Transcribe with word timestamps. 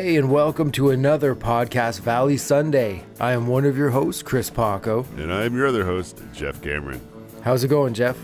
Hey, 0.00 0.14
and 0.14 0.30
welcome 0.30 0.70
to 0.72 0.90
another 0.90 1.34
Podcast 1.34 2.02
Valley 2.02 2.36
Sunday. 2.36 3.02
I 3.18 3.32
am 3.32 3.48
one 3.48 3.64
of 3.64 3.76
your 3.76 3.90
hosts, 3.90 4.22
Chris 4.22 4.48
Paco. 4.48 5.04
And 5.16 5.32
I'm 5.32 5.56
your 5.56 5.66
other 5.66 5.84
host, 5.84 6.22
Jef 6.32 6.62
Cameron. 6.62 7.00
How's 7.42 7.64
it 7.64 7.68
going, 7.68 7.94
Jef? 7.94 8.16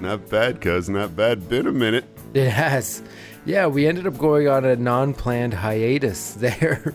Not 0.00 0.28
bad, 0.28 0.60
cuz. 0.60 0.88
Not 0.88 1.14
bad. 1.14 1.48
Been 1.48 1.68
a 1.68 1.72
minute. 1.72 2.06
It 2.34 2.48
has. 2.50 3.04
Yeah, 3.44 3.68
we 3.68 3.86
ended 3.86 4.08
up 4.08 4.18
going 4.18 4.48
on 4.48 4.64
a 4.64 4.74
non 4.74 5.14
planned 5.14 5.54
hiatus 5.54 6.34
there. 6.40 6.92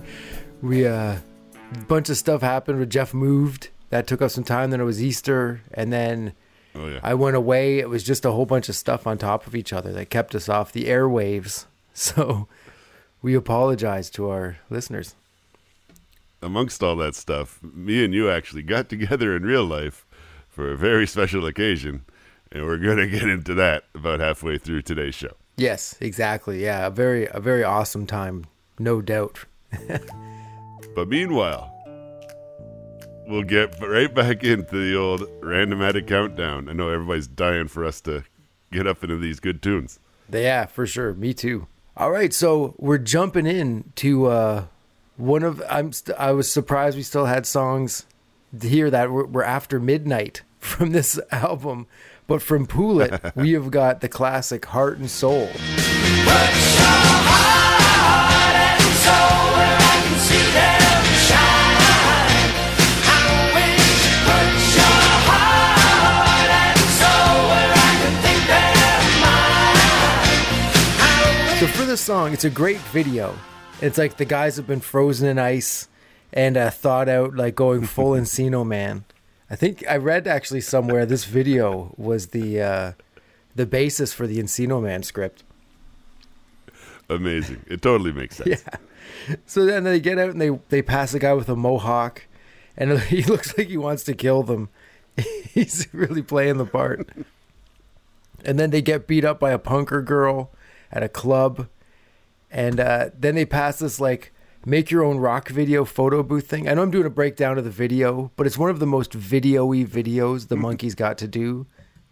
we, 0.61 0.85
uh, 0.85 1.15
a 1.73 1.77
bunch 1.87 2.09
of 2.09 2.17
stuff 2.17 2.41
happened. 2.41 2.79
With 2.79 2.89
Jef 2.89 3.13
moved. 3.13 3.69
That 3.91 4.07
took 4.07 4.21
us 4.21 4.33
some 4.33 4.43
time. 4.43 4.71
Then 4.71 4.81
it 4.81 4.85
was 4.85 5.01
Easter. 5.01 5.61
And 5.73 5.93
then 5.93 6.33
Oh, 6.75 6.85
yeah. 6.89 6.99
I 7.01 7.13
went 7.13 7.37
away. 7.37 7.79
It 7.79 7.87
was 7.87 8.03
just 8.03 8.25
a 8.25 8.31
whole 8.31 8.45
bunch 8.45 8.67
of 8.67 8.75
stuff 8.75 9.07
on 9.07 9.17
top 9.17 9.47
of 9.47 9.55
each 9.55 9.71
other 9.71 9.93
that 9.93 10.09
kept 10.09 10.35
us 10.35 10.49
off 10.49 10.73
the 10.73 10.87
airwaves. 10.87 11.67
So 11.93 12.47
we 13.21 13.35
apologize 13.35 14.09
to 14.11 14.29
our 14.29 14.57
listeners. 14.69 15.15
Amongst 16.41 16.81
all 16.81 16.95
that 16.97 17.15
stuff, 17.15 17.59
me 17.61 18.03
and 18.03 18.13
you 18.13 18.29
actually 18.29 18.63
got 18.63 18.89
together 18.95 19.35
in 19.35 19.43
real 19.43 19.65
life 19.65 20.05
for 20.49 20.71
a 20.71 20.77
very 20.77 21.07
special 21.07 21.45
occasion. 21.45 22.05
And 22.51 22.65
we're 22.65 22.77
going 22.77 22.97
to 22.97 23.07
get 23.07 23.23
into 23.23 23.53
that 23.55 23.85
about 23.95 24.19
halfway 24.19 24.57
through 24.57 24.81
today's 24.81 25.15
show. 25.15 25.35
Yes, 25.55 25.95
exactly. 26.01 26.63
Yeah, 26.63 26.87
a 26.87 26.89
very 26.89 27.27
a 27.27 27.39
very 27.39 27.63
awesome 27.63 28.05
time, 28.05 28.45
no 28.79 29.01
doubt. 29.01 29.45
But 30.93 31.07
meanwhile, 31.07 31.71
we'll 33.27 33.43
get 33.43 33.79
right 33.81 34.13
back 34.13 34.43
into 34.43 34.77
the 34.77 34.95
old 34.97 35.21
randomatic 35.41 36.07
countdown. 36.07 36.67
I 36.67 36.73
know 36.73 36.89
everybody's 36.89 37.27
dying 37.27 37.69
for 37.69 37.85
us 37.85 38.01
to 38.01 38.23
get 38.71 38.87
up 38.87 39.03
into 39.03 39.17
these 39.17 39.39
good 39.39 39.61
tunes. 39.61 39.99
Yeah, 40.31 40.65
for 40.65 40.85
sure. 40.85 41.13
Me 41.13 41.33
too. 41.33 41.67
All 41.97 42.11
right, 42.11 42.33
so 42.33 42.73
we're 42.77 42.97
jumping 42.97 43.45
in 43.45 43.91
to 43.95 44.27
uh, 44.27 44.65
one 45.17 45.43
of 45.43 45.61
I'm 45.69 45.91
st- 45.91 46.17
I 46.17 46.31
was 46.31 46.49
surprised 46.51 46.95
we 46.95 47.03
still 47.03 47.25
had 47.25 47.45
songs 47.45 48.05
here 48.61 48.89
that 48.89 49.11
were, 49.11 49.25
were 49.25 49.43
after 49.43 49.79
midnight 49.79 50.41
from 50.59 50.91
this 50.91 51.19
album, 51.31 51.87
but 52.27 52.41
from 52.41 52.65
Pool 52.65 53.01
It 53.01 53.21
we 53.35 53.51
have 53.59 53.71
got 53.71 54.01
the 54.01 54.09
classic 54.09 54.65
Heart 54.67 54.99
and 54.99 55.09
Soul. 55.09 55.49
This 71.91 71.99
song, 71.99 72.31
it's 72.31 72.45
a 72.45 72.49
great 72.49 72.77
video. 72.77 73.37
It's 73.81 73.97
like 73.97 74.15
the 74.15 74.23
guys 74.23 74.55
have 74.55 74.65
been 74.65 74.79
frozen 74.79 75.27
in 75.27 75.37
ice 75.37 75.89
and 76.31 76.55
uh, 76.55 76.69
thought 76.69 77.09
out 77.09 77.35
like 77.35 77.53
going 77.53 77.83
full 77.83 78.11
Encino 78.17 78.65
Man. 78.65 79.03
I 79.49 79.57
think 79.57 79.83
I 79.89 79.97
read 79.97 80.25
actually 80.25 80.61
somewhere 80.61 81.05
this 81.05 81.25
video 81.25 81.93
was 81.97 82.27
the 82.27 82.61
uh, 82.61 82.91
the 83.57 83.65
basis 83.65 84.13
for 84.13 84.25
the 84.25 84.41
Encino 84.41 84.81
Man 84.81 85.03
script. 85.03 85.43
Amazing. 87.09 87.65
It 87.67 87.81
totally 87.81 88.13
makes 88.13 88.37
sense. 88.37 88.63
Yeah. 89.27 89.35
So 89.45 89.65
then 89.65 89.83
they 89.83 89.99
get 89.99 90.17
out 90.17 90.29
and 90.29 90.39
they 90.39 90.57
they 90.69 90.81
pass 90.81 91.13
a 91.13 91.19
guy 91.19 91.33
with 91.33 91.49
a 91.49 91.57
mohawk, 91.57 92.25
and 92.77 92.99
he 93.11 93.21
looks 93.23 93.57
like 93.57 93.67
he 93.67 93.75
wants 93.75 94.05
to 94.05 94.13
kill 94.13 94.43
them. 94.43 94.69
He's 95.49 95.89
really 95.91 96.21
playing 96.21 96.55
the 96.55 96.65
part. 96.65 97.09
And 98.45 98.57
then 98.57 98.69
they 98.69 98.81
get 98.81 99.07
beat 99.07 99.25
up 99.25 99.41
by 99.41 99.51
a 99.51 99.59
punker 99.59 100.05
girl 100.05 100.51
at 100.89 101.03
a 101.03 101.09
club, 101.09 101.67
and 102.51 102.79
uh, 102.79 103.09
then 103.17 103.35
they 103.35 103.45
pass 103.45 103.79
this 103.79 103.99
like 103.99 104.33
make 104.65 104.91
your 104.91 105.03
own 105.03 105.17
rock 105.17 105.49
video 105.49 105.85
photo 105.85 106.21
booth 106.21 106.47
thing. 106.47 106.67
I 106.67 106.73
know 106.73 106.83
I'm 106.83 106.91
doing 106.91 107.05
a 107.05 107.11
breakdown 107.11 107.57
of 107.57 107.63
the 107.63 107.71
video, 107.71 108.31
but 108.35 108.45
it's 108.45 108.57
one 108.57 108.69
of 108.69 108.79
the 108.79 108.85
most 108.85 109.13
video-y 109.13 109.77
videos 109.83 110.49
the 110.49 110.55
Monkees 110.55 110.95
got 110.95 111.17
to 111.19 111.27
do. 111.27 111.65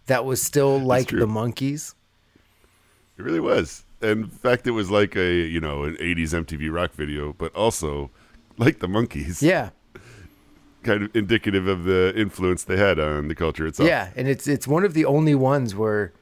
That 0.06 0.24
was 0.24 0.42
still 0.42 0.78
like 0.78 1.08
the 1.08 1.26
Monkees. 1.26 1.94
It 3.16 3.22
really 3.22 3.40
was. 3.40 3.84
In 4.02 4.26
fact, 4.28 4.66
it 4.66 4.70
was 4.70 4.90
like 4.90 5.14
a, 5.14 5.32
you 5.32 5.60
know, 5.60 5.84
an 5.84 5.96
80s 5.96 6.30
MTV 6.30 6.72
rock 6.72 6.92
video, 6.92 7.34
but 7.34 7.54
also 7.54 8.10
like 8.56 8.80
the 8.80 8.88
Monkees. 8.88 9.42
Yeah. 9.42 9.70
Kind 10.82 11.02
of 11.04 11.14
indicative 11.14 11.68
of 11.68 11.84
the 11.84 12.14
influence 12.16 12.64
they 12.64 12.78
had 12.78 12.98
on 12.98 13.28
the 13.28 13.34
culture 13.34 13.66
itself. 13.66 13.86
Yeah, 13.86 14.10
and 14.16 14.26
it's 14.26 14.48
it's 14.48 14.66
one 14.66 14.82
of 14.82 14.94
the 14.94 15.04
only 15.04 15.34
ones 15.34 15.74
where 15.74 16.14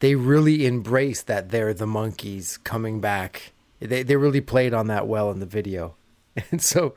they 0.00 0.14
really 0.14 0.66
embrace 0.66 1.22
that 1.22 1.50
they're 1.50 1.74
the 1.74 1.86
Monkees 1.86 2.62
coming 2.62 3.00
back. 3.00 3.52
They 3.80 4.02
they 4.02 4.16
really 4.16 4.40
played 4.40 4.74
on 4.74 4.86
that 4.88 5.06
well 5.06 5.30
in 5.30 5.40
the 5.40 5.46
video. 5.46 5.96
And 6.52 6.62
so 6.62 6.94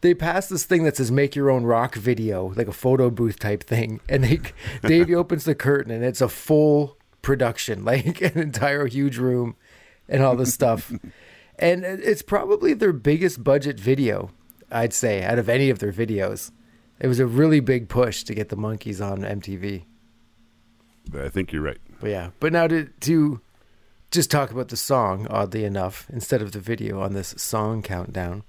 they 0.00 0.14
pass 0.14 0.48
this 0.48 0.64
thing 0.64 0.84
that 0.84 0.96
says 0.96 1.10
make 1.10 1.34
your 1.34 1.50
own 1.50 1.64
rock 1.64 1.96
video, 1.96 2.52
like 2.54 2.68
a 2.68 2.72
photo 2.72 3.10
booth 3.10 3.40
type 3.40 3.64
thing. 3.64 4.00
And 4.08 4.22
they 4.22 4.40
Davey 4.82 5.14
opens 5.14 5.44
the 5.44 5.56
curtain 5.56 5.90
and 5.92 6.04
it's 6.04 6.20
a 6.20 6.28
full 6.28 6.96
production, 7.22 7.84
like 7.84 8.20
an 8.20 8.38
entire 8.38 8.86
huge 8.86 9.18
room 9.18 9.56
and 10.08 10.22
all 10.22 10.36
this 10.36 10.54
stuff. 10.54 10.92
and 11.58 11.84
it's 11.84 12.22
probably 12.22 12.74
their 12.74 12.92
biggest 12.92 13.42
budget 13.42 13.80
video, 13.80 14.30
I'd 14.70 14.92
say, 14.92 15.24
out 15.24 15.40
of 15.40 15.48
any 15.48 15.70
of 15.70 15.80
their 15.80 15.92
videos. 15.92 16.52
It 17.00 17.08
was 17.08 17.18
a 17.18 17.26
really 17.26 17.60
big 17.60 17.88
push 17.88 18.22
to 18.24 18.34
get 18.34 18.48
the 18.48 18.56
Monkees 18.56 19.04
on 19.04 19.22
MTV. 19.22 19.84
I 21.14 21.28
think 21.28 21.52
you're 21.52 21.62
right. 21.62 21.78
But 22.00 22.10
yeah, 22.10 22.30
but 22.40 22.52
now 22.52 22.66
to 22.66 22.86
to 23.00 23.40
just 24.10 24.30
talk 24.30 24.50
about 24.50 24.68
the 24.68 24.76
song, 24.76 25.26
oddly 25.28 25.64
enough, 25.64 26.06
instead 26.10 26.42
of 26.42 26.52
the 26.52 26.60
video 26.60 27.00
on 27.00 27.12
this 27.12 27.34
song 27.36 27.82
countdown. 27.82 28.44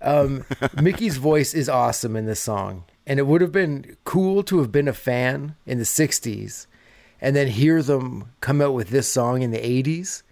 Um, 0.00 0.44
Mickey's 0.80 1.16
voice 1.16 1.54
is 1.54 1.68
awesome 1.68 2.16
in 2.16 2.26
this 2.26 2.40
song, 2.40 2.84
and 3.06 3.18
it 3.18 3.26
would 3.26 3.40
have 3.40 3.52
been 3.52 3.96
cool 4.04 4.42
to 4.44 4.58
have 4.58 4.70
been 4.70 4.88
a 4.88 4.92
fan 4.92 5.56
in 5.66 5.78
the 5.78 5.84
'60s, 5.84 6.66
and 7.20 7.34
then 7.34 7.48
hear 7.48 7.82
them 7.82 8.30
come 8.40 8.60
out 8.60 8.74
with 8.74 8.88
this 8.88 9.10
song 9.10 9.42
in 9.42 9.50
the 9.50 9.58
'80s, 9.58 10.22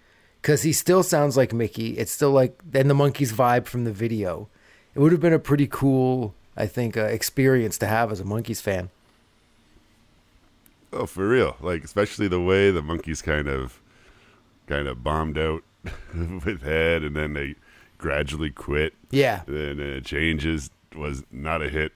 because 0.41 0.63
he 0.63 0.73
still 0.73 1.03
sounds 1.03 1.37
like 1.37 1.53
Mickey. 1.53 1.97
It's 1.97 2.11
still 2.11 2.31
like 2.31 2.61
then 2.63 2.87
the 2.87 2.93
Monkees 2.93 3.33
vibe 3.33 3.65
from 3.65 3.83
the 3.83 3.93
video. 3.93 4.49
It 4.93 4.99
would 4.99 5.11
have 5.11 5.21
been 5.21 5.33
a 5.33 5.39
pretty 5.39 5.67
cool, 5.67 6.35
I 6.55 6.67
think, 6.67 6.95
uh, 6.95 7.05
experience 7.05 7.79
to 7.79 7.87
have 7.87 8.11
as 8.11 8.19
a 8.19 8.23
Monkees 8.25 8.61
fan. 8.61 8.91
Oh, 10.93 11.05
for 11.05 11.27
real. 11.27 11.57
Like, 11.59 11.83
especially 11.83 12.27
the 12.27 12.41
way 12.41 12.71
the 12.71 12.81
Monkees 12.81 13.23
kind 13.23 13.47
of, 13.47 13.81
kind 14.67 14.87
of 14.87 15.03
bombed 15.03 15.37
out 15.37 15.63
with 16.13 16.61
head, 16.61 17.03
and 17.03 17.15
then 17.15 17.33
they 17.33 17.55
gradually 17.97 18.51
quit. 18.51 18.93
Yeah, 19.11 19.41
Then 19.47 19.79
it 19.79 20.05
changes 20.05 20.69
was 20.95 21.23
not 21.31 21.61
a 21.61 21.69
hit, 21.69 21.93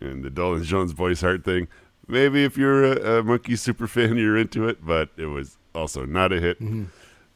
and 0.00 0.22
the 0.24 0.30
Dolenz 0.30 0.64
Jones 0.64 0.92
Boyce 0.92 1.20
Hart 1.20 1.44
thing. 1.44 1.68
Maybe 2.06 2.44
if 2.44 2.56
you're 2.56 2.84
a, 2.84 3.18
a 3.18 3.22
Monkee 3.22 3.56
super 3.58 3.86
fan, 3.86 4.16
you're 4.16 4.36
into 4.36 4.68
it, 4.68 4.84
but 4.84 5.10
it 5.16 5.26
was 5.26 5.58
also 5.74 6.04
not 6.04 6.32
a 6.32 6.40
hit. 6.40 6.60
Mm-hmm. 6.60 6.84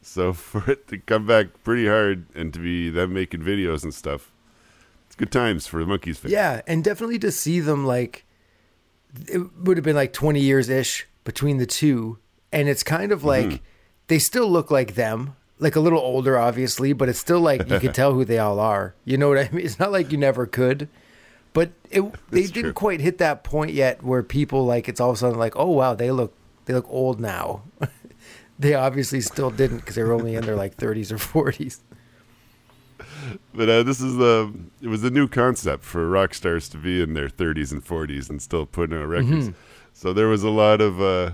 So 0.01 0.33
for 0.33 0.69
it 0.69 0.87
to 0.89 0.97
come 0.97 1.25
back 1.25 1.47
pretty 1.63 1.87
hard 1.87 2.25
and 2.35 2.53
to 2.53 2.59
be 2.59 2.89
them 2.89 3.13
making 3.13 3.41
videos 3.41 3.83
and 3.83 3.93
stuff, 3.93 4.31
it's 5.07 5.15
good 5.15 5.31
times 5.31 5.67
for 5.67 5.83
the 5.83 5.85
Monkees 5.85 6.17
fans. 6.17 6.31
Yeah, 6.31 6.61
and 6.67 6.83
definitely 6.83 7.19
to 7.19 7.31
see 7.31 7.59
them 7.59 7.85
like 7.85 8.24
it 9.27 9.41
would 9.57 9.77
have 9.77 9.83
been 9.83 9.95
like 9.95 10.13
20 10.13 10.39
years 10.39 10.69
ish 10.69 11.07
between 11.23 11.57
the 11.57 11.65
two 11.65 12.17
and 12.51 12.69
it's 12.69 12.83
kind 12.83 13.11
of 13.11 13.23
like 13.23 13.45
mm-hmm. 13.45 13.63
they 14.07 14.19
still 14.19 14.49
look 14.49 14.71
like 14.71 14.95
them 14.95 15.35
like 15.59 15.75
a 15.75 15.79
little 15.79 15.99
older 15.99 16.37
obviously 16.37 16.93
but 16.93 17.09
it's 17.09 17.19
still 17.19 17.39
like 17.39 17.69
you 17.69 17.79
can 17.79 17.93
tell 18.01 18.13
who 18.13 18.25
they 18.25 18.37
all 18.37 18.59
are. 18.59 18.95
You 19.03 19.17
know 19.17 19.29
what 19.29 19.37
i 19.37 19.49
mean? 19.51 19.65
It's 19.65 19.79
not 19.79 19.91
like 19.91 20.11
you 20.11 20.17
never 20.17 20.45
could 20.45 20.89
but 21.53 21.71
it 21.89 22.01
they 22.29 22.41
That's 22.41 22.51
didn't 22.51 22.63
true. 22.63 22.73
quite 22.73 23.01
hit 23.01 23.17
that 23.19 23.43
point 23.43 23.71
yet 23.71 24.03
where 24.03 24.23
people 24.23 24.65
like 24.65 24.89
it's 24.89 24.99
all 24.99 25.11
of 25.11 25.15
a 25.15 25.19
sudden 25.19 25.39
like 25.39 25.55
oh 25.55 25.71
wow 25.71 25.95
they 25.95 26.11
look 26.11 26.33
they 26.65 26.73
look 26.73 26.87
old 26.89 27.19
now. 27.19 27.63
They 28.57 28.73
obviously 28.73 29.19
still 29.19 29.51
didn't 29.51 29.79
because 29.79 29.95
they 29.95 30.03
were 30.03 30.13
only 30.13 30.35
in 30.35 30.45
their 30.45 30.55
like 30.55 30.77
30s 30.77 31.11
or 31.11 31.17
40s 31.17 31.79
But 33.53 33.69
uh, 33.69 33.83
this 33.83 34.01
is 34.01 34.15
the 34.17 34.53
it 34.81 34.87
was 34.87 35.03
a 35.03 35.09
new 35.09 35.27
concept 35.27 35.83
for 35.83 36.09
rock 36.09 36.33
stars 36.33 36.67
to 36.69 36.77
be 36.77 37.01
in 37.01 37.13
their 37.13 37.29
30s 37.29 37.71
and 37.71 37.83
40s 37.83 38.29
and 38.29 38.41
still 38.41 38.65
putting 38.65 38.97
out 38.97 39.07
records. 39.07 39.51
So 39.93 40.11
there 40.13 40.27
was 40.27 40.43
a 40.43 40.49
lot 40.49 40.81
of 40.81 41.01
uh, 41.01 41.31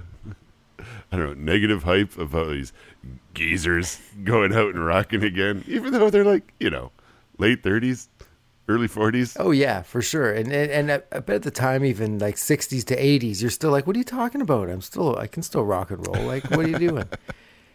I 1.12 1.18
don't 1.18 1.26
know 1.26 1.34
negative 1.34 1.84
hype 1.84 2.18
about 2.18 2.50
these 2.50 2.74
geezers 3.34 4.00
going 4.24 4.54
out 4.54 4.76
and 4.76 4.86
rocking 4.86 5.24
again, 5.24 5.64
even 5.68 5.94
though 5.94 6.10
they're 6.10 6.24
like 6.26 6.54
you 6.60 6.70
know 6.70 6.92
late 7.38 7.64
30s, 7.64 8.08
early 8.70 8.88
40s. 8.88 9.36
Oh 9.40 9.52
yeah, 9.52 9.82
for 9.82 10.02
sure. 10.02 10.32
And 10.32 10.52
and, 10.52 10.72
and 10.72 10.92
I, 10.92 11.02
I 11.12 11.20
bet 11.20 11.38
at 11.38 11.44
the 11.44 11.52
time, 11.52 11.84
even 11.84 12.20
like 12.20 12.36
'60s 12.36 12.86
to 12.86 12.96
'80s, 12.96 13.42
you're 13.42 13.50
still 13.50 13.72
like, 13.72 13.88
"What 13.88 13.96
are 13.96 14.00
you 14.00 14.06
talking 14.06 14.42
about? 14.42 14.70
I'm 14.70 14.82
still, 14.82 15.18
I 15.18 15.28
can 15.28 15.44
still 15.44 15.66
rock 15.66 15.92
and 15.92 16.06
roll. 16.06 16.24
Like, 16.26 16.50
what 16.52 16.66
are 16.66 16.70
you 16.70 16.80
doing?" 16.80 17.06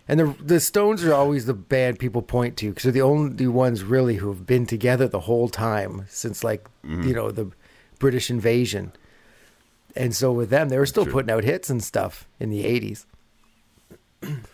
and 0.08 0.20
the 0.20 0.36
the 0.42 0.60
Stones 0.60 1.04
are 1.04 1.14
always 1.14 1.46
the 1.46 1.54
band 1.54 1.98
people 1.98 2.22
point 2.22 2.56
to 2.58 2.70
because 2.70 2.84
they're 2.84 2.92
the 2.92 3.02
only 3.02 3.46
ones 3.46 3.82
really 3.82 4.16
who 4.16 4.28
have 4.28 4.46
been 4.46 4.66
together 4.66 5.08
the 5.08 5.20
whole 5.20 5.48
time 5.48 6.06
since 6.08 6.44
like 6.44 6.66
you 6.84 7.12
know 7.12 7.30
the 7.30 7.50
British 7.98 8.30
invasion. 8.30 8.92
And 9.94 10.14
so 10.14 10.30
with 10.30 10.50
them, 10.50 10.68
they 10.68 10.78
were 10.78 10.86
still 10.86 11.06
putting 11.06 11.30
out 11.30 11.42
hits 11.42 11.70
and 11.70 11.82
stuff 11.82 12.28
in 12.38 12.50
the 12.50 12.64
'80s. 12.64 13.06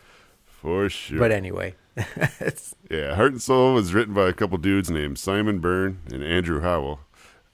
For 0.44 0.88
sure. 0.88 1.18
But 1.18 1.32
anyway, 1.32 1.74
yeah, 2.90 3.16
Heart 3.16 3.32
and 3.32 3.42
Soul 3.42 3.74
was 3.74 3.92
written 3.92 4.14
by 4.14 4.28
a 4.28 4.32
couple 4.32 4.56
dudes 4.58 4.90
named 4.90 5.18
Simon 5.18 5.58
Byrne 5.58 5.98
and 6.12 6.22
Andrew 6.22 6.60
Howell. 6.60 7.00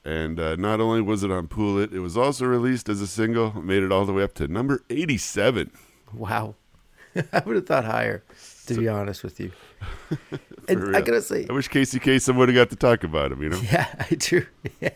And 0.05 0.39
uh, 0.39 0.57
not 0.57 0.81
only 0.81 1.01
was 1.03 1.23
it 1.23 1.31
on 1.31 1.49
Pool 1.49 1.79
It, 1.79 1.93
it 1.93 1.99
was 2.01 2.17
also 2.17 2.47
released 2.47 2.89
as 2.89 3.01
a 3.01 3.07
single, 3.07 3.61
made 3.61 3.83
it 3.83 3.93
all 3.93 4.05
the 4.05 4.13
way 4.13 4.23
up 4.23 4.35
to 4.35 4.49
number 4.49 4.83
87. 4.89 5.71
Wow. 6.15 6.55
I 7.33 7.43
would 7.45 7.57
have 7.57 7.67
thought 7.67 7.85
higher, 7.85 8.23
to 8.67 8.75
be 8.75 8.89
honest 8.89 9.23
with 9.23 9.41
you. 9.41 9.53
and 10.69 10.97
I 10.97 11.01
gotta 11.01 11.23
say, 11.23 11.47
I 11.49 11.53
wish 11.53 11.69
Casey 11.69 11.99
Kasem 11.99 12.37
would 12.37 12.49
have 12.49 12.57
got 12.57 12.71
to 12.71 12.77
talk 12.77 13.05
about 13.05 13.33
him, 13.33 13.43
you 13.43 13.51
know? 13.51 13.61
Yeah, 13.61 13.87
I 13.99 14.15
do. 14.15 14.47
Yeah. 14.81 14.91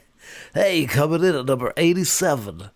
Hey, 0.54 0.86
coming 0.86 1.24
in 1.24 1.34
at 1.34 1.46
number 1.46 1.72
87. 1.76 2.70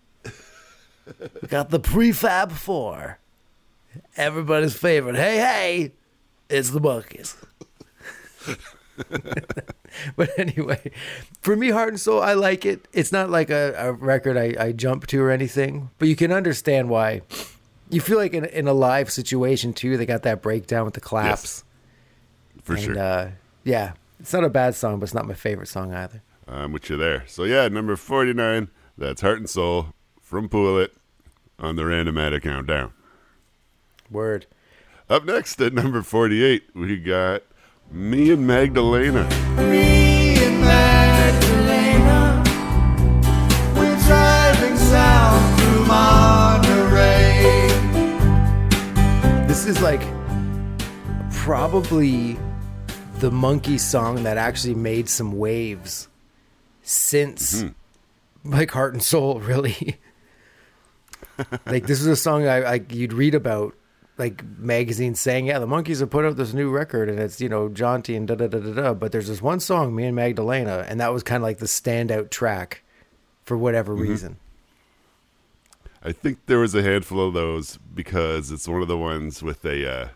we 1.19 1.47
got 1.47 1.69
the 1.69 1.79
Prefab 1.79 2.51
4. 2.51 3.19
Everybody's 4.15 4.75
favorite. 4.75 5.15
Hey, 5.15 5.37
hey, 5.37 5.91
it's 6.49 6.71
the 6.71 6.81
Monkees. 6.81 7.35
but 10.15 10.29
anyway, 10.37 10.91
for 11.41 11.55
me, 11.55 11.69
Heart 11.69 11.89
and 11.89 11.99
Soul, 11.99 12.21
I 12.21 12.33
like 12.33 12.65
it. 12.65 12.87
It's 12.93 13.11
not 13.11 13.29
like 13.29 13.49
a, 13.49 13.73
a 13.77 13.93
record 13.93 14.37
I, 14.37 14.55
I 14.59 14.71
jump 14.71 15.07
to 15.07 15.21
or 15.21 15.31
anything, 15.31 15.89
but 15.97 16.07
you 16.07 16.15
can 16.15 16.31
understand 16.31 16.89
why. 16.89 17.21
You 17.89 18.01
feel 18.01 18.17
like 18.17 18.33
in, 18.33 18.45
in 18.45 18.67
a 18.67 18.73
live 18.73 19.11
situation 19.11 19.73
too, 19.73 19.97
they 19.97 20.05
got 20.05 20.23
that 20.23 20.41
breakdown 20.41 20.85
with 20.85 20.93
the 20.93 21.01
claps. 21.01 21.63
Yes, 22.55 22.63
for 22.63 22.73
and, 22.73 22.81
sure. 22.81 22.99
Uh, 22.99 23.31
yeah, 23.63 23.93
it's 24.19 24.33
not 24.33 24.43
a 24.43 24.49
bad 24.49 24.75
song, 24.75 24.99
but 24.99 25.05
it's 25.05 25.13
not 25.13 25.27
my 25.27 25.33
favorite 25.33 25.67
song 25.67 25.93
either. 25.93 26.21
I'm 26.47 26.71
with 26.71 26.89
you 26.89 26.97
there. 26.97 27.23
So 27.27 27.43
yeah, 27.43 27.67
number 27.67 27.95
49, 27.95 28.69
that's 28.97 29.21
Heart 29.21 29.39
and 29.39 29.49
Soul 29.49 29.87
from 30.21 30.49
Pool 30.49 30.77
It 30.79 30.93
on 31.59 31.75
the 31.75 31.83
Randomatic 31.83 32.43
Countdown. 32.43 32.93
Word. 34.09 34.45
Up 35.09 35.25
next 35.25 35.61
at 35.61 35.73
number 35.73 36.01
48, 36.01 36.75
we 36.75 36.97
got 36.97 37.43
Me 37.91 38.31
and 38.31 38.45
Magdalena. 38.45 39.27
Me 39.69 39.96
is 49.67 49.81
like 49.81 50.01
probably 51.31 52.37
the 53.19 53.29
Monkee 53.29 53.77
song 53.77 54.23
that 54.23 54.37
actually 54.37 54.75
made 54.75 55.09
some 55.09 55.37
waves 55.37 56.07
since 56.83 57.61
hmm. 57.61 57.69
like 58.45 58.71
Heart 58.71 58.93
and 58.93 59.03
Soul, 59.03 59.41
really. 59.41 59.97
like 61.65 61.85
this 61.85 61.99
is 61.99 62.07
a 62.07 62.15
song 62.15 62.47
I, 62.47 62.61
I 62.61 62.85
you'd 62.89 63.11
read 63.11 63.35
about 63.35 63.75
like 64.17 64.41
magazines 64.57 65.19
saying, 65.19 65.47
yeah, 65.47 65.59
the 65.59 65.67
Monkees 65.67 65.99
have 65.99 66.09
put 66.09 66.23
out 66.23 66.37
this 66.37 66.53
new 66.53 66.69
record 66.69 67.09
and 67.09 67.19
it's, 67.19 67.41
you 67.41 67.49
know, 67.49 67.67
jaunty 67.67 68.15
and 68.15 68.25
da 68.25 68.35
da 68.35 68.47
da 68.47 68.59
da 68.59 68.73
da. 68.73 68.93
But 68.93 69.11
there's 69.11 69.27
this 69.27 69.41
one 69.41 69.59
song, 69.59 69.93
Me 69.93 70.05
and 70.05 70.15
Magdalena, 70.15 70.85
and 70.87 71.01
that 71.01 71.11
was 71.11 71.23
kind 71.23 71.37
of 71.37 71.43
like 71.43 71.57
the 71.57 71.65
standout 71.65 72.29
track 72.29 72.83
for 73.43 73.57
whatever 73.57 73.93
mm-hmm. 73.93 74.09
reason. 74.09 74.37
I 76.03 76.11
think 76.11 76.45
there 76.45 76.59
was 76.59 76.75
a 76.75 76.83
handful 76.83 77.25
of 77.25 77.33
those 77.33 77.77
because 77.93 78.51
it's 78.51 78.67
one 78.67 78.81
of 78.81 78.87
the 78.87 78.97
ones 78.97 79.41
with 79.41 79.65
a 79.65 79.89
uh, 79.89 80.07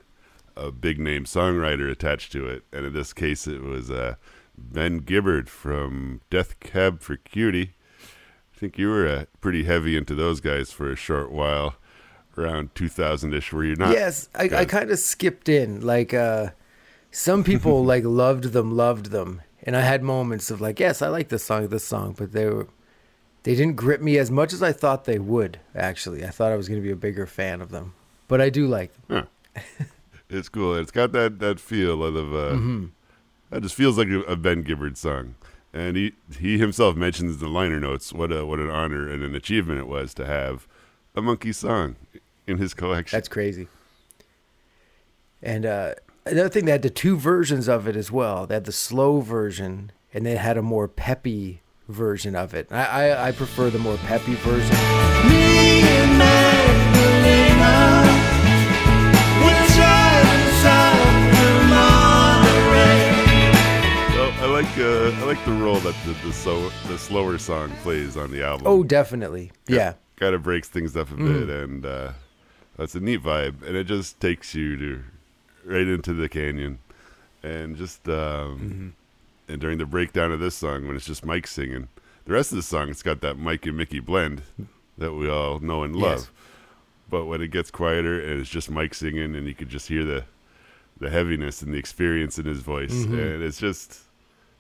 a 0.55 0.71
big 0.71 0.99
name 0.99 1.25
songwriter 1.25 1.89
attached 1.89 2.31
to 2.33 2.47
it, 2.47 2.63
and 2.71 2.85
in 2.85 2.93
this 2.93 3.13
case, 3.13 3.47
it 3.47 3.61
was 3.61 3.89
uh, 3.89 4.15
Ben 4.57 4.99
Gibbard 4.99 5.49
from 5.49 6.21
Death 6.29 6.59
Cab 6.59 7.01
for 7.01 7.17
Cutie. 7.17 7.73
I 8.55 8.57
think 8.57 8.77
you 8.77 8.89
were 8.89 9.07
uh, 9.07 9.25
pretty 9.39 9.63
heavy 9.63 9.97
into 9.97 10.13
those 10.13 10.39
guys 10.39 10.71
for 10.71 10.91
a 10.91 10.95
short 10.95 11.31
while, 11.31 11.75
around 12.37 12.75
2000 12.75 13.33
ish. 13.33 13.51
Were 13.51 13.63
you 13.63 13.75
not? 13.75 13.91
Yes, 13.91 14.29
I, 14.35 14.49
I 14.53 14.65
kind 14.65 14.91
of 14.91 14.99
skipped 14.99 15.49
in. 15.49 15.81
Like, 15.81 16.13
uh, 16.13 16.49
some 17.09 17.43
people 17.43 17.83
like 17.85 18.03
loved 18.03 18.45
them, 18.45 18.75
loved 18.75 19.07
them, 19.07 19.41
and 19.63 19.75
I 19.75 19.81
had 19.81 20.03
moments 20.03 20.51
of 20.51 20.61
like, 20.61 20.79
yes, 20.79 21.01
I 21.01 21.07
like 21.07 21.29
this 21.29 21.43
song, 21.43 21.67
this 21.69 21.85
song, 21.85 22.13
but 22.17 22.33
they 22.33 22.45
were 22.45 22.67
they 23.43 23.55
didn't 23.55 23.75
grip 23.75 24.01
me 24.01 24.17
as 24.17 24.29
much 24.31 24.53
as 24.53 24.61
I 24.61 24.71
thought 24.71 25.05
they 25.05 25.19
would. 25.19 25.59
Actually, 25.75 26.23
I 26.25 26.29
thought 26.29 26.51
I 26.51 26.55
was 26.55 26.67
going 26.67 26.79
to 26.79 26.85
be 26.85 26.91
a 26.91 26.95
bigger 26.95 27.25
fan 27.25 27.61
of 27.61 27.69
them, 27.71 27.93
but 28.27 28.39
I 28.41 28.49
do 28.49 28.67
like 28.67 28.91
them. 29.07 29.27
Huh. 29.55 29.61
it's 30.29 30.49
cool. 30.49 30.75
It's 30.75 30.91
got 30.91 31.11
that 31.13 31.39
that 31.39 31.59
feel 31.59 32.03
of 32.03 32.15
uh, 32.15 32.55
Mm-hmm. 32.55 32.85
that 33.49 33.63
just 33.63 33.75
feels 33.75 33.97
like 33.97 34.07
a, 34.09 34.21
a 34.21 34.35
Ben 34.35 34.61
Gibbard 34.63 34.97
song. 34.97 35.35
And 35.73 35.95
he 35.95 36.13
he 36.37 36.57
himself 36.57 36.95
mentions 36.97 37.37
the 37.37 37.47
liner 37.47 37.79
notes 37.79 38.11
what 38.11 38.31
a 38.31 38.45
what 38.45 38.59
an 38.59 38.69
honor 38.69 39.07
and 39.09 39.23
an 39.23 39.33
achievement 39.35 39.79
it 39.79 39.87
was 39.87 40.13
to 40.15 40.25
have 40.25 40.67
a 41.15 41.21
Monkee 41.21 41.53
song 41.55 41.95
in 42.45 42.57
his 42.57 42.73
collection. 42.73 43.15
That's 43.15 43.29
crazy. 43.29 43.67
And 45.41 45.65
uh, 45.65 45.95
another 46.25 46.49
thing, 46.49 46.65
they 46.65 46.71
had 46.71 46.81
the 46.81 46.89
two 46.89 47.17
versions 47.17 47.67
of 47.67 47.87
it 47.87 47.95
as 47.95 48.11
well. 48.11 48.45
They 48.45 48.55
had 48.55 48.65
the 48.65 48.71
slow 48.71 49.21
version, 49.21 49.91
and 50.13 50.25
they 50.25 50.35
had 50.35 50.57
a 50.57 50.61
more 50.61 50.87
peppy 50.87 51.61
version 51.87 52.35
of 52.35 52.53
it. 52.53 52.67
I 52.71 52.85
I, 53.09 53.27
I 53.27 53.31
prefer 53.31 53.69
the 53.69 53.79
more 53.79 53.97
peppy 53.97 54.35
version. 54.35 54.75
Me 55.29 55.81
and 55.81 56.17
Magdalena, 56.17 58.05
we're 59.43 59.67
driving 59.75 60.47
south 60.61 61.21
through 61.35 61.63
Monterey. 61.69 63.11
So 64.13 64.23
I 64.43 64.45
like 64.51 64.77
uh, 64.77 65.21
I 65.21 65.25
like 65.25 65.43
the 65.45 65.53
role 65.53 65.79
that 65.79 65.95
the 66.05 66.13
the, 66.27 66.33
so, 66.33 66.69
the 66.87 66.97
slower 66.97 67.37
song 67.37 67.71
plays 67.83 68.17
on 68.17 68.31
the 68.31 68.43
album. 68.43 68.67
Oh, 68.67 68.83
definitely. 68.83 69.51
Yeah. 69.67 69.93
kind 70.17 70.35
of 70.35 70.43
breaks 70.43 70.67
things 70.69 70.95
up 70.95 71.11
a 71.11 71.15
bit, 71.15 71.49
and 71.49 71.85
uh, 71.85 72.11
that's 72.77 72.93
a 72.95 72.99
neat 72.99 73.23
vibe. 73.23 73.63
And 73.63 73.75
it 73.75 73.85
just 73.85 74.19
takes 74.19 74.53
you 74.53 74.77
to 74.77 75.03
right 75.65 75.87
into 75.87 76.13
the 76.13 76.29
canyon, 76.29 76.79
and 77.43 77.75
just 77.75 78.07
um, 78.07 78.93
and 79.51 79.61
during 79.61 79.77
the 79.77 79.85
breakdown 79.85 80.31
of 80.31 80.39
this 80.39 80.55
song, 80.55 80.87
when 80.87 80.95
it's 80.95 81.05
just 81.05 81.25
Mike 81.25 81.47
singing, 81.47 81.87
the 82.25 82.33
rest 82.33 82.51
of 82.51 82.55
the 82.55 82.61
song 82.63 82.89
it's 82.89 83.03
got 83.03 83.21
that 83.21 83.37
Mike 83.37 83.65
and 83.65 83.77
Mickey 83.77 83.99
blend 83.99 84.43
that 84.97 85.13
we 85.13 85.29
all 85.29 85.59
know 85.59 85.83
and 85.83 85.95
love. 85.95 86.19
Yes. 86.19 86.29
But 87.09 87.25
when 87.25 87.41
it 87.41 87.49
gets 87.51 87.71
quieter 87.71 88.19
and 88.21 88.39
it's 88.39 88.49
just 88.49 88.69
Mike 88.71 88.93
singing, 88.93 89.35
and 89.35 89.45
you 89.47 89.53
can 89.55 89.67
just 89.69 89.87
hear 89.87 90.03
the 90.05 90.23
the 90.99 91.09
heaviness 91.09 91.61
and 91.63 91.73
the 91.73 91.77
experience 91.77 92.37
in 92.37 92.45
his 92.45 92.59
voice, 92.59 93.03
and 93.05 93.41
it's 93.43 93.59
just 93.59 93.99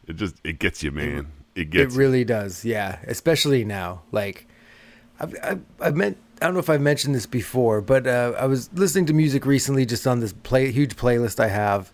it 0.07 0.15
just 0.17 0.35
it 0.43 0.59
gets 0.59 0.81
you, 0.83 0.91
man. 0.91 1.27
It 1.55 1.61
It 1.61 1.69
gets 1.69 1.93
you. 1.93 1.99
really 1.99 2.23
does. 2.25 2.65
Yeah. 2.65 2.97
Especially 3.07 3.63
now. 3.63 4.01
Like, 4.11 4.47
I've, 5.19 5.35
I've, 5.43 5.61
I've 5.79 5.95
meant, 5.95 6.17
I 6.41 6.45
don't 6.45 6.53
know 6.55 6.59
if 6.59 6.69
I've 6.69 6.81
mentioned 6.81 7.13
this 7.13 7.25
before, 7.27 7.79
but 7.81 8.07
uh, 8.07 8.33
I 8.37 8.45
was 8.47 8.71
listening 8.73 9.05
to 9.07 9.13
music 9.13 9.45
recently 9.45 9.85
just 9.85 10.07
on 10.07 10.19
this 10.21 10.33
play, 10.33 10.71
huge 10.71 10.95
playlist 10.95 11.39
I 11.39 11.49
have, 11.49 11.91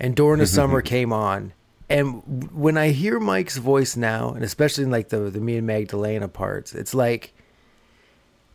and 0.00 0.16
During 0.16 0.40
the 0.40 0.46
Summer 0.58 0.82
came 0.82 1.12
on. 1.12 1.52
And 1.88 2.50
when 2.52 2.78
I 2.78 2.90
hear 2.90 3.20
Mike's 3.20 3.58
voice 3.58 3.96
now, 3.96 4.30
and 4.30 4.42
especially 4.42 4.84
in 4.84 4.90
like 4.90 5.10
the, 5.10 5.30
the 5.30 5.40
me 5.40 5.58
and 5.58 5.66
Magdalena 5.66 6.28
parts, 6.28 6.74
it's 6.74 6.94
like, 6.94 7.34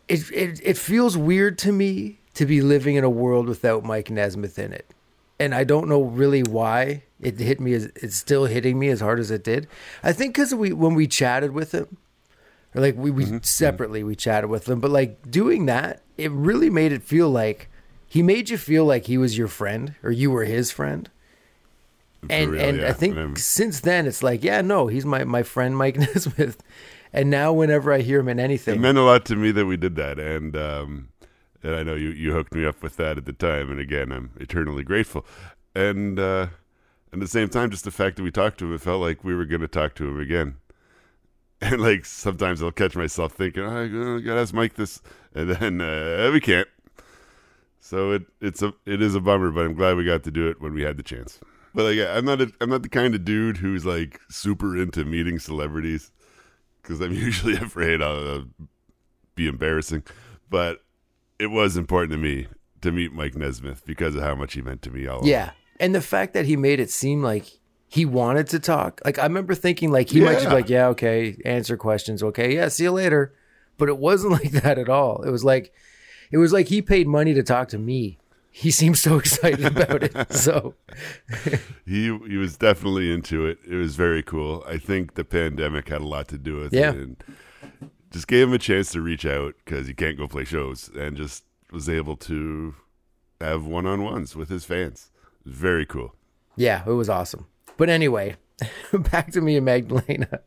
it, 0.07 0.31
it, 0.31 0.59
it 0.63 0.77
feels 0.77 1.15
weird 1.15 1.57
to 1.59 1.71
me 1.71 2.19
to 2.33 2.45
be 2.45 2.61
living 2.61 2.95
in 2.95 3.03
a 3.03 3.09
world 3.09 3.47
without 3.47 3.83
Mike 3.83 4.09
Nesmith 4.09 4.57
in 4.57 4.73
it. 4.73 4.93
And 5.39 5.53
I 5.53 5.63
don't 5.63 5.87
know 5.87 6.01
really 6.01 6.41
why 6.41 7.03
it 7.21 7.39
hit 7.39 7.59
me 7.59 7.73
as 7.73 7.85
it's 7.95 8.15
still 8.15 8.45
hitting 8.45 8.79
me 8.79 8.89
as 8.89 8.99
hard 8.99 9.19
as 9.19 9.31
it 9.31 9.43
did. 9.43 9.67
I 10.03 10.11
think 10.11 10.33
because 10.33 10.53
we 10.53 10.73
when 10.73 10.95
we 10.95 11.07
chatted 11.07 11.51
with 11.51 11.73
him, 11.73 11.97
or 12.75 12.81
like 12.81 12.95
we, 12.95 13.11
we 13.11 13.23
mm-hmm. 13.23 13.35
Mm-hmm. 13.35 13.43
separately 13.43 14.03
we 14.03 14.15
chatted 14.15 14.49
with 14.49 14.67
him, 14.67 14.79
but 14.79 14.91
like 14.91 15.29
doing 15.29 15.65
that, 15.67 16.01
it 16.17 16.31
really 16.31 16.69
made 16.69 16.91
it 16.91 17.03
feel 17.03 17.29
like 17.29 17.69
he 18.05 18.21
made 18.21 18.49
you 18.49 18.57
feel 18.57 18.85
like 18.85 19.05
he 19.05 19.17
was 19.17 19.37
your 19.37 19.47
friend 19.47 19.95
or 20.03 20.11
you 20.11 20.31
were 20.31 20.45
his 20.45 20.71
friend. 20.71 21.09
And 22.29 22.51
real, 22.51 22.61
and 22.61 22.81
yeah. 22.81 22.89
I 22.89 22.93
think 22.93 23.15
And 23.15 23.37
since 23.37 23.79
then 23.79 24.05
it's 24.05 24.21
like 24.21 24.43
yeah 24.43 24.61
no 24.61 24.87
he's 24.87 25.05
my 25.05 25.23
my 25.23 25.43
friend 25.43 25.77
Mike 25.77 25.97
Nesmith, 25.99 26.61
and 27.13 27.29
now 27.29 27.53
whenever 27.53 27.93
I 27.93 27.99
hear 27.99 28.19
him 28.19 28.27
in 28.27 28.39
anything, 28.39 28.75
it 28.75 28.81
meant 28.81 28.97
a 28.97 29.03
lot 29.03 29.25
to 29.25 29.35
me 29.35 29.51
that 29.51 29.65
we 29.65 29.77
did 29.77 29.95
that 29.95 30.19
and 30.19 30.55
um 30.57 31.09
and 31.63 31.75
i 31.75 31.83
know 31.83 31.95
you 31.95 32.09
you 32.09 32.33
hooked 32.33 32.53
me 32.53 32.65
up 32.65 32.83
with 32.83 32.97
that 32.97 33.17
at 33.17 33.25
the 33.25 33.33
time 33.33 33.71
and 33.71 33.79
again 33.79 34.11
i'm 34.11 34.31
eternally 34.39 34.83
grateful. 34.83 35.25
And 35.75 36.19
uh 36.19 36.47
at 37.13 37.19
the 37.19 37.27
same 37.27 37.47
time 37.49 37.71
just 37.71 37.85
the 37.85 37.91
fact 37.91 38.17
that 38.17 38.23
we 38.23 38.31
talked 38.31 38.59
to 38.59 38.65
him 38.65 38.73
it 38.75 38.81
felt 38.81 39.01
like 39.01 39.23
we 39.23 39.33
were 39.33 39.45
going 39.45 39.61
to 39.61 39.67
talk 39.67 39.95
to 39.95 40.07
him 40.07 40.19
again. 40.19 40.57
And 41.61 41.81
like 41.81 42.05
sometimes 42.05 42.61
i'll 42.63 42.71
catch 42.71 42.95
myself 42.95 43.33
thinking 43.33 43.63
oh, 43.63 43.85
i 43.85 44.19
gotta 44.19 44.41
ask 44.41 44.53
mike 44.53 44.75
this 44.75 45.01
and 45.35 45.51
then 45.51 45.81
uh, 45.81 46.29
we 46.33 46.39
can't. 46.39 46.67
So 47.81 48.11
it 48.11 48.23
it's 48.41 48.61
a 48.61 48.73
it 48.85 49.01
is 49.01 49.15
a 49.15 49.21
bummer 49.21 49.51
but 49.51 49.65
i'm 49.65 49.73
glad 49.73 49.95
we 49.95 50.05
got 50.05 50.23
to 50.23 50.31
do 50.31 50.49
it 50.49 50.61
when 50.61 50.73
we 50.73 50.83
had 50.83 50.97
the 50.97 51.03
chance 51.03 51.39
but 51.73 51.83
like 51.83 51.99
i'm 52.15 52.25
not 52.25 52.41
a, 52.41 52.51
i'm 52.61 52.69
not 52.69 52.83
the 52.83 52.89
kind 52.89 53.15
of 53.15 53.23
dude 53.23 53.57
who's 53.57 53.85
like 53.85 54.19
super 54.29 54.77
into 54.77 55.05
meeting 55.05 55.39
celebrities 55.39 56.11
because 56.81 57.01
i'm 57.01 57.13
usually 57.27 57.55
afraid 57.55 58.01
i'll 58.01 58.35
uh, 58.35 58.41
be 59.39 59.47
embarrassing, 59.47 60.03
but 60.49 60.83
it 61.39 61.47
was 61.47 61.77
important 61.77 62.11
to 62.11 62.17
me 62.17 62.47
to 62.81 62.91
meet 62.91 63.13
Mike 63.13 63.35
Nesmith 63.35 63.83
because 63.85 64.13
of 64.15 64.21
how 64.21 64.35
much 64.35 64.53
he 64.53 64.61
meant 64.61 64.81
to 64.83 64.91
me 64.91 65.07
all. 65.07 65.25
Yeah. 65.25 65.51
And 65.79 65.95
the 65.95 66.01
fact 66.01 66.33
that 66.33 66.45
he 66.45 66.57
made 66.57 66.81
it 66.81 66.91
seem 66.91 67.23
like 67.23 67.45
he 67.87 68.05
wanted 68.05 68.47
to 68.47 68.59
talk. 68.59 69.01
Like 69.05 69.17
I 69.17 69.23
remember 69.23 69.55
thinking 69.55 69.91
like 69.91 70.09
he 70.09 70.19
might 70.19 70.33
just 70.33 70.49
be 70.49 70.53
like, 70.53 70.69
yeah, 70.69 70.87
okay, 70.89 71.37
answer 71.45 71.77
questions, 71.77 72.21
okay, 72.21 72.53
yeah, 72.53 72.67
see 72.67 72.83
you 72.83 72.91
later. 72.91 73.33
But 73.77 73.87
it 73.87 73.97
wasn't 73.97 74.33
like 74.43 74.51
that 74.51 74.77
at 74.77 74.89
all. 74.89 75.23
It 75.23 75.31
was 75.31 75.45
like 75.45 75.73
it 76.31 76.37
was 76.37 76.51
like 76.51 76.67
he 76.67 76.81
paid 76.81 77.07
money 77.07 77.33
to 77.33 77.41
talk 77.41 77.69
to 77.69 77.79
me. 77.79 78.19
He 78.59 78.71
seemed 78.71 78.97
so 78.97 79.17
excited 79.17 79.65
about 79.77 80.03
it. 80.03 80.33
So 80.33 80.75
he 81.85 82.05
he 82.27 82.37
was 82.37 82.57
definitely 82.57 83.11
into 83.11 83.45
it. 83.45 83.57
It 83.65 83.75
was 83.75 83.95
very 83.95 84.21
cool. 84.21 84.63
I 84.67 84.77
think 84.77 85.13
the 85.13 85.23
pandemic 85.23 85.87
had 85.87 86.01
a 86.01 86.07
lot 86.07 86.27
to 86.29 86.37
do 86.37 86.57
with 86.57 86.73
Yeah. 86.73 86.91
it, 86.91 86.95
and 86.95 87.23
just 88.11 88.27
gave 88.27 88.47
him 88.47 88.53
a 88.53 88.57
chance 88.59 88.91
to 88.91 89.01
reach 89.01 89.25
out 89.25 89.55
because 89.63 89.87
he 89.87 89.93
can't 89.93 90.17
go 90.17 90.27
play 90.27 90.43
shows, 90.43 90.89
and 90.89 91.15
just 91.15 91.45
was 91.71 91.87
able 91.87 92.17
to 92.17 92.75
have 93.39 93.65
one 93.65 93.85
on 93.85 94.03
ones 94.03 94.35
with 94.35 94.49
his 94.49 94.65
fans. 94.65 95.09
It 95.45 95.49
was 95.49 95.55
very 95.55 95.85
cool. 95.85 96.15
yeah, 96.57 96.83
it 96.85 96.91
was 96.91 97.09
awesome. 97.09 97.45
But 97.77 97.89
anyway, 97.89 98.35
back 98.93 99.31
to 99.31 99.41
me 99.41 99.55
and 99.55 99.65
Magdalena. 99.65 100.41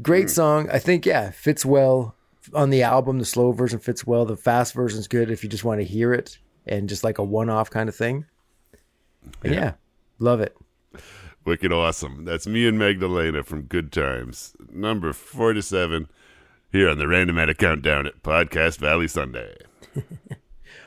Great 0.00 0.26
mm. 0.26 0.30
song. 0.30 0.70
I 0.70 0.78
think 0.78 1.04
yeah, 1.04 1.30
fits 1.32 1.66
well 1.66 2.14
on 2.54 2.70
the 2.70 2.84
album. 2.84 3.18
The 3.18 3.24
slow 3.24 3.50
version 3.50 3.80
fits 3.80 4.06
well. 4.06 4.24
The 4.24 4.36
fast 4.36 4.74
version's 4.74 5.08
good 5.08 5.28
if 5.28 5.42
you 5.42 5.50
just 5.50 5.64
want 5.64 5.80
to 5.80 5.84
hear 5.84 6.12
it 6.12 6.38
and 6.66 6.88
just 6.88 7.04
like 7.04 7.18
a 7.18 7.24
one-off 7.24 7.70
kind 7.70 7.88
of 7.88 7.94
thing. 7.94 8.26
And 9.42 9.54
yeah, 9.54 9.72
love 10.18 10.40
it. 10.40 10.56
Wicked 11.44 11.72
awesome. 11.72 12.24
That's 12.24 12.46
me 12.46 12.66
and 12.66 12.78
Magdalena 12.78 13.42
from 13.44 13.62
Good 13.62 13.92
Times, 13.92 14.54
number 14.72 15.12
forty-seven, 15.12 16.08
here 16.72 16.88
on 16.88 16.98
the 16.98 17.06
Random 17.06 17.36
Randomatic 17.36 17.58
Countdown 17.58 18.06
at 18.06 18.22
Podcast 18.22 18.78
Valley 18.78 19.06
Sunday. 19.08 19.56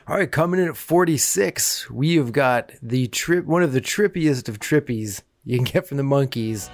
All 0.06 0.16
right, 0.16 0.30
coming 0.30 0.58
in 0.58 0.68
at 0.68 0.76
46, 0.76 1.88
we 1.88 2.16
have 2.16 2.32
got 2.32 2.72
the 2.82 3.06
trip, 3.08 3.44
one 3.44 3.62
of 3.62 3.72
the 3.72 3.80
trippiest 3.80 4.48
of 4.48 4.58
trippies 4.58 5.22
you 5.44 5.56
can 5.56 5.64
get 5.64 5.86
from 5.86 5.98
the 5.98 6.02
Monkees 6.02 6.68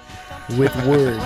with 0.57 0.75
words. 0.85 1.23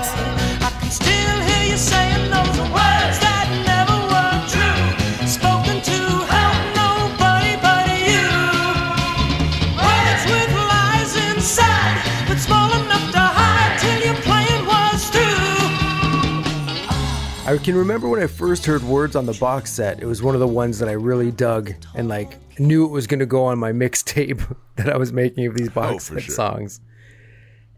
I 17.51 17.58
can 17.58 17.75
remember 17.75 18.08
when 18.08 18.24
I 18.24 18.27
first 18.27 18.65
heard 18.65 18.81
words 18.81 19.13
on 19.17 19.25
the 19.25 19.34
box 19.34 19.74
set. 19.74 20.01
It 20.01 20.05
was 20.05 20.24
one 20.24 20.36
of 20.36 20.39
the 20.39 20.48
ones 20.48 20.79
that 20.79 20.88
I 20.88 20.93
really 20.93 21.31
dug 21.31 21.74
and 21.93 22.08
like 22.08 22.38
knew 22.58 22.86
it 22.86 22.91
was 22.91 23.08
going 23.08 23.20
to 23.20 23.25
go 23.25 23.43
on 23.43 23.60
my 23.60 23.72
mixtape 23.74 24.41
that 24.77 24.89
I 24.89 24.96
was 24.96 25.12
making 25.12 25.48
of 25.48 25.55
these 25.55 25.67
oh, 25.67 25.72
box 25.72 26.08
for 26.08 26.13
set 26.13 26.24
sure. 26.24 26.36
songs. 26.36 26.79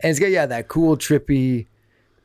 And 0.01 0.12
it's 0.12 0.20
got 0.20 0.27
yeah 0.27 0.46
that 0.46 0.68
cool 0.68 0.96
trippy 0.96 1.65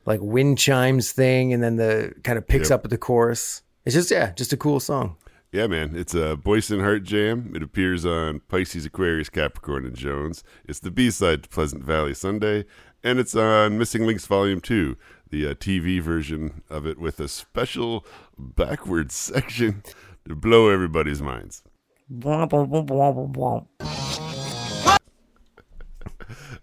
like 0.04 0.20
wind 0.20 0.58
chimes 0.58 1.10
thing, 1.12 1.54
and 1.54 1.62
then 1.62 1.76
the 1.76 2.12
kind 2.22 2.36
of 2.36 2.46
picks 2.46 2.68
Yep. 2.68 2.80
up 2.80 2.84
at 2.84 2.90
the 2.90 2.98
chorus. 2.98 3.62
It's 3.86 3.94
just 3.94 4.10
yeah, 4.10 4.32
just 4.32 4.52
a 4.52 4.56
cool 4.58 4.78
song. 4.78 5.16
Yeah, 5.50 5.68
man. 5.68 5.96
It's 5.96 6.14
a 6.14 6.36
Boyce 6.36 6.68
and 6.68 6.82
Hart 6.82 7.04
Jam. 7.04 7.54
It 7.56 7.62
appears 7.62 8.04
on 8.04 8.40
Pisces, 8.40 8.84
Aquarius, 8.84 9.30
Capricorn, 9.30 9.86
and 9.86 9.96
Jones. 9.96 10.44
It's 10.66 10.80
the 10.80 10.90
B 10.90 11.10
side 11.10 11.44
to 11.44 11.48
Pleasant 11.48 11.82
Valley 11.82 12.12
Sunday, 12.12 12.66
and 13.02 13.18
it's 13.18 13.34
on 13.34 13.78
Missing 13.78 14.04
Links 14.04 14.26
Volume 14.26 14.60
2, 14.60 14.98
the 15.30 15.46
uh, 15.48 15.54
TV 15.54 16.00
version 16.00 16.62
of 16.70 16.86
it 16.86 16.98
with 16.98 17.20
a 17.20 17.28
special 17.28 18.04
backwards 18.38 19.14
section 19.34 19.82
to 20.26 20.34
blow 20.34 20.68
everybody's 20.68 21.22
minds. 21.22 21.62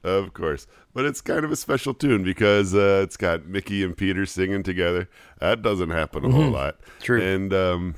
Of 0.06 0.34
course. 0.34 0.68
But 0.94 1.06
it's 1.06 1.20
kind 1.20 1.44
of 1.44 1.52
a 1.52 1.56
special 1.56 1.96
tune 1.96 2.24
because 2.24 2.76
uh, 2.76 3.02
it's 3.04 3.18
got 3.18 3.48
Mickey 3.48 3.84
and 3.84 3.98
Peter 3.98 4.26
singing 4.28 4.62
together. 4.62 5.10
That 5.40 5.64
doesn't 5.64 5.90
happen 5.90 6.24
a 6.24 6.32
whole 6.32 6.52
lot. 6.52 6.80
True. 7.02 7.20
And 7.22 7.52
um, 7.52 7.96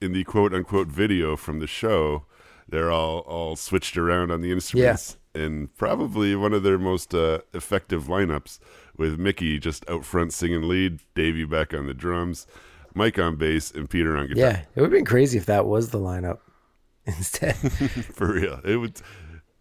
in 0.00 0.12
the 0.12 0.22
quote 0.22 0.54
unquote 0.54 0.86
video 0.86 1.36
from 1.36 1.58
the 1.58 1.66
show, 1.66 2.26
they're 2.68 2.92
all, 2.92 3.20
all 3.20 3.56
switched 3.56 3.96
around 3.96 4.30
on 4.30 4.40
the 4.40 4.52
instruments. 4.52 5.16
And 5.34 5.74
probably 5.76 6.36
one 6.36 6.52
of 6.52 6.62
their 6.62 6.78
most 6.78 7.12
uh, 7.12 7.40
effective 7.52 8.04
lineups 8.04 8.60
with 8.98 9.18
Mickey 9.18 9.58
just 9.58 9.88
out 9.88 10.04
front 10.04 10.32
singing 10.34 10.68
lead, 10.68 11.00
Davey 11.14 11.44
back 11.44 11.72
on 11.72 11.86
the 11.86 11.94
drums, 11.94 12.46
Mike 12.94 13.18
on 13.18 13.36
bass, 13.36 13.70
and 13.70 13.88
Peter 13.88 14.16
on 14.16 14.26
guitar. 14.28 14.42
Yeah, 14.42 14.60
it 14.74 14.80
would 14.80 14.84
have 14.84 14.90
been 14.92 15.04
crazy 15.06 15.38
if 15.38 15.46
that 15.46 15.64
was 15.66 15.88
the 15.90 15.98
lineup 15.98 16.40
instead. 17.06 17.54
For 17.56 18.34
real. 18.34 18.60
It 18.64 18.76
would 18.76 19.00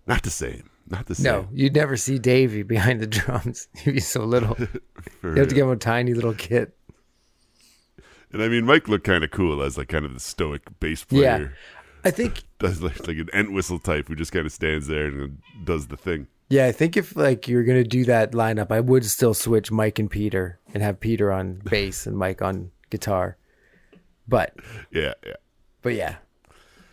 not 0.06 0.24
the 0.24 0.30
same. 0.30 0.70
Not 0.90 1.06
the 1.06 1.16
same. 1.16 1.24
no, 1.26 1.48
you'd 1.54 1.76
never 1.76 1.98
see 1.98 2.18
Davey 2.18 2.64
behind 2.64 3.00
the 3.00 3.08
drums. 3.08 3.68
He'd 3.78 3.92
be 3.94 4.00
so 4.00 4.24
little. 4.24 4.56
You 5.22 5.32
have 5.36 5.50
to 5.50 5.56
give 5.56 5.66
him 5.68 5.72
a 5.72 5.76
tiny 5.78 6.14
little 6.14 6.34
kit. 6.34 6.78
And 8.32 8.42
I 8.42 8.48
mean, 8.50 8.66
Mike 8.66 8.88
looked 8.88 9.06
kind 9.06 9.24
of 9.24 9.32
cool 9.32 9.62
as 9.62 9.78
like 9.78 9.88
kind 9.90 10.06
of 10.06 10.14
the 10.14 10.20
stoic 10.20 10.62
bass 10.80 11.04
player. 11.04 11.22
Yeah. 11.22 11.48
I 12.04 12.12
think 12.12 12.44
Does 12.60 12.82
like 12.82 13.06
like 13.08 13.18
an 13.18 13.30
Entwistle 13.34 13.80
type 13.80 14.08
who 14.08 14.16
just 14.16 14.32
kind 14.32 14.46
of 14.46 14.52
stands 14.52 14.88
there 14.88 15.08
and 15.08 15.40
does 15.66 15.88
the 15.88 15.98
thing. 15.98 16.28
Yeah, 16.50 16.66
I 16.66 16.72
think 16.72 16.96
if 16.96 17.16
like 17.16 17.48
you're 17.48 17.64
gonna 17.64 17.84
do 17.84 18.06
that 18.06 18.32
lineup, 18.32 18.72
I 18.72 18.80
would 18.80 19.06
still 19.06 19.34
switch 19.34 19.72
Mike 19.72 20.00
and 20.00 20.10
Peter 20.10 20.60
and 20.74 20.82
have 20.82 21.00
Peter 21.00 21.32
on 21.32 21.62
bass 21.64 22.08
and 22.08 22.18
Mike 22.18 22.42
on 22.42 22.72
guitar. 22.90 23.38
But 24.28 24.56
Yeah, 24.92 25.14
yeah, 25.26 25.34
but 25.82 25.94
yeah, 25.94 26.16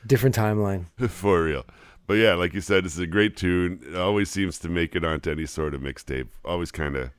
different 0.06 0.34
timeline. 0.34 0.87
for 1.08 1.44
real. 1.44 1.64
But 2.06 2.14
yeah, 2.14 2.34
like 2.34 2.52
you 2.52 2.61
said, 2.61 2.84
this 2.84 2.94
is 2.94 2.99
a 2.99 3.06
great 3.06 3.37
tune. 3.37 3.80
It 3.87 3.96
always 3.96 4.28
seems 4.30 4.58
to 4.61 4.68
make 4.68 4.94
it 4.94 5.04
onto 5.04 5.30
any 5.30 5.46
sort 5.46 5.73
of 5.73 5.80
mixtape. 5.80 6.28
Always 6.44 6.70
kind 6.70 6.96
of 6.96 7.11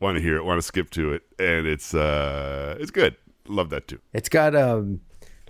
want 0.00 0.16
to 0.16 0.22
hear 0.22 0.36
it, 0.36 0.44
want 0.44 0.58
to 0.58 0.62
skip 0.62 0.90
to 0.90 1.12
it, 1.12 1.22
and 1.38 1.66
it's 1.66 1.94
uh, 1.94 2.76
it's 2.80 2.90
good. 2.90 3.16
Love 3.46 3.70
that 3.70 3.88
too. 3.88 4.00
It's 4.12 4.28
got 4.28 4.56
um 4.56 5.00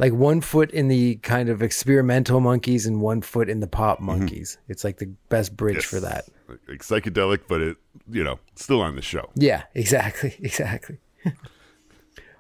like 0.03 0.13
one 0.13 0.41
foot 0.41 0.73
in 0.73 0.89
the 0.89 1.15
kind 1.17 1.49
of 1.49 1.63
experimental 1.63 2.41
Monkees 2.41 2.89
and 2.89 3.01
one 3.01 3.23
foot 3.23 3.49
in 3.49 3.61
the 3.61 3.69
pop 3.69 4.01
mm-hmm. 4.01 4.25
Monkees. 4.25 4.57
It's 4.67 4.83
like 4.83 4.99
the 4.99 5.07
best 5.29 5.57
bridge 5.57 5.77
Yes. 5.77 5.85
for 5.85 6.01
that. 6.01 6.25
Like, 6.49 6.59
like 6.69 6.79
psychedelic, 6.81 7.43
but 7.49 7.61
it 7.61 7.77
you 8.11 8.25
know 8.25 8.41
still 8.57 8.81
on 8.81 8.97
the 8.97 9.03
show. 9.03 9.31
Yeah, 9.37 9.63
exactly, 9.75 10.35
exactly. 10.41 10.99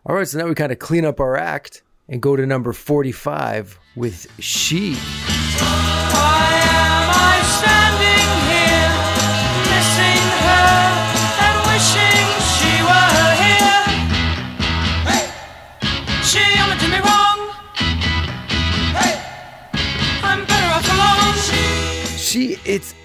All 0.04 0.16
right, 0.16 0.26
so 0.26 0.38
now 0.38 0.48
we 0.48 0.56
kind 0.56 0.72
of 0.72 0.80
clean 0.80 1.04
up 1.04 1.20
our 1.20 1.36
act 1.36 1.84
and 2.08 2.20
go 2.20 2.34
to 2.34 2.44
number 2.44 2.72
forty-five 2.72 3.78
with 3.94 4.26
she. 4.40 4.96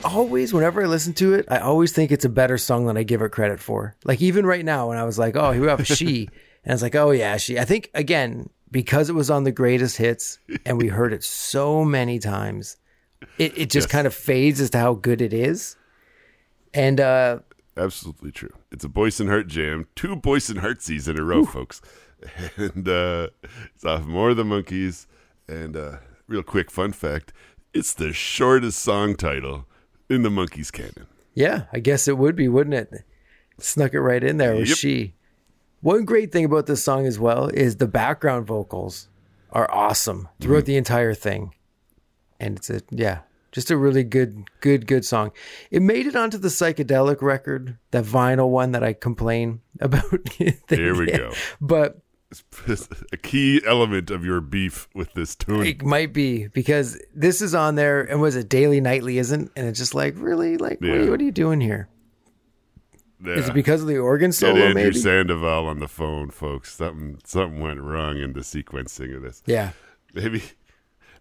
Always, 0.08 0.54
whenever 0.54 0.82
I 0.84 0.86
listen 0.88 1.14
to 1.16 1.34
it, 1.34 1.46
I 1.50 1.60
always 1.60 1.92
think 1.92 2.12
it's 2.12 2.26
a 2.26 2.30
better 2.30 2.58
song 2.58 2.86
than 2.86 2.98
I 2.98 3.04
give 3.04 3.22
it 3.22 3.32
credit 3.32 3.60
for. 3.60 3.96
Like, 4.06 4.22
even 4.22 4.46
right 4.46 4.64
now, 4.66 4.90
when 4.90 4.98
I 4.98 5.04
was 5.04 5.20
like, 5.20 5.36
oh, 5.36 5.52
here 5.52 5.62
we 5.62 5.68
have 5.68 5.86
she, 5.88 6.30
and 6.64 6.72
I 6.72 6.74
was 6.74 6.82
like, 6.82 6.96
oh, 6.96 7.12
yeah, 7.12 7.38
she. 7.38 7.60
I 7.60 7.66
think, 7.66 7.90
again, 7.94 8.50
because 8.72 9.10
it 9.10 9.14
was 9.14 9.30
on 9.30 9.44
the 9.44 9.52
greatest 9.52 9.98
hits 9.98 10.40
and 10.66 10.78
we 10.78 10.88
heard 10.88 11.14
it 11.14 11.24
so 11.24 11.84
many 11.86 12.20
times, 12.20 12.78
it, 13.38 13.58
it 13.58 13.70
just 13.70 13.86
Yes. 13.88 13.92
kind 13.92 14.08
of 14.08 14.14
fades 14.14 14.60
as 14.62 14.70
to 14.72 14.78
how 14.80 14.94
good 14.94 15.22
it 15.22 15.34
is. 15.34 15.76
And, 16.74 17.00
uh, 17.00 17.40
Absolutely 17.76 18.32
true. 18.32 18.54
It's 18.72 18.84
a 18.84 18.90
Boyce 18.90 19.20
and 19.20 19.30
Hart 19.30 19.48
jam. 19.48 19.88
Two 19.96 20.16
Boyce 20.16 20.50
and 20.50 20.60
Hartsies 20.60 21.08
in 21.08 21.20
a 21.20 21.24
row, 21.24 21.46
folks. 21.46 21.82
And 22.58 22.90
uh, 22.90 23.28
it's 23.76 23.86
off 23.86 24.04
More 24.06 24.32
of 24.32 24.38
the 24.38 24.44
Monkees. 24.44 25.06
And 25.48 25.78
uh, 25.78 25.98
real 26.28 26.42
quick 26.42 26.72
fun 26.72 26.92
fact 26.92 27.32
it's 27.74 27.94
the 27.94 28.12
shortest 28.12 28.80
song 28.80 29.16
title 29.16 29.66
in 30.10 30.24
the 30.24 30.30
Monkees 30.30 30.72
canon. 30.72 31.08
Yeah, 31.34 31.66
I 31.72 31.80
guess 31.80 32.08
it 32.08 32.18
would 32.18 32.36
be, 32.36 32.48
wouldn't 32.48 32.76
it? 32.76 33.04
Snuck 33.60 33.94
it 33.94 34.02
right 34.02 34.24
in 34.24 34.38
there 34.38 34.56
with 34.56 34.70
Yep. 34.70 34.78
she. 34.78 35.14
One 35.82 36.06
great 36.06 36.32
thing 36.32 36.46
about 36.46 36.66
this 36.66 36.84
song 36.84 37.06
as 37.06 37.20
well 37.20 37.50
is 37.50 37.76
the 37.76 37.88
background 37.88 38.48
vocals 38.48 39.10
are 39.52 39.70
awesome 39.72 40.30
throughout 40.40 40.62
mm-hmm. 40.62 40.66
the 40.66 40.78
entire 40.78 41.14
thing. 41.14 41.54
And 42.40 42.58
it's 42.58 42.70
a 42.70 42.82
yeah, 42.92 43.20
just 43.52 43.72
a 43.72 43.78
really 43.78 44.04
good, 44.04 44.50
good, 44.62 44.88
good 44.88 45.06
song. 45.06 45.32
It 45.72 45.82
made 45.82 46.06
it 46.06 46.16
onto 46.16 46.38
the 46.38 46.50
psychedelic 46.50 47.22
record, 47.22 47.78
that 47.92 48.04
vinyl 48.04 48.50
one 48.50 48.72
that 48.72 48.84
I 48.84 48.94
complain 48.94 49.62
about. 49.80 50.04
Here 50.70 50.96
we 50.96 51.08
go. 51.08 51.32
But 51.62 52.00
a 53.14 53.18
key 53.18 53.62
element 53.66 54.12
of 54.12 54.26
your 54.26 54.42
beef 54.42 54.88
with 54.94 55.14
this 55.14 55.36
tune. 55.36 55.66
it 55.66 55.84
might 55.84 56.12
be 56.14 56.48
because 56.48 57.00
this 57.16 57.42
is 57.42 57.56
on 57.56 57.76
there 57.76 58.02
and 58.02 58.20
was 58.22 58.36
it 58.36 58.50
daily, 58.50 58.82
nightly, 58.82 59.18
isn't? 59.18 59.52
And 59.56 59.68
it's 59.68 59.80
just 59.80 59.96
like, 59.96 60.14
really? 60.18 60.58
Like, 60.58 60.82
what, 60.82 60.90
are 60.90 61.04
you, 61.06 61.12
what 61.12 61.22
are 61.22 61.24
you 61.24 61.32
doing 61.32 61.62
here? 61.62 61.88
Is 63.26 63.46
Yeah. 63.46 63.50
it 63.50 63.54
because 63.54 63.82
of 63.82 63.88
the 63.88 63.98
organ 63.98 64.30
Get 64.32 64.36
solo, 64.36 64.56
Andrew 64.60 64.74
maybe? 64.84 64.98
Sandoval 64.98 65.66
on 65.68 65.80
the 65.80 65.88
phone, 65.88 66.30
folks. 66.30 66.76
Something 66.76 67.20
something 67.26 67.60
went 67.60 67.80
wrong 67.82 68.18
in 68.18 68.34
the 68.34 68.42
sequencing 68.42 69.16
of 69.16 69.24
this. 69.24 69.42
Yeah. 69.46 69.72
Maybe 70.14 70.44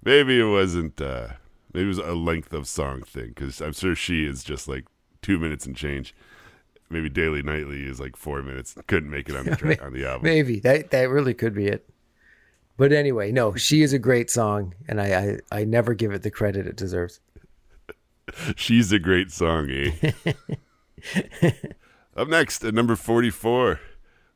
maybe 0.04 0.38
it 0.40 0.44
wasn't. 0.44 1.00
uh 1.00 1.28
Maybe 1.72 1.84
it 1.84 1.88
was 1.88 1.98
a 1.98 2.14
length 2.14 2.52
of 2.54 2.66
song 2.66 3.02
thing 3.02 3.28
because 3.28 3.60
I'm 3.60 3.72
sure 3.75 3.94
she 3.94 4.25
is 4.26 4.42
just 4.44 4.66
like 4.68 4.84
two 5.22 5.38
minutes 5.38 5.66
and 5.66 5.76
change. 5.76 6.14
Maybe 6.88 7.09
daily 7.09 7.43
nightly 7.43 7.85
is 7.85 7.99
like 7.99 8.16
four 8.16 8.43
minutes. 8.43 8.76
Couldn't 8.87 9.11
make 9.11 9.28
it 9.28 9.37
on 9.37 9.45
the 9.45 9.57
track 9.57 9.83
on 9.83 9.93
the 9.93 10.07
album. 10.07 10.23
Maybe 10.23 10.61
that 10.61 10.90
that 10.90 11.09
really 11.09 11.35
could 11.35 11.55
be 11.55 11.66
it. 11.66 11.88
But 12.76 12.93
anyway, 12.93 13.33
no, 13.33 13.55
she 13.55 13.83
is 13.83 13.93
a 13.93 13.99
great 13.99 14.31
song, 14.31 14.75
and 14.87 15.00
I, 15.00 15.38
I, 15.50 15.61
I 15.61 15.64
never 15.64 15.95
give 15.95 16.12
it 16.12 16.23
the 16.23 16.31
credit 16.31 16.66
it 16.66 16.76
deserves. 16.76 17.21
She's 18.57 18.93
a 18.93 18.99
great 18.99 19.31
song, 19.31 19.71
eh? 19.71 20.12
Up 22.16 22.28
next 22.28 22.64
at 22.64 22.75
number 22.75 22.97
44, 22.97 23.81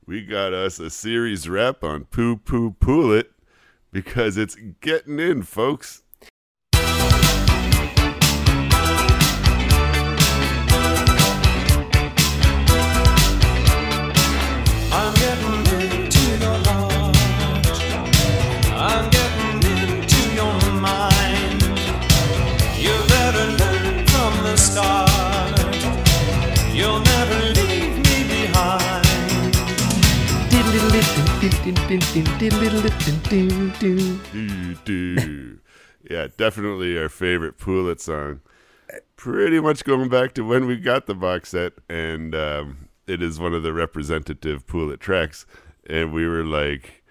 we 0.06 0.24
got 0.24 0.52
us 0.52 0.78
a 0.78 0.90
series 0.90 1.48
rep 1.48 1.84
on 1.84 2.04
Poo 2.04 2.36
Poo 2.36 2.72
Pool 2.72 3.12
It 3.12 3.32
because 3.92 4.36
it's 4.36 4.56
getting 4.80 5.18
in, 5.18 5.42
folks. 5.42 6.02
Yeah, 36.10 36.28
definitely 36.36 36.98
our 36.98 37.08
favorite 37.08 37.58
Pool 37.58 37.88
It 37.88 38.00
song. 38.00 38.40
Pretty 39.16 39.60
much 39.60 39.84
going 39.84 40.08
back 40.08 40.34
to 40.34 40.42
when 40.42 40.66
we 40.66 40.76
got 40.76 41.06
the 41.06 41.14
box 41.14 41.50
set, 41.50 41.74
and 41.88 42.34
um, 42.34 42.88
it 43.06 43.22
is 43.22 43.38
one 43.38 43.54
of 43.54 43.62
the 43.62 43.72
representative 43.72 44.66
Pool 44.66 44.90
It 44.90 45.00
tracks. 45.00 45.46
And 45.88 46.12
we 46.12 46.26
were 46.26 46.44
like, 46.44 47.02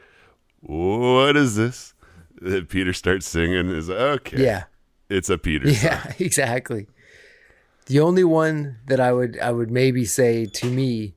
what 0.62 1.36
is 1.36 1.56
this? 1.56 1.94
Then 2.42 2.66
Peter 2.66 2.94
starts 2.94 3.28
singing. 3.28 3.70
Is 3.70 3.90
okay. 3.90 4.44
Yeah, 4.44 4.64
It's 5.10 5.30
a 5.30 5.38
Peter 5.38 5.70
yeah, 5.70 6.14
exactly. 6.20 6.88
The 7.88 8.00
only 8.00 8.24
one 8.24 8.78
that 8.88 9.00
I 9.00 9.12
would 9.12 9.40
I 9.40 9.52
would 9.52 9.72
maybe 9.72 10.06
say 10.06 10.46
to 10.46 10.70
me, 10.70 11.16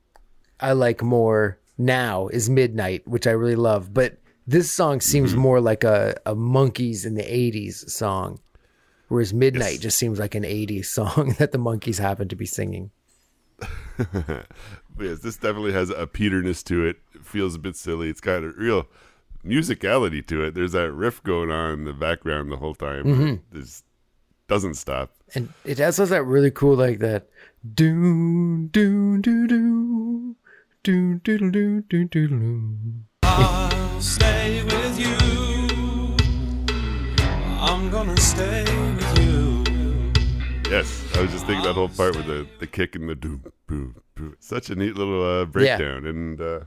I 0.59 0.73
like 0.73 1.01
more 1.03 1.59
now 1.77 2.27
is 2.27 2.49
Midnight, 2.49 3.07
which 3.07 3.27
I 3.27 3.31
really 3.31 3.55
love. 3.55 3.93
But 3.93 4.17
this 4.47 4.69
song 4.71 5.01
seems 5.01 5.31
Mm-hmm. 5.31 5.39
more 5.41 5.61
like 5.61 5.83
a, 5.83 6.15
a 6.25 6.35
Monkees 6.35 7.05
in 7.05 7.15
the 7.15 7.23
'80s 7.23 7.89
song, 7.89 8.39
whereas 9.07 9.33
Midnight 9.33 9.73
Yes. 9.73 9.81
just 9.81 9.97
seems 9.97 10.19
like 10.19 10.35
an 10.35 10.43
'80s 10.43 10.85
song 10.85 11.35
that 11.39 11.51
the 11.51 11.57
Monkees 11.59 11.99
happen 11.99 12.27
to 12.29 12.35
be 12.35 12.45
singing. 12.45 12.91
Yes, 14.99 15.19
this 15.21 15.37
definitely 15.37 15.71
has 15.73 15.89
a 15.89 16.05
Peterness 16.05 16.61
to 16.63 16.85
it. 16.85 16.97
It 17.15 17.25
feels 17.25 17.55
a 17.55 17.59
bit 17.59 17.75
silly. 17.75 18.09
It's 18.09 18.21
got 18.21 18.43
a 18.43 18.49
real 18.49 18.85
musicality 19.43 20.25
to 20.27 20.43
it. 20.43 20.53
There's 20.53 20.73
that 20.73 20.91
riff 20.91 21.23
going 21.23 21.49
on 21.49 21.73
in 21.79 21.85
the 21.85 21.93
background 21.93 22.51
the 22.51 22.57
whole 22.57 22.75
time. 22.75 23.03
Mm-hmm. 23.05 23.57
Just 23.59 23.85
doesn't 24.47 24.75
stop. 24.75 25.15
And 25.33 25.51
it 25.65 25.79
has 25.79 25.97
that 25.97 26.23
really 26.25 26.51
cool 26.51 26.75
like 26.75 26.99
that 26.99 27.27
do 27.73 28.67
do 28.71 29.17
do 29.17 29.47
do 29.47 30.35
do 30.83 31.15
do 31.19 31.37
do 31.37 31.49
do 31.49 31.81
do 31.81 32.03
do 32.03 32.27
do. 32.27 32.77
I'll 33.23 34.01
stay 34.01 34.61
with 34.63 34.99
you. 34.99 35.15
I'm 37.57 37.89
gonna 37.89 38.17
stay 38.17 38.63
with 38.63 39.19
you. 39.19 39.63
Yes, 40.69 41.07
I 41.15 41.21
was 41.21 41.31
just 41.31 41.45
thinking 41.45 41.63
that 41.63 41.75
whole 41.75 41.87
part 41.87 42.17
with 42.17 42.25
the, 42.25 42.45
the 42.59 42.67
kick 42.67 42.95
and 42.95 43.07
the 43.07 43.15
doom, 43.15 43.45
boom, 43.67 43.95
boom. 44.15 44.35
Such 44.41 44.69
a 44.69 44.75
neat 44.75 44.97
little 44.97 45.23
uh, 45.23 45.45
breakdown. 45.45 46.05
And 46.05 46.41
uh, 46.41 46.59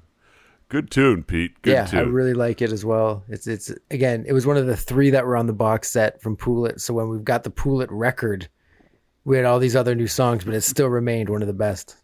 good 0.71 0.91
tune, 0.91 1.23
Pete. 1.23 1.61
Good 1.61 1.73
yeah, 1.73 1.85
tune. 1.85 1.99
I 1.99 2.03
really 2.05 2.33
like 2.33 2.63
it 2.63 2.73
as 2.73 2.87
well. 2.87 3.23
It's 3.29 3.47
it's 3.47 3.71
again, 3.91 4.25
it 4.27 4.33
was 4.33 4.47
one 4.47 4.57
of 4.57 4.67
the 4.67 4.79
three 4.79 5.11
that 5.11 5.27
were 5.27 5.37
on 5.37 5.47
the 5.47 5.53
box 5.53 5.91
set 5.91 6.23
from 6.23 6.37
Pool 6.37 6.65
It. 6.65 6.81
So 6.81 6.95
when 6.95 7.11
we've 7.11 7.23
got 7.25 7.45
the 7.45 7.51
Pool 7.51 7.83
It 7.83 7.93
record, 7.93 8.49
we 9.25 9.37
had 9.37 9.45
all 9.45 9.59
these 9.59 9.76
other 9.76 9.95
new 9.95 10.07
songs, 10.07 10.43
but 10.43 10.55
it 10.55 10.63
still 10.63 10.89
remained 10.89 11.29
one 11.29 11.43
of 11.43 11.49
the 11.49 11.52
best. 11.52 11.97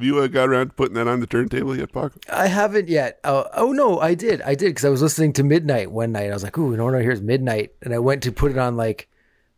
Have 0.00 0.06
you 0.06 0.18
uh, 0.18 0.28
got 0.28 0.48
around 0.48 0.68
to 0.68 0.72
putting 0.72 0.94
that 0.94 1.06
on 1.06 1.20
the 1.20 1.26
turntable 1.26 1.76
yet, 1.76 1.92
Paco? 1.92 2.12
I 2.32 2.46
haven't 2.46 2.88
yet. 2.88 3.20
Oh, 3.22 3.44
oh 3.52 3.72
no, 3.72 4.00
I 4.00 4.14
did. 4.14 4.40
I 4.40 4.54
did 4.54 4.68
because 4.70 4.86
I 4.86 4.88
was 4.88 5.02
listening 5.02 5.34
to 5.34 5.42
Midnight 5.44 5.92
one 5.92 6.12
night. 6.12 6.30
I 6.30 6.32
was 6.32 6.42
like, 6.42 6.56
"Ooh, 6.56 6.74
no 6.74 6.86
one 6.86 6.94
here's 6.94 7.20
Midnight," 7.20 7.74
and 7.82 7.92
I 7.92 7.98
went 7.98 8.22
to 8.22 8.32
put 8.32 8.50
it 8.50 8.56
on 8.56 8.78
like 8.78 9.10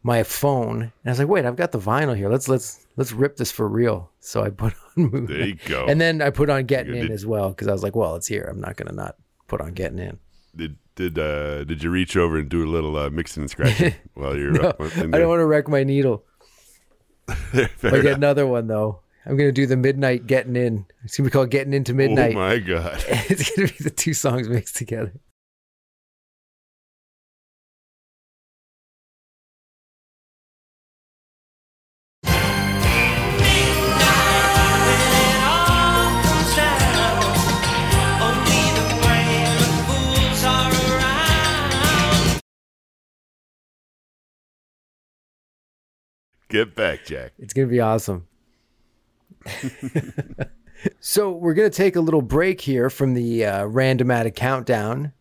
my 0.02 0.24
phone, 0.24 0.80
and 0.82 0.90
I 1.06 1.10
was 1.10 1.20
like, 1.20 1.28
"Wait, 1.28 1.44
I've 1.44 1.54
got 1.54 1.70
the 1.70 1.78
vinyl 1.78 2.16
here. 2.16 2.28
Let's 2.28 2.48
let's 2.48 2.84
let's 2.96 3.12
rip 3.12 3.36
this 3.36 3.52
for 3.52 3.68
real." 3.68 4.10
So 4.18 4.42
I 4.42 4.50
put 4.50 4.74
on 4.96 5.10
Moon 5.12 5.26
There 5.26 5.46
you 5.46 5.54
go. 5.68 5.86
and 5.86 6.00
then 6.00 6.20
I 6.20 6.30
put 6.30 6.50
on 6.50 6.64
Getting 6.66 6.94
You 6.96 7.02
In 7.02 7.06
did- 7.06 7.14
as 7.14 7.24
well 7.24 7.50
because 7.50 7.68
I 7.68 7.72
was 7.72 7.84
like, 7.84 7.94
"Well, 7.94 8.16
it's 8.16 8.26
here. 8.26 8.42
I'm 8.50 8.60
not 8.60 8.74
gonna 8.74 8.90
not 8.90 9.14
put 9.46 9.60
on 9.60 9.74
Getting 9.74 10.00
In." 10.00 10.18
Did 10.56 10.76
did 10.96 11.16
uh, 11.20 11.62
did 11.62 11.84
you 11.84 11.90
reach 11.90 12.16
over 12.16 12.36
and 12.38 12.48
do 12.48 12.64
a 12.64 12.66
little 12.66 12.96
uh, 12.96 13.10
mixing 13.10 13.42
and 13.44 13.50
scratching 13.50 13.94
while 14.14 14.36
you're 14.36 14.50
No, 14.50 14.70
up 14.70 14.80
in 14.96 15.14
I 15.14 15.18
don't 15.18 15.28
want 15.28 15.38
to 15.38 15.46
wreck 15.46 15.68
my 15.68 15.84
needle. 15.84 16.24
I 17.28 17.68
get 17.80 18.06
another 18.06 18.44
one 18.44 18.66
though. 18.66 19.01
I'm 19.24 19.36
gonna 19.36 19.52
do 19.52 19.66
the 19.66 19.76
Midnight 19.76 20.26
Getting 20.26 20.56
In. 20.56 20.86
It's 21.04 21.16
gonna 21.16 21.28
be 21.28 21.32
called 21.32 21.50
Getting 21.50 21.72
Into 21.72 21.94
Midnight. 21.94 22.34
Oh 22.34 22.38
my 22.38 22.58
god! 22.58 23.04
it's 23.08 23.54
gonna 23.54 23.68
be 23.68 23.84
the 23.84 23.90
two 23.90 24.14
songs 24.14 24.48
mixed 24.48 24.76
together. 24.76 25.12
Get 46.52 46.74
back, 46.76 47.06
Jack. 47.06 47.32
It's 47.38 47.54
going 47.54 47.66
to 47.66 47.72
be 47.72 47.80
awesome. 47.80 48.28
so, 51.00 51.30
we're 51.32 51.54
going 51.54 51.70
to 51.70 51.76
take 51.76 51.96
a 51.96 52.00
little 52.00 52.22
break 52.22 52.60
here 52.60 52.90
from 52.90 53.14
the 53.14 53.44
uh, 53.44 53.64
randomatic 53.64 54.34
countdown 54.34 55.12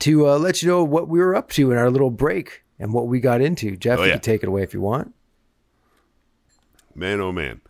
to 0.00 0.28
uh, 0.28 0.38
let 0.38 0.62
you 0.62 0.68
know 0.68 0.82
what 0.84 1.08
we 1.08 1.18
were 1.18 1.34
up 1.34 1.50
to 1.50 1.70
in 1.70 1.78
our 1.78 1.90
little 1.90 2.10
break 2.10 2.64
and 2.78 2.92
what 2.92 3.06
we 3.06 3.20
got 3.20 3.40
into. 3.40 3.76
Jef, 3.76 3.98
Oh, 3.98 4.04
you 4.04 4.12
can 4.12 4.20
take 4.20 4.42
it 4.42 4.48
away 4.48 4.62
if 4.62 4.74
you 4.74 4.80
want. 4.80 5.14
Man, 6.94 7.20
oh 7.20 7.32
man, 7.32 7.60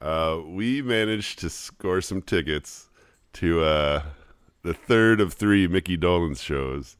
uh, 0.00 0.38
we 0.44 0.80
managed 0.80 1.38
to 1.40 1.50
score 1.50 2.00
some 2.00 2.22
tickets 2.22 2.88
to 3.34 3.62
uh, 3.62 4.02
the 4.62 4.72
third 4.74 5.20
of 5.20 5.34
three 5.34 5.66
Mickey 5.66 5.98
Dolenz 5.98 6.40
shows 6.42 6.96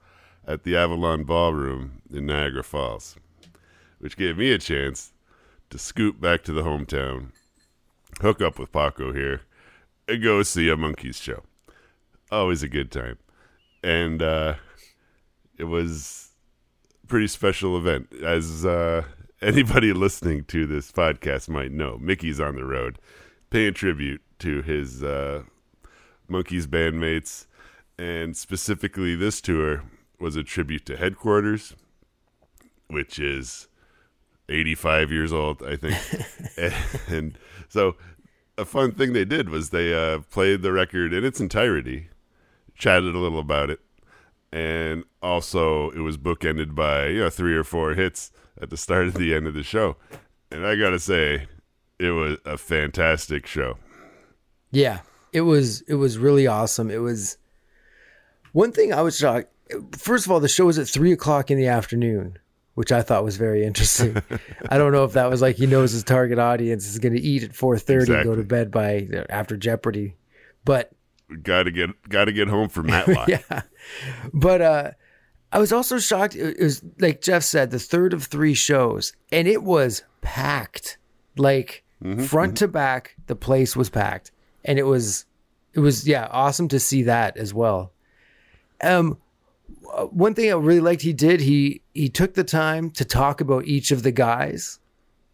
at 0.46 0.64
the 0.64 0.76
Avalon 0.76 1.24
Ballroom 1.24 2.02
in 2.12 2.26
Niagara 2.26 2.64
Falls, 2.64 3.16
which 3.98 4.16
gave 4.16 4.36
me 4.36 4.52
a 4.52 4.58
chance 4.58 5.12
to 5.70 5.78
scoot 5.78 6.20
back 6.20 6.42
to 6.44 6.52
the 6.52 6.62
hometown, 6.62 7.30
hook 8.20 8.40
up 8.40 8.58
with 8.58 8.72
Paco 8.72 9.12
here, 9.12 9.42
and 10.08 10.22
go 10.22 10.42
see 10.42 10.68
a 10.68 10.76
Monkees 10.76 11.20
show. 11.20 11.42
Always 12.30 12.62
a 12.62 12.68
good 12.68 12.90
time, 12.90 13.18
and 13.82 14.22
uh, 14.22 14.54
it 15.58 15.64
was 15.64 16.30
a 17.02 17.06
pretty 17.06 17.26
special 17.26 17.76
event. 17.76 18.08
As 18.22 18.64
uh, 18.64 19.04
anybody 19.42 19.92
listening 19.92 20.44
to 20.44 20.66
this 20.66 20.92
podcast 20.92 21.48
might 21.48 21.72
know, 21.72 21.98
Mickey's 22.00 22.40
on 22.40 22.56
the 22.56 22.64
road, 22.64 22.98
paying 23.50 23.74
tribute 23.74 24.22
to 24.40 24.62
his 24.62 25.02
uh, 25.02 25.42
Monkees 26.30 26.66
bandmates, 26.66 27.46
and 27.98 28.36
specifically 28.36 29.14
this 29.14 29.40
tour 29.40 29.82
was 30.20 30.36
a 30.36 30.44
tribute 30.44 30.86
to 30.86 30.96
Headquarters, 30.96 31.74
which 32.88 33.18
is 33.18 33.68
85 34.48 35.10
years 35.10 35.32
old, 35.32 35.62
I 35.62 35.76
think. 35.76 35.96
and, 36.56 36.74
and 37.08 37.38
so 37.70 37.96
a 38.58 38.64
fun 38.66 38.92
thing 38.92 39.14
they 39.14 39.24
did 39.24 39.48
was 39.48 39.70
they 39.70 39.94
uh, 39.94 40.18
played 40.30 40.60
the 40.60 40.72
record 40.72 41.14
in 41.14 41.24
its 41.24 41.40
entirety, 41.40 42.08
chatted 42.74 43.14
a 43.14 43.18
little 43.18 43.38
about 43.38 43.70
it, 43.70 43.80
and 44.52 45.04
also 45.22 45.90
it 45.90 46.00
was 46.00 46.18
bookended 46.18 46.74
by 46.74 47.06
you 47.06 47.20
know 47.20 47.30
three 47.30 47.54
or 47.54 47.64
four 47.64 47.94
hits 47.94 48.32
at 48.60 48.68
the 48.68 48.76
start 48.76 49.06
and 49.06 49.14
the 49.14 49.34
end 49.34 49.46
of 49.46 49.54
the 49.54 49.62
show. 49.62 49.96
And 50.50 50.66
I 50.66 50.76
gotta 50.76 50.98
say, 50.98 51.46
it 51.98 52.10
was 52.10 52.38
a 52.44 52.58
fantastic 52.58 53.46
show. 53.46 53.78
Yeah, 54.70 55.00
it 55.32 55.42
was 55.42 55.82
it 55.82 55.94
was 55.94 56.18
really 56.18 56.46
awesome. 56.46 56.90
It 56.90 57.00
was 57.00 57.38
one 58.52 58.72
thing 58.72 58.92
I 58.92 59.02
was 59.02 59.16
shocked. 59.16 59.48
First 59.96 60.26
of 60.26 60.32
all, 60.32 60.40
the 60.40 60.48
show 60.48 60.66
was 60.66 60.78
at 60.78 60.88
three 60.88 61.12
o'clock 61.12 61.50
in 61.50 61.56
the 61.56 61.68
afternoon, 61.68 62.38
which 62.80 62.92
I 62.92 63.02
thought 63.02 63.24
was 63.24 63.36
very 63.36 63.62
interesting. 63.66 64.16
I 64.70 64.78
don't 64.78 64.92
know 64.92 65.04
if 65.04 65.12
that 65.12 65.28
was 65.28 65.42
like 65.42 65.56
he 65.56 65.66
knows 65.66 65.92
his 65.92 66.02
target 66.02 66.38
audience 66.38 66.88
is 66.88 66.98
going 66.98 67.12
to 67.12 67.20
eat 67.20 67.42
at 67.42 67.54
four 67.54 67.76
thirty, 67.78 68.12
go 68.24 68.34
to 68.34 68.42
bed 68.42 68.70
by 68.70 69.06
after 69.28 69.58
Jeopardy, 69.58 70.16
but 70.64 70.90
Gotta 71.42 71.70
get 71.70 71.90
gotta 72.08 72.32
get 72.32 72.48
home 72.48 72.70
for 72.70 72.82
Matlock. 72.82 73.28
yeah, 73.28 73.62
but 74.32 74.62
uh, 74.62 74.90
I 75.52 75.58
was 75.58 75.72
also 75.72 75.98
shocked. 75.98 76.34
It 76.34 76.58
was 76.58 76.82
like 76.98 77.20
Jef 77.20 77.42
said, 77.44 77.70
the 77.70 77.78
third 77.78 78.12
of 78.14 78.24
three 78.24 78.54
shows, 78.54 79.12
and 79.30 79.46
it 79.46 79.62
was 79.62 80.02
packed, 80.22 80.98
like 81.36 81.84
front 82.26 82.56
to 82.58 82.68
back. 82.68 83.14
The 83.26 83.36
place 83.36 83.76
was 83.76 83.90
packed, 83.90 84.32
and 84.64 84.78
it 84.78 84.84
was, 84.84 85.26
it 85.74 85.80
was 85.80 86.08
yeah, 86.08 86.26
awesome 86.32 86.68
to 86.68 86.80
see 86.80 87.04
that 87.04 87.36
as 87.36 87.54
well. 87.54 87.92
Um, 88.82 89.12
uh, 89.12 89.14
Uh, 89.92 90.04
one 90.06 90.34
thing 90.34 90.50
I 90.50 90.54
really 90.56 90.80
liked 90.80 91.02
he 91.02 91.12
did 91.12 91.40
he 91.40 91.82
he 91.94 92.08
took 92.08 92.34
the 92.34 92.44
time 92.44 92.90
to 92.92 93.04
talk 93.04 93.40
about 93.40 93.64
each 93.66 93.90
of 93.90 94.02
the 94.02 94.12
guys, 94.12 94.78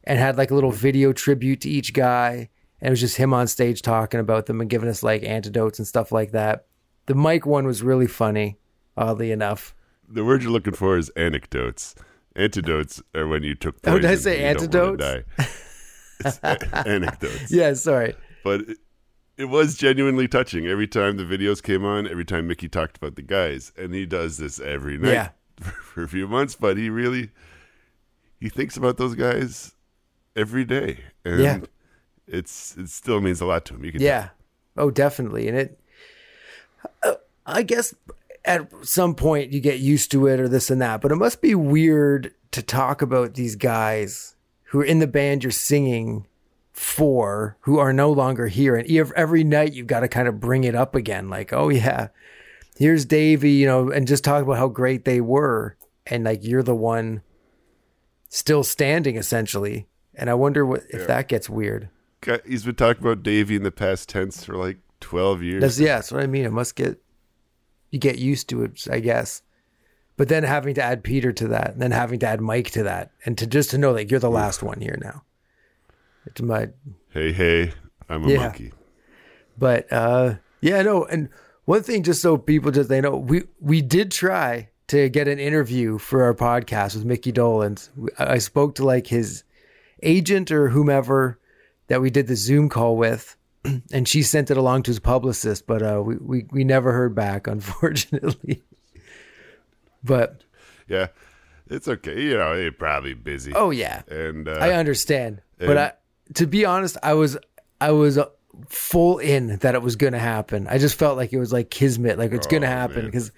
and 0.05 0.19
had 0.19 0.37
like 0.37 0.51
a 0.51 0.55
little 0.55 0.71
video 0.73 1.13
tribute 1.13 1.61
to 1.63 1.71
each 1.71 1.93
guy, 1.93 2.49
and 2.81 2.89
it 2.89 2.91
was 2.91 3.01
just 3.01 3.17
him 3.17 3.33
on 3.35 3.47
stage 3.47 3.83
talking 3.83 4.21
about 4.21 4.47
them 4.47 4.61
and 4.61 4.71
giving 4.71 4.89
us 4.89 5.03
like 5.03 5.23
antidotes 5.25 5.79
and 5.79 5.87
stuff 5.87 6.11
like 6.13 6.33
that. 6.33 6.67
The 7.07 7.15
Mike 7.15 7.47
one 7.47 7.67
was 7.67 7.83
really 7.83 8.07
funny, 8.07 8.57
oddly 8.97 9.31
enough. 9.31 9.75
The 10.09 10.25
word 10.25 10.43
you're 10.43 10.53
looking 10.53 10.75
for 10.75 10.97
is 10.97 11.09
anecdotes. 11.11 11.95
Antidotes 12.35 13.03
are 13.15 13.27
when 13.27 13.43
you 13.43 13.55
took 13.55 13.77
Oh, 13.87 13.99
did 13.99 14.11
I 14.11 14.15
say 14.17 14.45
and 14.45 14.61
you 14.61 14.67
don't 14.69 15.01
wanna 15.01 15.25
antidotes? 15.39 16.39
die. 16.39 16.73
Anecdotes. 16.87 17.53
Yeah, 17.53 17.73
sorry. 17.75 18.15
But 18.45 18.63
it, 19.37 19.45
was 19.47 19.77
genuinely 19.77 20.29
touching 20.29 20.67
every 20.67 20.87
time 20.87 21.17
the 21.17 21.25
videos 21.25 21.63
came 21.63 21.85
on, 21.85 22.07
every 22.07 22.25
time 22.25 22.47
Mickey 22.47 22.69
talked 22.69 22.97
about 22.97 23.17
the 23.17 23.23
guys. 23.23 23.73
And 23.77 23.95
he 23.95 24.07
does 24.07 24.39
this 24.39 24.59
every 24.61 24.99
night 24.99 25.13
Yeah. 25.13 25.29
for 25.83 26.03
a 26.03 26.09
few 26.09 26.27
months, 26.29 26.55
but 26.57 26.77
he 26.77 26.91
really 26.91 27.31
he 28.41 28.49
thinks 28.49 28.77
about 28.77 28.97
those 28.99 29.15
guys 29.15 29.75
every 30.35 30.65
day. 30.65 31.01
And 31.25 31.41
Yeah. 31.41 31.59
it's 32.27 32.77
it 32.77 32.89
still 32.91 33.21
means 33.21 33.41
a 33.41 33.47
lot 33.47 33.65
to 33.67 33.75
him. 33.75 33.85
You 33.85 33.93
can 33.93 34.03
Yeah. 34.03 34.29
Oh, 34.77 34.91
definitely. 34.91 35.49
And 35.49 35.57
it, 35.57 35.81
uh, 37.03 37.15
I 37.47 37.63
guess 37.63 37.95
at 38.45 38.69
some 38.87 39.15
point 39.15 39.53
you 39.53 39.61
get 39.61 39.81
used 39.81 40.11
to 40.13 40.27
it 40.27 40.39
or 40.39 40.49
this 40.49 40.71
and 40.71 40.81
that, 40.83 41.01
but 41.01 41.11
it 41.13 41.17
must 41.17 41.41
be 41.41 41.55
weird 41.55 42.33
to 42.53 42.63
talk 42.63 43.03
about 43.03 43.35
these 43.35 43.57
guys 43.57 44.35
who 44.65 44.81
are 44.81 44.85
in 44.85 44.99
the 44.99 45.07
band 45.07 45.43
you're 45.43 45.51
singing 45.51 46.27
for 46.77 47.57
who 47.61 47.79
are 47.79 47.93
no 47.93 48.13
longer 48.13 48.49
here. 48.49 48.77
And 48.77 48.87
every 49.17 49.43
night 49.43 49.73
you've 49.73 49.87
got 49.87 50.01
to 50.01 50.09
kind 50.09 50.29
of 50.29 50.39
bring 50.39 50.65
it 50.65 50.75
up 50.75 50.95
again. 50.95 51.29
Like, 51.29 51.53
oh, 51.53 51.71
yeah, 51.71 52.09
here's 52.77 53.07
Davey, 53.07 53.53
you 53.53 53.67
know, 53.67 53.91
and 53.91 54.07
just 54.07 54.23
talk 54.23 54.43
about 54.43 54.59
how 54.59 54.69
great 54.69 55.07
they 55.07 55.23
were. 55.23 55.77
And 56.07 56.25
like, 56.25 56.45
you're 56.45 56.63
the 56.63 56.77
one 56.77 57.23
still 58.29 58.63
standing 58.63 59.17
essentially. 59.17 59.89
And 60.15 60.29
I 60.29 60.35
wonder 60.35 60.67
what, 60.67 60.83
if 60.91 61.07
that 61.07 61.29
gets 61.29 61.49
weird. 61.49 61.89
He's 62.47 62.65
been 62.65 62.75
talking 62.75 63.03
about 63.03 63.23
Davey 63.23 63.57
in 63.57 63.63
the 63.63 63.73
past 63.73 64.11
tense 64.11 64.45
for 64.45 64.57
like 64.57 64.79
12 65.01 65.43
years. 65.43 65.61
That's 65.63 65.81
yeah, 65.81 65.97
that's 65.97 66.13
what 66.13 66.23
I 66.23 66.27
mean. 66.27 66.45
It 66.45 66.53
must 66.53 66.77
get 66.77 67.01
you 67.91 67.99
get 67.99 68.19
used 68.19 68.49
to 68.51 68.65
it, 68.65 68.87
I 68.91 69.01
guess. 69.01 69.43
But 70.17 70.29
then 70.29 70.43
having 70.43 70.75
to 70.75 70.83
add 70.83 71.05
Peter 71.05 71.33
to 71.33 71.49
that, 71.49 71.73
and 71.73 71.83
then 71.83 71.91
having 71.91 72.19
to 72.21 72.27
add 72.27 72.41
Mike 72.41 72.71
to 72.73 72.83
that, 72.85 73.13
and 73.25 73.37
to 73.39 73.47
just 73.47 73.71
to 73.71 73.79
know 73.79 73.93
that 73.93 74.11
you're 74.11 74.19
the 74.19 74.31
last 74.31 74.63
one 74.63 74.81
here 74.81 74.99
now. 75.01 75.23
It's 76.27 76.41
my 76.43 76.69
hey, 77.11 77.33
hey, 77.33 77.73
I'm 78.09 78.25
a 78.25 78.29
Yeah. 78.31 78.37
monkey. 78.39 78.73
but 79.59 79.91
uh 79.93 80.35
yeah, 80.61 80.83
no, 80.83 81.05
and 81.05 81.29
one 81.65 81.83
thing 81.83 82.03
just 82.03 82.21
so 82.23 82.37
people 82.37 82.71
just 82.71 82.89
they 82.89 83.01
know, 83.01 83.17
we 83.17 83.45
we 83.61 83.81
did 83.83 84.11
try 84.11 84.69
to 84.89 85.09
get 85.09 85.27
an 85.29 85.39
interview 85.39 85.99
for 85.99 86.23
our 86.23 86.35
podcast 86.35 86.95
with 86.95 87.05
Mickey 87.05 87.33
Dolenz. 87.33 87.89
I 88.19 88.39
spoke 88.39 88.75
to 88.77 88.85
like 88.85 89.09
his 89.09 89.43
agent 90.03 90.51
or 90.53 90.69
whomever 90.69 91.39
that 91.89 92.01
we 92.01 92.11
did 92.11 92.27
the 92.29 92.37
Zoom 92.37 92.69
call 92.69 92.97
with, 92.97 93.37
and 93.93 94.07
she 94.09 94.23
sent 94.23 94.51
it 94.51 94.57
along 94.57 94.83
to 94.85 94.91
his 94.91 95.01
publicist, 95.01 95.67
but 95.67 95.83
uh, 95.83 96.03
we, 96.05 96.17
we 96.17 96.47
we 96.51 96.65
never 96.65 96.93
heard 96.93 97.15
back, 97.15 97.47
unfortunately. 97.57 98.63
but 100.03 100.43
Yeah. 100.89 101.09
It's 101.69 101.89
okay. 101.89 102.23
You 102.23 102.37
know, 102.37 102.53
you're 102.55 102.71
probably 102.71 103.15
busy. 103.15 103.53
oh 103.57 103.71
yeah, 103.71 104.03
And 104.09 104.47
uh, 104.49 104.53
I 104.61 104.75
understand. 104.75 105.43
but 105.59 105.77
I, 105.77 105.93
to 106.35 106.47
be 106.47 106.65
honest, 106.65 106.97
I 107.03 107.15
was 107.15 107.37
I 107.81 107.93
was 107.93 108.19
uh, 108.19 108.27
full 108.69 109.19
in 109.19 109.59
that 109.59 109.75
it 109.75 109.83
was 109.83 109.97
going 109.97 110.13
to 110.13 110.19
happen. 110.19 110.67
I 110.69 110.79
just 110.79 110.99
felt 110.99 111.17
like 111.17 111.33
it 111.33 111.39
was 111.39 111.53
like 111.53 111.71
kismet, 111.71 112.19
like 112.19 112.33
it's 112.33 112.47
going 112.47 112.63
to 112.63 112.69
Oh, 112.69 112.71
happen 112.71 113.07
because 113.07 113.31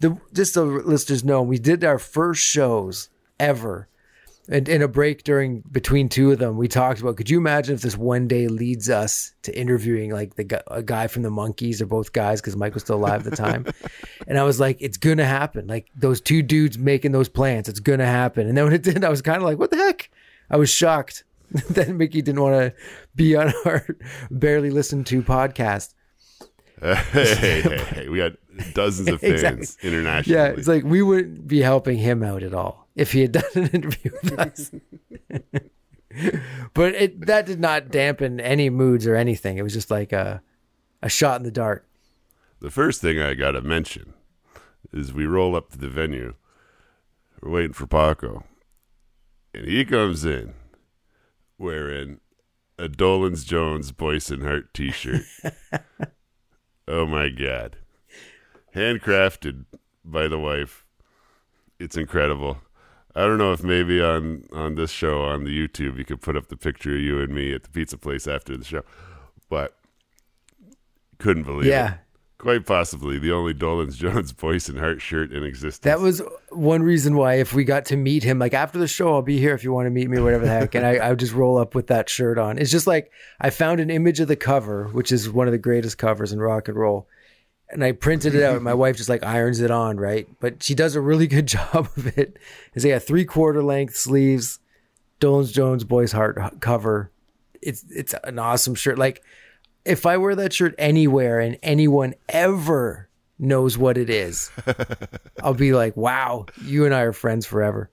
the 0.00 0.16
just 0.32 0.54
so 0.54 0.64
listeners 0.64 1.24
know, 1.24 1.42
we 1.42 1.58
did 1.58 1.84
our 1.84 1.98
first 1.98 2.42
shows 2.42 3.08
ever. 3.38 3.88
And 4.48 4.68
in 4.68 4.82
a 4.82 4.88
break 4.88 5.22
during 5.22 5.60
between 5.70 6.08
two 6.08 6.32
of 6.32 6.40
them, 6.40 6.56
we 6.56 6.66
talked 6.66 7.00
about. 7.00 7.16
Could 7.16 7.30
you 7.30 7.38
imagine 7.38 7.76
if 7.76 7.82
this 7.82 7.96
one 7.96 8.26
day 8.26 8.48
leads 8.48 8.90
us 8.90 9.32
to 9.42 9.56
interviewing 9.56 10.10
like 10.10 10.34
the 10.34 10.60
a 10.66 10.82
guy 10.82 11.06
from 11.06 11.22
the 11.22 11.30
Monkees 11.30 11.80
or 11.80 11.86
both 11.86 12.12
guys 12.12 12.40
because 12.40 12.56
Mike 12.56 12.74
was 12.74 12.82
still 12.82 12.96
alive 12.96 13.24
at 13.24 13.30
the 13.30 13.36
time, 13.36 13.66
and 14.26 14.36
I 14.36 14.42
was 14.42 14.58
like, 14.58 14.78
it's 14.80 14.96
gonna 14.96 15.24
happen. 15.24 15.68
Like 15.68 15.86
those 15.94 16.20
two 16.20 16.42
dudes 16.42 16.76
making 16.76 17.12
those 17.12 17.28
plans, 17.28 17.68
it's 17.68 17.78
gonna 17.78 18.04
happen. 18.04 18.48
And 18.48 18.58
then 18.58 18.64
when 18.64 18.72
it 18.72 18.82
did, 18.82 19.04
I 19.04 19.10
was 19.10 19.22
kind 19.22 19.36
of 19.36 19.44
like, 19.44 19.58
what 19.58 19.70
the 19.70 19.76
heck? 19.76 20.10
I 20.50 20.56
was 20.56 20.68
shocked 20.68 21.22
that 21.70 21.88
Mickey 21.90 22.22
didn't 22.22 22.40
want 22.42 22.54
to 22.54 22.74
be 23.14 23.36
on 23.36 23.52
our 23.64 23.86
barely 24.30 24.70
listened 24.70 25.06
to 25.08 25.22
podcast. 25.22 25.94
hey, 26.80 26.94
hey, 26.94 27.60
hey, 27.60 27.76
hey, 27.94 28.08
we 28.08 28.18
got 28.18 28.32
dozens 28.74 29.08
of 29.08 29.20
fans 29.22 29.42
Exactly. 29.42 29.88
internationally. 29.88 30.38
Yeah, 30.40 30.46
it's 30.56 30.66
like 30.68 30.84
we 30.84 31.02
wouldn't 31.02 31.46
be 31.46 31.60
helping 31.60 31.98
him 31.98 32.22
out 32.22 32.42
at 32.42 32.54
all 32.54 32.88
if 32.96 33.12
he 33.12 33.20
had 33.22 33.32
done 33.32 33.44
an 33.54 33.66
interview 33.68 34.10
with 34.22 34.38
us. 34.38 34.70
but 36.74 36.94
it 36.94 37.26
that 37.26 37.46
did 37.46 37.60
not 37.60 37.90
dampen 37.90 38.40
any 38.40 38.68
moods 38.70 39.06
or 39.06 39.14
anything. 39.16 39.58
It 39.58 39.62
was 39.62 39.72
just 39.72 39.90
like 39.90 40.12
a 40.12 40.42
a 41.02 41.08
shot 41.08 41.40
in 41.40 41.44
the 41.44 41.50
dark. 41.50 41.86
The 42.60 42.70
first 42.70 43.00
thing 43.00 43.18
I 43.20 43.34
got 43.34 43.52
to 43.52 43.60
mention 43.60 44.14
is 44.92 45.12
we 45.12 45.26
roll 45.26 45.56
up 45.56 45.70
to 45.70 45.78
the 45.78 45.88
venue. 45.88 46.34
We're 47.40 47.50
waiting 47.50 47.72
for 47.72 47.86
Paco. 47.86 48.44
And 49.54 49.66
he 49.66 49.84
comes 49.84 50.24
in 50.24 50.54
wearing 51.58 52.20
a 52.78 52.88
Dolenz 52.88 53.44
Jones 53.44 53.92
Boyce 53.92 54.30
and 54.30 54.42
Hart 54.42 54.72
t 54.74 54.90
shirt. 54.90 55.22
oh 56.88 57.06
my 57.06 57.28
God. 57.28 57.76
Handcrafted 58.74 59.66
by 60.04 60.28
the 60.28 60.38
wife. 60.38 60.84
It's 61.78 61.96
incredible. 61.96 62.58
I 63.14 63.26
don't 63.26 63.38
know 63.38 63.52
if 63.52 63.62
maybe 63.62 64.02
on, 64.02 64.44
on 64.52 64.74
this 64.76 64.90
show 64.90 65.22
on 65.22 65.44
the 65.44 65.50
YouTube 65.50 65.98
you 65.98 66.04
could 66.04 66.22
put 66.22 66.36
up 66.36 66.48
the 66.48 66.56
picture 66.56 66.94
of 66.94 67.00
you 67.00 67.20
and 67.20 67.34
me 67.34 67.52
at 67.52 67.62
the 67.62 67.68
pizza 67.68 67.98
place 67.98 68.26
after 68.26 68.56
the 68.56 68.64
show. 68.64 68.82
But 69.50 69.76
couldn't 71.18 71.44
believe 71.44 71.66
it 71.66 71.70
Yeah. 71.70 71.94
Quite 72.42 72.66
possibly 72.66 73.20
the 73.20 73.30
only 73.30 73.54
Dolenz 73.54 73.94
Jones 73.94 74.34
and 74.68 74.76
Hart 74.76 75.00
shirt 75.00 75.30
in 75.30 75.44
existence. 75.44 75.84
That 75.84 76.00
was 76.00 76.20
one 76.48 76.82
reason 76.82 77.14
why 77.14 77.34
if 77.34 77.54
we 77.54 77.62
got 77.62 77.84
to 77.84 77.96
meet 77.96 78.24
him, 78.24 78.40
like 78.40 78.52
after 78.52 78.80
the 78.80 78.88
show, 78.88 79.14
I'll 79.14 79.22
be 79.22 79.38
here 79.38 79.54
if 79.54 79.62
you 79.62 79.72
want 79.72 79.86
to 79.86 79.90
meet 79.90 80.10
me, 80.10 80.20
whatever 80.20 80.44
the 80.44 80.50
heck. 80.50 80.74
And 80.74 80.84
I, 80.84 80.96
I 80.96 81.10
would 81.10 81.20
just 81.20 81.34
roll 81.34 81.56
up 81.56 81.76
with 81.76 81.86
that 81.86 82.10
shirt 82.10 82.38
on. 82.38 82.58
It's 82.58 82.72
just 82.72 82.88
like 82.88 83.12
I 83.40 83.50
found 83.50 83.78
an 83.78 83.90
image 83.90 84.18
of 84.18 84.26
the 84.26 84.34
cover, 84.34 84.88
which 84.88 85.12
is 85.12 85.30
one 85.30 85.46
of 85.46 85.52
the 85.52 85.58
greatest 85.58 85.98
covers 85.98 86.32
in 86.32 86.40
rock 86.40 86.66
and 86.66 86.76
roll. 86.76 87.06
And 87.68 87.84
I 87.84 87.92
printed 87.92 88.34
it 88.34 88.42
out. 88.42 88.60
My 88.60 88.74
wife 88.74 88.96
just 88.96 89.08
like 89.08 89.22
irons 89.22 89.60
it 89.60 89.70
on, 89.70 89.96
right? 89.96 90.26
But 90.40 90.64
she 90.64 90.74
does 90.74 90.96
a 90.96 91.00
really 91.00 91.26
good 91.28 91.46
job 91.46 91.90
of 91.96 92.18
it. 92.18 92.38
Is 92.74 92.82
they 92.82 92.88
got 92.88 93.04
three 93.04 93.24
quarter 93.24 93.62
length 93.62 93.94
sleeves, 93.94 94.58
Dolenz 95.20 95.52
Jones 95.52 95.84
Boyce 95.84 96.10
Hart 96.10 96.40
cover. 96.58 97.12
It's 97.62 97.84
it's 97.88 98.16
an 98.24 98.40
awesome 98.40 98.74
shirt. 98.74 98.98
Like 98.98 99.22
if 99.84 100.06
I 100.06 100.16
wear 100.16 100.34
that 100.36 100.52
shirt 100.52 100.74
anywhere 100.78 101.40
and 101.40 101.58
anyone 101.62 102.14
ever 102.28 103.08
knows 103.38 103.76
what 103.76 103.96
it 103.98 104.08
is, 104.10 104.50
I'll 105.42 105.54
be 105.54 105.72
like, 105.72 105.96
wow, 105.96 106.46
you 106.64 106.84
and 106.84 106.94
I 106.94 107.00
are 107.00 107.12
friends 107.12 107.46
forever. 107.46 107.90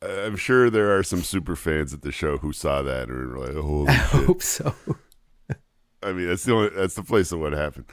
I'm 0.00 0.36
sure 0.36 0.68
there 0.68 0.96
are 0.96 1.02
some 1.04 1.22
super 1.22 1.54
fans 1.54 1.94
at 1.94 2.02
the 2.02 2.10
show 2.10 2.38
who 2.38 2.52
saw 2.52 2.82
that 2.82 3.08
and 3.08 3.30
were 3.30 3.38
like, 3.38 3.54
"Holy 3.54 3.88
I 3.90 3.96
shit!" 3.98 4.24
hope 4.26 4.42
so. 4.42 4.74
I 6.02 6.12
mean, 6.12 6.26
that's 6.26 6.42
the 6.44 6.52
only 6.54 6.70
that's 6.70 6.94
the 6.94 7.04
place 7.04 7.30
of 7.30 7.38
what 7.38 7.52
happened. 7.52 7.84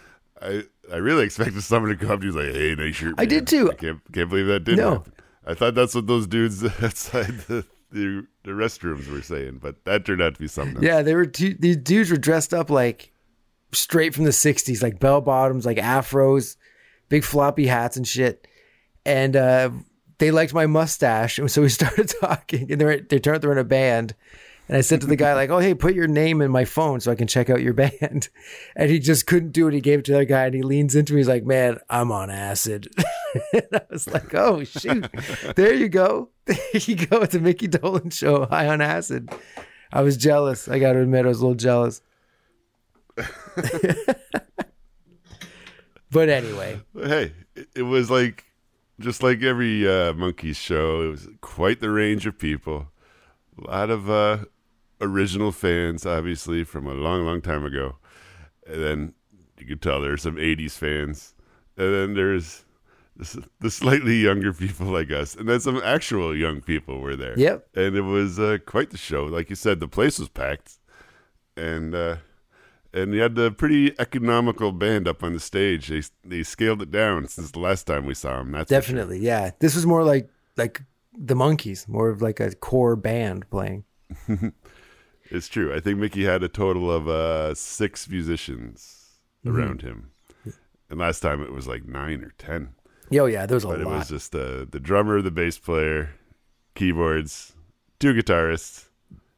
I 0.41 0.63
I 0.91 0.95
really 0.95 1.23
expected 1.23 1.62
someone 1.62 1.91
to 1.91 1.97
come 1.97 2.10
up 2.12 2.21
to 2.21 2.25
you 2.25 2.32
like, 2.32 2.51
"Hey, 2.55 2.73
nice 2.73 2.95
shirt." 2.95 3.13
I 3.19 3.25
did 3.25 3.45
too. 3.45 3.69
I 3.71 3.75
can't 3.75 3.99
can't 4.12 4.27
believe 4.29 4.47
that 4.47 4.63
didn't 4.63 4.79
No. 4.79 4.91
happen. 4.93 5.13
I 5.45 5.53
thought 5.53 5.75
that's 5.75 5.93
what 5.93 6.08
those 6.08 6.25
dudes 6.25 6.63
outside 6.84 7.38
the 7.47 7.63
the, 7.91 8.28
the 8.43 8.52
restrooms 8.52 9.12
were 9.12 9.21
saying, 9.21 9.60
but 9.62 9.84
that 9.86 10.06
turned 10.06 10.21
out 10.21 10.36
to 10.36 10.39
be 10.39 10.47
something. 10.47 10.82
Yeah, 10.84 11.02
they 11.02 11.15
were 11.15 11.25
two, 11.25 11.56
these 11.58 11.78
dudes 11.78 12.12
were 12.12 12.17
dressed 12.17 12.54
up 12.54 12.69
like 12.69 13.12
straight 13.71 14.13
from 14.13 14.25
the 14.25 14.32
'60s, 14.32 14.82
like 14.84 14.99
bell 14.99 15.21
bottoms, 15.21 15.65
like 15.65 15.78
afros, 15.78 16.56
big 17.10 17.23
floppy 17.23 17.67
hats 17.67 17.97
and 17.97 18.08
shit. 18.08 18.47
And 19.06 19.36
uh, 19.36 19.71
they 20.19 20.32
liked 20.32 20.54
my 20.54 20.67
mustache, 20.67 21.39
and 21.39 21.49
so 21.49 21.62
we 21.62 21.69
started 21.69 22.13
talking. 22.21 22.71
And 22.71 22.80
they 22.80 22.99
they 22.99 23.19
turned 23.19 23.36
out 23.36 23.41
they're 23.41 23.52
in 23.52 23.58
a 23.58 23.63
band. 23.63 24.15
And 24.67 24.78
I 24.78 24.82
said 24.82 25.02
to 25.02 25.08
the 25.08 25.15
guy, 25.15 25.34
like, 25.34 25.49
"Oh, 25.49 25.58
hey, 25.58 25.73
put 25.73 25.95
your 25.95 26.08
name 26.08 26.41
in 26.41 26.52
my 26.52 26.63
phone 26.63 26.99
so 26.99 27.12
I 27.12 27.15
can 27.15 27.28
check 27.28 27.49
out 27.49 27.63
your 27.63 27.73
band." 28.02 28.30
And 28.75 28.91
he 28.91 28.99
just 28.99 29.25
couldn't 29.25 29.52
do 29.52 29.67
it. 29.67 29.73
He 29.73 29.82
gave 29.82 29.99
it 29.99 30.06
to 30.06 30.13
other 30.13 30.25
guy, 30.25 30.45
and 30.45 30.54
he 30.54 30.62
leans 30.62 30.95
into 30.95 31.13
me. 31.13 31.19
He's 31.19 31.28
like, 31.28 31.43
"Man, 31.43 31.80
I'm 31.89 32.12
on 32.12 32.30
acid." 32.30 32.88
and 33.54 33.63
I 33.74 33.82
was 33.89 34.08
like, 34.08 34.34
"Oh 34.34 34.63
shoot, 34.63 35.08
there 35.56 35.74
you 35.74 35.89
go, 35.89 36.30
there 36.46 36.58
you 36.74 36.96
go. 36.96 37.22
It's 37.22 37.36
a 37.36 37.39
Mickey 37.39 37.68
Dolenz 37.68 38.13
show, 38.13 38.46
high 38.46 38.68
on 38.68 38.82
acid." 38.82 39.30
I 39.92 40.02
was 40.02 40.18
jealous. 40.18 40.68
I 40.68 40.80
got 40.80 40.94
to 40.94 41.02
admit, 41.02 41.26
I 41.26 41.30
was 41.30 41.39
a 41.39 41.42
little 41.42 41.56
jealous. 41.56 42.02
but 46.12 46.30
anyway, 46.30 46.80
hey, 46.96 47.34
it, 47.76 47.82
was 47.82 48.10
like 48.12 48.46
just 49.00 49.24
like 49.24 49.42
every 49.42 49.88
uh, 49.88 50.13
Monkees 50.13 50.56
show. 50.56 51.02
It 51.02 51.08
was 51.08 51.28
quite 51.42 51.82
the 51.82 51.89
range 51.89 52.26
of 52.28 52.38
people. 52.38 52.88
A 53.58 53.68
lot 53.70 53.89
of 53.89 54.10
uh, 54.10 54.46
original 55.02 55.52
fans, 55.52 56.06
obviously 56.06 56.63
from 56.63 56.88
a 56.88 56.94
long, 56.94 57.26
long 57.26 57.42
time 57.42 57.65
ago, 57.65 57.98
and 58.65 58.82
then 58.82 59.13
you 59.58 59.65
could 59.65 59.82
tell 59.82 60.00
there's 60.00 60.22
some 60.22 60.36
'80s 60.36 60.72
fans, 60.74 61.34
and 61.76 61.94
then 61.94 62.13
there's 62.13 62.63
the, 63.19 63.43
the 63.60 63.69
slightly 63.69 64.15
younger 64.15 64.53
people 64.53 64.88
like 64.88 65.12
us, 65.12 65.36
and 65.36 65.47
then 65.47 65.60
some 65.60 65.77
actual 65.84 66.36
young 66.36 66.62
people 66.62 66.99
were 66.99 67.15
there. 67.15 67.38
Yep. 67.38 67.67
and 67.75 67.95
it 67.95 68.01
was 68.01 68.39
uh, 68.39 68.58
quite 68.65 68.89
the 68.89 68.97
show. 68.97 69.25
Like 69.25 69.49
you 69.51 69.55
said, 69.55 69.79
the 69.79 69.88
place 69.88 70.17
was 70.19 70.29
packed, 70.29 70.79
and 71.55 71.93
uh, 71.93 72.15
and 72.93 73.13
you 73.13 73.21
had 73.21 73.36
the 73.36 73.51
pretty 73.51 73.93
economical 73.99 74.71
band 74.71 75.08
up 75.08 75.21
on 75.23 75.34
the 75.34 75.39
stage. 75.39 75.89
They 75.89 76.01
they 76.23 76.43
scaled 76.43 76.82
it 76.82 76.89
down 76.91 77.27
since 77.27 77.51
the 77.51 77.60
last 77.60 77.86
time 77.86 78.05
we 78.05 78.13
saw 78.15 78.38
them. 78.39 78.51
That's 78.53 78.69
for 78.69 78.73
sure. 78.73 78.82
Definitely, 78.82 79.19
yeah. 79.19 79.51
This 79.60 79.75
was 79.75 79.86
more 79.86 80.03
like 80.03 80.29
like 80.58 80.82
the 81.15 81.36
Monkees, 81.36 81.88
more 81.88 82.10
of 82.10 82.21
like 82.21 82.39
a 82.39 82.55
core 82.55 82.95
band 82.95 83.49
playing. 83.49 83.84
It's 85.32 85.47
true. 85.47 85.71
I 85.75 85.79
think 85.79 85.99
Mickey 85.99 86.23
had 86.25 86.41
a 86.41 86.47
total 86.47 86.89
of 86.91 87.08
uh, 87.08 87.53
six 87.53 88.10
musicians 88.10 88.95
Mm-hmm. 89.45 89.55
around 89.58 89.82
him, 89.84 90.12
and 90.89 90.99
last 90.99 91.21
time 91.21 91.41
it 91.41 91.53
was 91.53 91.65
like 91.65 91.86
nine 91.88 92.21
or 92.23 92.34
ten. 92.38 92.69
Yo, 93.10 93.26
yeah, 93.26 93.45
there 93.45 93.56
was 93.56 93.63
a 93.63 93.67
But 93.67 93.82
it 93.82 93.88
was 93.88 94.10
just 94.10 94.32
the 94.32 94.67
the 94.69 94.80
drummer, 94.80 95.22
the 95.22 95.32
bass 95.32 95.58
player, 95.58 96.12
keyboards, 96.76 97.54
two 98.00 98.13
guitarists, 98.13 98.86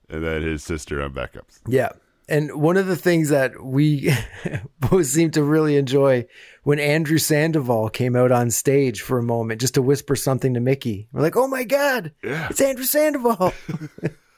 and 0.09 0.23
then 0.23 0.41
his 0.41 0.63
sister 0.63 1.01
on 1.01 1.13
backups. 1.13 1.59
Yeah. 1.67 1.89
And 2.29 2.61
one 2.61 2.77
of 2.77 2.87
the 2.87 2.95
things 2.95 3.27
that 3.29 3.61
we 3.61 4.13
both 4.79 5.05
seemed 5.07 5.33
to 5.33 5.43
really 5.43 5.75
enjoy 5.75 6.25
when 6.63 6.79
Andrew 6.79 7.17
Sandoval 7.17 7.89
came 7.89 8.15
out 8.15 8.31
on 8.31 8.51
stage 8.51 9.01
for 9.01 9.17
a 9.17 9.23
moment 9.23 9.59
just 9.59 9.73
to 9.73 9.81
whisper 9.81 10.15
something 10.15 10.53
to 10.53 10.61
Mickey. 10.61 11.09
We're 11.11 11.21
like, 11.21 11.35
oh 11.35 11.47
my 11.47 11.65
God, 11.65 12.13
Yeah. 12.23 12.47
it's 12.49 12.61
Andrew 12.61 12.85
Sandoval. 12.85 13.53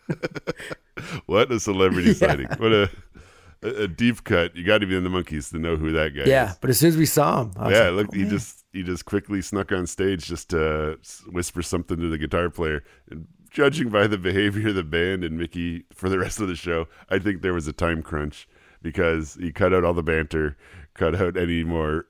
What 1.26 1.52
a 1.52 1.60
celebrity 1.60 2.14
sighting! 2.14 2.48
What 2.58 2.72
a 2.72 2.90
a, 3.64 3.88
deep 3.88 4.24
cut. 4.24 4.56
You 4.56 4.64
got 4.64 4.80
to 4.80 4.86
be 4.88 4.96
in 4.96 5.04
the 5.04 5.10
Monkees 5.10 5.50
to 5.52 5.60
know 5.60 5.76
who 5.76 5.92
that 5.94 6.10
guy 6.10 6.20
yeah. 6.20 6.22
is. 6.22 6.28
Yeah, 6.28 6.54
but 6.62 6.70
as 6.70 6.80
soon 6.80 6.90
as 6.90 6.98
we 6.98 7.06
saw 7.06 7.42
him, 7.42 7.54
Yeah, 7.58 7.90
like, 7.90 7.94
look, 7.94 8.08
oh, 8.10 8.16
he 8.16 8.22
man. 8.24 8.30
just 8.30 8.63
he 8.74 8.82
just 8.82 9.06
quickly 9.06 9.42
snuck 9.42 9.72
on 9.72 9.86
stage 9.86 10.26
just 10.26 10.50
to 10.50 10.98
whisper 11.32 11.62
something 11.62 11.98
to 11.98 12.10
the 12.10 12.18
guitar 12.18 12.50
player. 12.50 12.84
And 13.10 13.28
judging 13.52 13.90
by 13.90 14.08
the 14.08 14.18
behavior 14.18 14.70
of 14.70 14.76
the 14.76 14.84
band 14.84 15.24
and 15.24 15.38
Mickey 15.38 15.86
for 15.94 16.10
the 16.10 16.18
rest 16.20 16.42
of 16.42 16.48
the 16.48 16.56
show, 16.56 16.88
I 17.10 17.20
think 17.20 17.42
there 17.42 17.54
was 17.54 17.68
a 17.68 17.74
time 17.74 18.02
crunch 18.02 18.48
because 18.82 19.36
he 19.40 19.52
cut 19.52 19.74
out 19.74 19.86
all 19.86 19.94
the 19.94 20.04
banter, 20.04 20.58
cut 20.96 21.16
out 21.16 21.38
any 21.38 21.64
more 21.64 22.08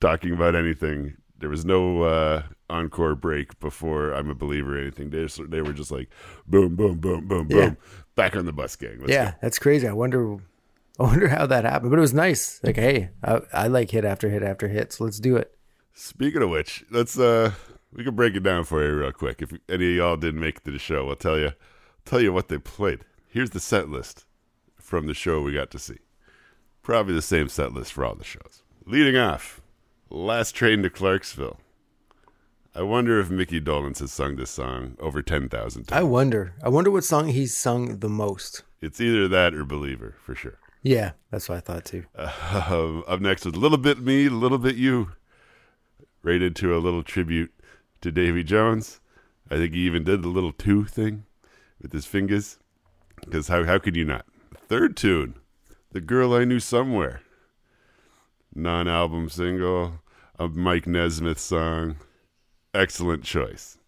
talking 0.00 0.32
about 0.32 0.56
anything. 0.56 1.16
There 1.38 1.50
was 1.50 1.66
no 1.66 2.02
uh, 2.02 2.42
encore 2.70 3.14
break 3.14 3.60
before 3.60 4.12
I'm 4.12 4.30
a 4.30 4.34
believer 4.34 4.76
or 4.76 4.80
anything. 4.80 5.10
They 5.10 5.22
just, 5.22 5.50
they 5.50 5.60
were 5.60 5.74
just 5.74 5.90
like 5.90 6.08
boom, 6.46 6.76
boom, 6.76 6.98
boom, 6.98 7.28
boom, 7.28 7.46
boom, 7.46 7.76
back 8.14 8.36
on 8.36 8.46
the 8.46 8.52
bus 8.52 8.74
gang. 8.74 9.00
Let's 9.00 9.12
yeah, 9.12 9.32
go. 9.32 9.36
that's 9.42 9.58
crazy. 9.58 9.86
I 9.86 9.92
wonder, 9.92 10.36
I 10.98 11.02
wonder 11.02 11.28
how 11.28 11.44
that 11.46 11.64
happened. 11.64 11.90
But 11.90 11.98
it 11.98 12.02
was 12.02 12.14
nice. 12.14 12.58
Like, 12.62 12.76
hey, 12.76 13.10
I, 13.22 13.40
I 13.52 13.66
like 13.68 13.90
hit 13.90 14.06
after 14.06 14.30
hit 14.30 14.42
after 14.42 14.68
hit, 14.68 14.94
so 14.94 15.04
let's 15.04 15.20
do 15.20 15.36
it. 15.36 15.54
Speaking 16.00 16.42
of 16.42 16.48
which, 16.48 16.82
let's 16.90 17.18
uh 17.18 17.52
we 17.92 18.04
can 18.04 18.14
break 18.14 18.34
it 18.34 18.42
down 18.42 18.64
for 18.64 18.82
you 18.82 18.96
real 18.96 19.12
quick. 19.12 19.42
If 19.42 19.52
any 19.68 19.90
of 19.90 19.96
y'all 19.96 20.16
didn't 20.16 20.40
make 20.40 20.56
it 20.56 20.64
to 20.64 20.70
the 20.70 20.78
show, 20.78 21.10
I'll 21.10 21.14
tell 21.14 21.38
you 21.38 21.52
tell 22.06 22.22
you 22.22 22.32
what 22.32 22.48
they 22.48 22.56
played. 22.56 23.00
Here's 23.28 23.50
the 23.50 23.60
set 23.60 23.90
list 23.90 24.24
from 24.76 25.06
the 25.06 25.12
show 25.12 25.42
we 25.42 25.52
got 25.52 25.70
to 25.72 25.78
see. 25.78 25.98
Probably 26.82 27.12
the 27.12 27.20
same 27.20 27.50
set 27.50 27.74
list 27.74 27.92
for 27.92 28.02
all 28.02 28.14
the 28.14 28.24
shows. 28.24 28.62
Leading 28.86 29.18
off, 29.18 29.60
Last 30.08 30.52
Train 30.52 30.82
to 30.84 30.90
Clarksville. 30.90 31.60
I 32.74 32.80
wonder 32.80 33.20
if 33.20 33.28
Mickey 33.28 33.60
Dolenz 33.60 33.98
has 33.98 34.10
sung 34.10 34.36
this 34.36 34.50
song 34.50 34.96
over 35.00 35.20
10,000 35.20 35.84
times. 35.84 36.00
I 36.00 36.02
wonder. 36.02 36.54
I 36.62 36.70
wonder 36.70 36.90
what 36.90 37.04
song 37.04 37.28
he's 37.28 37.54
sung 37.54 37.98
the 37.98 38.08
most. 38.08 38.62
It's 38.80 39.02
either 39.02 39.28
that 39.28 39.52
or 39.52 39.66
Believer, 39.66 40.14
for 40.24 40.34
sure. 40.34 40.58
Yeah, 40.82 41.12
that's 41.30 41.48
what 41.48 41.58
I 41.58 41.60
thought 41.60 41.84
too. 41.84 42.04
Um, 42.70 43.04
up 43.06 43.20
next 43.20 43.44
a 43.44 43.50
little 43.50 43.78
bit 43.78 43.98
me, 43.98 44.26
a 44.26 44.30
little 44.30 44.58
bit 44.58 44.76
you. 44.76 45.10
Right 46.22 46.42
into 46.42 46.76
a 46.76 46.78
little 46.78 47.02
tribute 47.02 47.52
to 48.02 48.12
Davy 48.12 48.44
Jones. 48.44 49.00
I 49.50 49.56
think 49.56 49.72
he 49.74 49.80
even 49.80 50.04
did 50.04 50.22
the 50.22 50.28
little 50.28 50.52
two 50.52 50.84
thing 50.84 51.24
with 51.80 51.92
his 51.92 52.06
fingers. 52.06 52.58
Because 53.22 53.48
how 53.48 53.64
how 53.64 53.78
could 53.78 53.96
you 53.96 54.04
not? 54.04 54.26
Third 54.68 54.96
tune, 54.96 55.34
"The 55.92 56.00
Girl 56.00 56.32
I 56.34 56.44
Knew 56.44 56.60
Somewhere," 56.60 57.22
non-album 58.54 59.28
single, 59.28 60.00
a 60.38 60.48
Mike 60.48 60.86
Nesmith 60.86 61.38
song. 61.38 61.96
Excellent 62.72 63.24
choice 63.24 63.78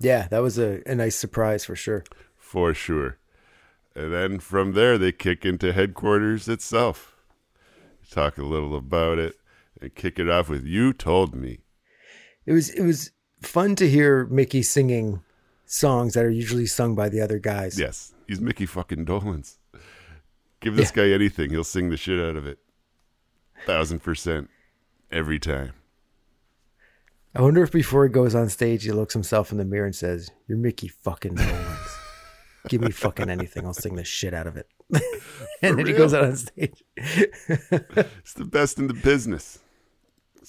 Yeah, 0.00 0.28
that 0.28 0.38
was 0.38 0.58
a, 0.58 0.80
a 0.86 0.94
nice 0.94 1.14
surprise 1.16 1.64
for 1.64 1.76
sure. 1.76 2.04
for 2.36 2.72
sure. 2.72 3.18
And 3.94 4.12
then 4.12 4.38
from 4.38 4.72
there, 4.72 4.96
they 4.96 5.12
kick 5.12 5.44
into 5.44 5.72
headquarters 5.72 6.48
itself. 6.48 7.16
Talk 8.10 8.38
a 8.38 8.44
little 8.44 8.74
about 8.74 9.18
it 9.18 9.37
and 9.80 9.94
kick 9.94 10.18
it 10.18 10.28
off 10.28 10.48
with 10.48 10.64
"You 10.64 10.92
Told 10.92 11.34
Me." 11.34 11.60
It 12.46 12.52
was 12.52 12.70
it 12.70 12.82
was 12.82 13.12
fun 13.42 13.76
to 13.76 13.88
hear 13.88 14.26
Mickey 14.26 14.62
singing 14.62 15.22
songs 15.66 16.14
that 16.14 16.24
are 16.24 16.30
usually 16.30 16.66
sung 16.66 16.94
by 16.94 17.08
the 17.08 17.20
other 17.20 17.38
guys. 17.38 17.78
Yes, 17.78 18.14
he's 18.26 18.40
Mickey 18.40 18.66
fucking 18.66 19.04
Dolenz. 19.04 19.58
Give 20.60 20.74
this 20.74 20.90
guy 20.90 21.10
anything, 21.10 21.50
he'll 21.50 21.62
sing 21.62 21.90
the 21.90 21.96
shit 21.96 22.18
out 22.18 22.36
of 22.36 22.46
it. 22.46 22.58
Thousand 23.66 24.02
percent 24.02 24.50
every 25.10 25.38
time. 25.38 25.72
I 27.34 27.42
wonder 27.42 27.62
if 27.62 27.70
before 27.70 28.04
he 28.04 28.10
goes 28.10 28.34
on 28.34 28.48
stage, 28.48 28.84
he 28.84 28.90
looks 28.90 29.14
himself 29.14 29.52
in 29.52 29.58
the 29.58 29.64
mirror 29.64 29.86
and 29.86 29.94
says, 29.94 30.30
"You're 30.46 30.58
Mickey 30.58 30.88
fucking 30.88 31.34
Nolans. 31.34 31.96
Give 32.68 32.80
me 32.80 32.90
fucking 32.90 33.30
anything, 33.30 33.64
I'll 33.64 33.74
sing 33.74 33.94
the 33.94 34.04
shit 34.04 34.34
out 34.34 34.46
of 34.46 34.56
it." 34.56 34.66
and 35.62 35.78
then 35.78 35.86
he 35.86 35.92
goes 35.92 36.14
out 36.14 36.24
on 36.24 36.36
stage. 36.36 36.82
It's 36.96 38.34
the 38.34 38.44
best 38.44 38.78
in 38.78 38.88
the 38.88 38.94
business. 38.94 39.58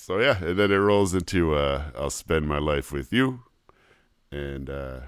So 0.02 0.18
yeah, 0.20 0.42
and 0.42 0.58
then 0.58 0.72
it 0.72 0.78
rolls 0.78 1.14
into 1.14 1.56
uh, 1.56 1.92
"I'll 1.94 2.10
spend 2.10 2.48
my 2.48 2.58
life 2.58 2.90
with 2.94 3.12
you," 3.12 3.42
and 4.32 4.70
uh, 4.70 5.02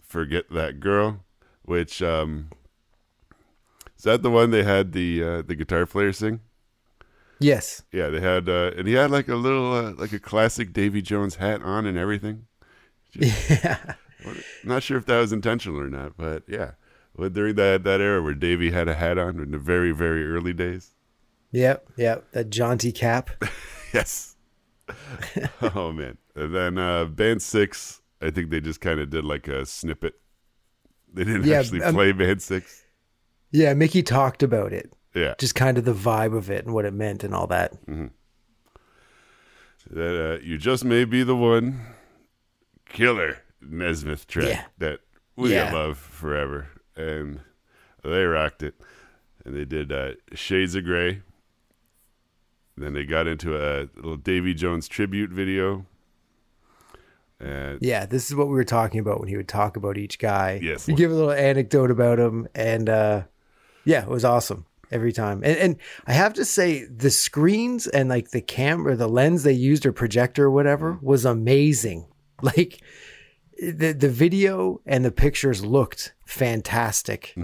"Forget 0.00 0.48
that 0.50 0.78
girl," 0.78 1.24
which 1.62 2.00
um, 2.02 2.50
is 3.96 4.04
that 4.04 4.22
the 4.22 4.30
one 4.30 4.52
they 4.52 4.62
had 4.62 4.92
the 4.92 5.24
uh, 5.24 5.42
the 5.42 5.56
guitar 5.56 5.86
player 5.86 6.12
sing? 6.12 6.40
Yes. 7.40 7.82
Yeah, 7.92 8.10
they 8.10 8.20
had, 8.20 8.48
uh, 8.48 8.70
and 8.76 8.86
he 8.86 8.94
had 8.94 9.10
like 9.10 9.28
a 9.28 9.34
little, 9.34 9.72
uh, 9.72 9.92
like 9.92 10.12
a 10.12 10.18
classic 10.20 10.72
Davy 10.72 11.02
Jones 11.02 11.36
hat 11.36 11.60
on 11.62 11.84
and 11.84 11.98
everything. 11.98 12.46
Yeah. 13.14 13.94
Not 14.64 14.82
sure 14.82 14.98
if 14.98 15.06
that 15.06 15.18
was 15.18 15.32
intentional 15.32 15.80
or 15.80 15.88
not, 15.88 16.16
but 16.16 16.42
yeah, 16.48 16.72
well, 17.16 17.28
during 17.28 17.56
that 17.56 17.82
that 17.84 18.00
era 18.00 18.22
where 18.22 18.34
Davy 18.34 18.70
had 18.70 18.86
a 18.88 18.94
hat 18.94 19.18
on 19.18 19.40
in 19.40 19.50
the 19.50 19.58
very 19.58 19.90
very 19.90 20.24
early 20.24 20.52
days. 20.52 20.94
Yep. 21.50 21.88
Yep. 21.96 22.32
That 22.32 22.50
jaunty 22.50 22.92
cap. 22.92 23.30
Yes. 23.90 24.27
oh 25.74 25.92
man, 25.92 26.18
and 26.34 26.54
then 26.54 26.78
uh, 26.78 27.04
band 27.06 27.42
six, 27.42 28.00
I 28.20 28.30
think 28.30 28.50
they 28.50 28.60
just 28.60 28.80
kind 28.80 29.00
of 29.00 29.10
did 29.10 29.24
like 29.24 29.48
a 29.48 29.64
snippet. 29.66 30.14
They 31.12 31.24
didn't 31.24 31.44
Yeah, 31.44 31.60
actually 31.60 31.82
um, 31.82 31.94
play 31.94 32.12
band 32.12 32.42
six. 32.42 32.84
Yeah, 33.50 33.72
Mickey 33.74 34.02
talked 34.02 34.42
about 34.42 34.72
it. 34.72 34.92
Yeah, 35.14 35.34
Just 35.38 35.54
kind 35.54 35.78
of 35.78 35.84
the 35.84 35.94
vibe 35.94 36.36
of 36.36 36.50
it 36.50 36.64
and 36.66 36.74
what 36.74 36.84
it 36.84 36.92
meant 36.92 37.24
and 37.24 37.34
all 37.34 37.46
that. 37.48 37.72
that 39.90 40.32
uh, 40.34 40.38
you 40.44 40.58
just 40.58 40.84
may 40.84 41.04
be 41.04 41.22
the 41.22 41.34
one 41.36 41.80
killer 42.88 43.38
Nesmith 43.60 44.26
track 44.26 44.48
Yeah. 44.48 44.64
that 44.78 45.00
we 45.34 45.54
Yeah. 45.54 45.72
love 45.72 45.96
forever, 45.98 46.68
and 46.94 47.40
they 48.04 48.24
rocked 48.24 48.62
it. 48.62 48.74
And 49.44 49.56
they 49.56 49.64
did 49.64 49.90
uh, 49.92 50.12
Shades 50.34 50.74
of 50.74 50.84
Grey. 50.84 51.22
Then 52.80 52.92
they 52.94 53.04
got 53.04 53.26
into 53.26 53.56
a 53.56 53.88
little 53.96 54.16
Davy 54.16 54.54
Jones 54.54 54.88
tribute 54.88 55.30
video. 55.30 55.86
And 57.40 57.78
Yeah, 57.80 58.06
this 58.06 58.28
is 58.28 58.34
what 58.36 58.48
we 58.48 58.54
were 58.54 58.64
talking 58.64 59.00
about 59.00 59.20
when 59.20 59.28
he 59.28 59.36
would 59.36 59.48
talk 59.48 59.76
about 59.76 59.96
each 59.96 60.18
guy. 60.18 60.58
Yes. 60.62 60.88
You 60.88 60.96
give 60.96 61.10
a 61.10 61.14
little 61.14 61.30
anecdote 61.30 61.90
about 61.90 62.18
him 62.18 62.48
and 62.54 62.88
uh 62.88 63.22
yeah, 63.84 64.02
it 64.02 64.08
was 64.08 64.24
awesome 64.24 64.66
every 64.90 65.12
time. 65.12 65.42
And 65.44 65.56
and 65.56 65.76
I 66.06 66.12
have 66.14 66.34
to 66.34 66.44
say 66.44 66.84
the 66.84 67.10
screens 67.10 67.86
and 67.86 68.08
like 68.08 68.30
the 68.30 68.40
camera, 68.40 68.96
the 68.96 69.08
lens 69.08 69.42
they 69.44 69.52
used 69.52 69.86
or 69.86 69.92
projector 69.92 70.44
or 70.46 70.50
whatever 70.50 70.94
Mm-hmm. 70.94 71.06
was 71.06 71.24
amazing. 71.24 72.06
Like 72.40 72.80
the 73.60 73.92
the 73.92 74.08
video 74.08 74.80
and 74.86 75.04
the 75.04 75.10
pictures 75.10 75.64
looked 75.64 76.14
fantastic 76.24 77.34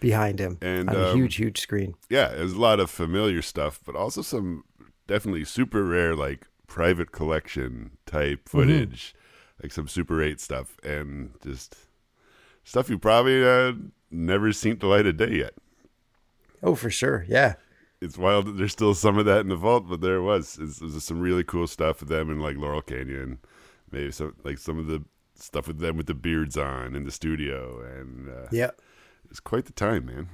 behind 0.00 0.38
him 0.40 0.56
Mm-hmm. 0.56 0.64
And, 0.66 0.88
on 0.90 0.96
a 0.96 1.10
um, 1.10 1.16
huge 1.16 1.36
huge 1.36 1.60
screen. 1.60 1.94
yeah, 2.08 2.28
there's 2.28 2.52
a 2.54 2.58
lot 2.60 2.80
of 2.80 2.90
familiar 2.90 3.42
stuff, 3.42 3.78
but 3.84 3.94
also 3.94 4.22
some 4.22 4.64
definitely 5.08 5.44
super 5.44 5.82
rare, 5.82 6.14
like 6.14 6.46
private 6.68 7.10
collection 7.10 7.90
type 8.06 8.44
Mm-hmm. 8.44 8.58
footage, 8.58 9.14
like 9.60 9.72
some 9.72 9.88
Super 9.88 10.22
8 10.22 10.40
stuff, 10.40 10.76
and 10.84 11.32
just 11.42 11.74
stuff 12.62 12.88
you 12.88 12.98
probably 12.98 13.44
uh, 13.44 13.72
never 14.10 14.52
seen 14.52 14.78
the 14.78 14.86
light 14.86 15.06
of 15.06 15.16
day 15.16 15.32
yet. 15.38 15.54
Oh, 16.62 16.74
for 16.76 16.90
sure. 16.90 17.24
Yeah. 17.28 17.54
It's 18.00 18.16
wild 18.16 18.46
that 18.46 18.52
there's 18.58 18.70
still 18.72 18.94
some 18.94 19.18
of 19.18 19.24
that 19.26 19.40
in 19.40 19.48
the 19.48 19.56
vault, 19.56 19.88
but 19.88 20.00
there 20.00 20.16
it 20.16 20.22
was. 20.22 20.54
There's 20.54 21.02
some 21.02 21.18
really 21.20 21.42
cool 21.42 21.66
stuff 21.66 21.98
with 22.00 22.08
them 22.08 22.30
in 22.30 22.38
like 22.38 22.56
Laurel 22.56 22.80
Canyon, 22.82 23.38
maybe 23.90 24.12
some 24.12 24.36
like 24.44 24.58
some 24.58 24.78
of 24.78 24.86
the 24.86 25.02
stuff 25.34 25.66
with 25.66 25.78
them 25.80 25.96
with 25.96 26.06
the 26.06 26.14
beards 26.14 26.56
on 26.56 26.94
in 26.94 27.02
the 27.04 27.10
studio, 27.10 27.80
and 27.82 28.28
uh, 28.28 28.46
Yeah. 28.52 28.70
it's 29.30 29.40
quite 29.40 29.64
the 29.64 29.72
time, 29.72 30.06
man. 30.06 30.28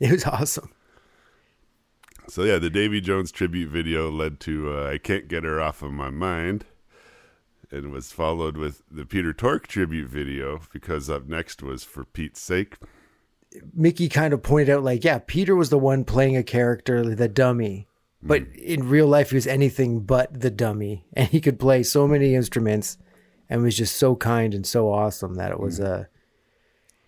It 0.00 0.10
was 0.10 0.24
awesome. 0.26 0.70
So 2.28 2.44
yeah, 2.44 2.58
the 2.58 2.70
Davy 2.70 3.00
Jones 3.00 3.32
tribute 3.32 3.68
video 3.68 4.10
led 4.10 4.40
to 4.40 4.72
uh, 4.72 4.90
"I 4.90 4.98
Can't 4.98 5.28
Get 5.28 5.44
Her 5.44 5.60
Off 5.60 5.82
of 5.82 5.92
My 5.92 6.10
Mind," 6.10 6.64
and 7.70 7.90
was 7.90 8.12
followed 8.12 8.56
with 8.56 8.82
the 8.90 9.04
Peter 9.04 9.32
Tork 9.32 9.66
tribute 9.66 10.08
video 10.08 10.60
because 10.72 11.10
up 11.10 11.26
next 11.26 11.62
was 11.62 11.84
For 11.84 12.04
Pete's 12.04 12.40
Sake. 12.40 12.76
Mickey 13.74 14.08
kind 14.08 14.32
of 14.32 14.42
pointed 14.42 14.70
out, 14.70 14.82
like, 14.82 15.04
yeah, 15.04 15.18
Peter 15.26 15.54
was 15.54 15.68
the 15.68 15.78
one 15.78 16.04
playing 16.04 16.38
a 16.38 16.42
character, 16.42 17.14
the 17.14 17.28
dummy, 17.28 17.86
but 18.22 18.46
in 18.56 18.88
real 18.88 19.06
life, 19.06 19.28
he 19.28 19.34
was 19.36 19.46
anything 19.46 20.00
but 20.00 20.40
the 20.40 20.50
dummy, 20.50 21.04
and 21.12 21.28
he 21.28 21.40
could 21.40 21.58
play 21.58 21.82
so 21.82 22.08
many 22.08 22.34
instruments, 22.34 22.96
and 23.50 23.62
was 23.62 23.76
just 23.76 23.96
so 23.96 24.16
kind 24.16 24.54
and 24.54 24.66
so 24.66 24.90
awesome 24.90 25.34
that 25.34 25.50
it 25.50 25.60
was 25.60 25.80
Uh, 25.80 26.04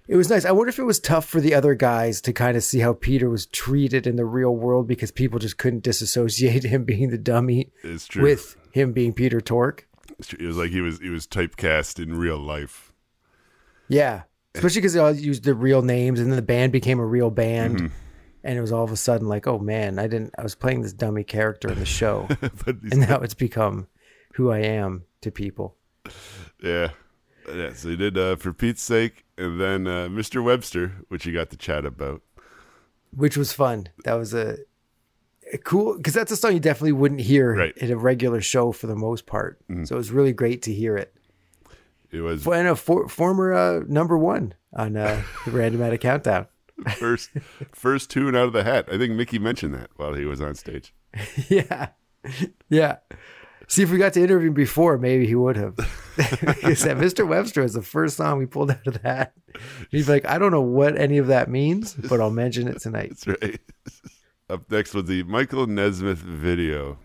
it 0.09 0.17
was 0.17 0.29
nice. 0.29 0.45
I 0.45 0.53
wonder 0.53 0.69
if 0.69 0.79
it 0.79 0.85
was 0.85 1.01
tough 1.01 1.27
for 1.27 1.41
the 1.41 1.55
other 1.55 1.75
guys 1.75 2.21
to 2.23 2.33
kind 2.33 2.57
of 2.57 2.63
see 2.63 2.81
how 2.81 2.93
Peter 2.93 3.31
was 3.31 3.47
treated 3.47 4.07
in 4.07 4.17
the 4.17 4.25
real 4.25 4.55
world 4.55 4.87
because 4.87 5.11
people 5.11 5.39
just 5.39 5.57
couldn't 5.59 5.83
disassociate 5.83 6.63
him 6.65 6.85
being 6.85 7.11
the 7.11 7.19
dummy 7.19 7.71
It's 7.83 8.07
true. 8.07 8.23
with 8.23 8.57
him 8.73 8.93
being 8.93 9.13
Peter 9.13 9.41
Tork. 9.41 9.89
True. 10.23 10.39
it 10.45 10.47
was 10.47 10.57
like 10.57 10.71
he 10.71 10.81
was 10.81 11.01
he 11.01 11.09
was 11.09 11.27
typecast 11.27 12.01
in 12.03 12.17
real 12.17 12.39
life. 12.39 12.93
Yeah, 13.89 14.23
especially 14.55 14.81
because 14.81 14.93
they 14.95 15.01
all 15.01 15.13
used 15.13 15.45
the 15.45 15.55
real 15.55 15.83
names, 15.83 16.21
and 16.21 16.31
then 16.31 16.37
the 16.37 16.43
band 16.43 16.73
became 16.73 16.99
a 17.01 17.05
real 17.07 17.31
band, 17.31 17.91
and 18.45 18.59
it 18.59 18.61
was 18.61 18.73
all 18.73 18.85
of 18.85 18.93
a 18.93 18.97
sudden 18.97 19.27
like, 19.29 19.47
oh 19.47 19.59
man, 19.59 19.99
I 19.99 20.07
didn't. 20.07 20.35
I 20.39 20.43
was 20.43 20.55
playing 20.55 20.83
this 20.83 20.93
dummy 20.93 21.25
character 21.25 21.71
in 21.71 21.79
the 21.79 21.85
show, 21.87 22.29
but 22.41 22.77
and 22.91 23.01
now 23.01 23.19
it's 23.21 23.35
become 23.35 23.89
who 24.35 24.51
I 24.51 24.59
am 24.61 25.05
to 25.23 25.31
people. 25.31 25.77
yeah, 26.63 26.91
yeah. 27.53 27.73
So 27.75 27.89
he 27.91 27.97
did 27.97 28.17
uh, 28.17 28.37
For 28.37 28.53
Pete's 28.53 28.83
Sake, 28.83 29.24
and 29.37 29.61
then 29.61 29.87
uh, 29.87 30.09
Mr. 30.09 30.43
Webster, 30.43 30.93
which 31.09 31.25
he 31.25 31.33
got 31.33 31.51
to 31.51 31.57
chat 31.57 31.85
about. 31.85 32.23
which 33.15 33.37
was 33.37 33.53
fun. 33.53 33.89
That 34.05 34.15
was 34.15 34.35
a, 34.35 34.59
a 35.53 35.59
cool 35.59 35.97
because 35.97 36.15
that's 36.15 36.33
a 36.33 36.37
song 36.37 36.53
you 36.55 36.61
definitely 36.61 36.93
wouldn't 36.93 37.21
hear 37.21 37.55
Right. 37.55 37.77
in 37.79 37.91
a 37.91 37.97
regular 37.97 38.41
show 38.41 38.73
for 38.73 38.87
the 38.87 38.97
most 38.97 39.27
part. 39.27 39.61
So 39.85 39.95
it 39.95 39.99
was 39.99 40.11
really 40.11 40.33
great 40.33 40.63
to 40.63 40.73
hear 40.73 40.97
it. 40.97 41.15
It 42.11 42.21
was 42.21 42.47
And 42.47 42.69
a 42.69 42.77
for, 42.77 43.09
former 43.09 43.53
uh, 43.53 43.81
number 43.89 44.17
one 44.17 44.55
on 44.73 44.97
uh, 44.97 45.23
the 45.45 45.51
Randomatic 45.51 46.01
Countdown. 46.01 46.47
first 46.99 47.31
first 47.73 48.11
tune 48.11 48.35
out 48.37 48.47
of 48.47 48.53
the 48.53 48.65
hat. 48.65 48.89
I 48.91 48.99
think 48.99 49.15
Micky 49.15 49.39
mentioned 49.39 49.75
that 49.75 49.91
while 49.97 50.15
he 50.15 50.25
was 50.25 50.41
on 50.41 50.55
stage. 50.55 50.95
yeah, 51.49 51.89
yeah. 52.69 52.97
See 53.69 53.83
if 53.83 53.91
we 53.91 53.99
got 53.99 54.13
to 54.15 54.23
interview 54.23 54.49
him 54.49 54.55
before, 54.55 54.99
maybe 54.99 55.27
he 55.27 55.35
would 55.35 55.57
have. 55.57 55.77
he 56.61 56.75
said 56.75 56.99
Mr. 56.99 57.27
Webster 57.27 57.63
was 57.63 57.75
the 57.75 57.83
first 57.83 58.17
song 58.17 58.39
we 58.39 58.47
pulled 58.47 58.71
out 58.71 58.87
of 58.87 59.03
that. 59.03 59.33
He'd 59.91 60.05
be 60.07 60.13
like, 60.13 60.27
I 60.27 60.39
don't 60.39 60.53
know 60.53 60.61
what 60.61 60.97
any 60.99 61.19
of 61.19 61.29
that 61.29 61.49
means, 61.49 61.95
but 61.95 62.21
I'll 62.21 62.31
mention 62.31 62.69
it 62.69 62.81
tonight. 62.81 63.17
That's 63.25 63.27
right. 63.43 63.61
Up 64.51 64.71
next 64.71 64.93
was 64.95 65.07
the 65.07 65.23
Michael 65.23 65.67
Nesmith 65.67 66.19
video. 66.19 66.99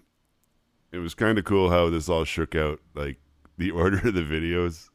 It 0.91 0.97
was 0.97 1.13
kind 1.15 1.37
of 1.37 1.45
cool 1.45 1.69
how 1.69 1.89
this 1.89 2.09
all 2.09 2.25
shook 2.25 2.55
out, 2.55 2.79
like 2.93 3.17
the 3.57 3.71
order 3.79 3.97
of 3.99 4.13
the 4.13 4.21
videos, 4.23 4.89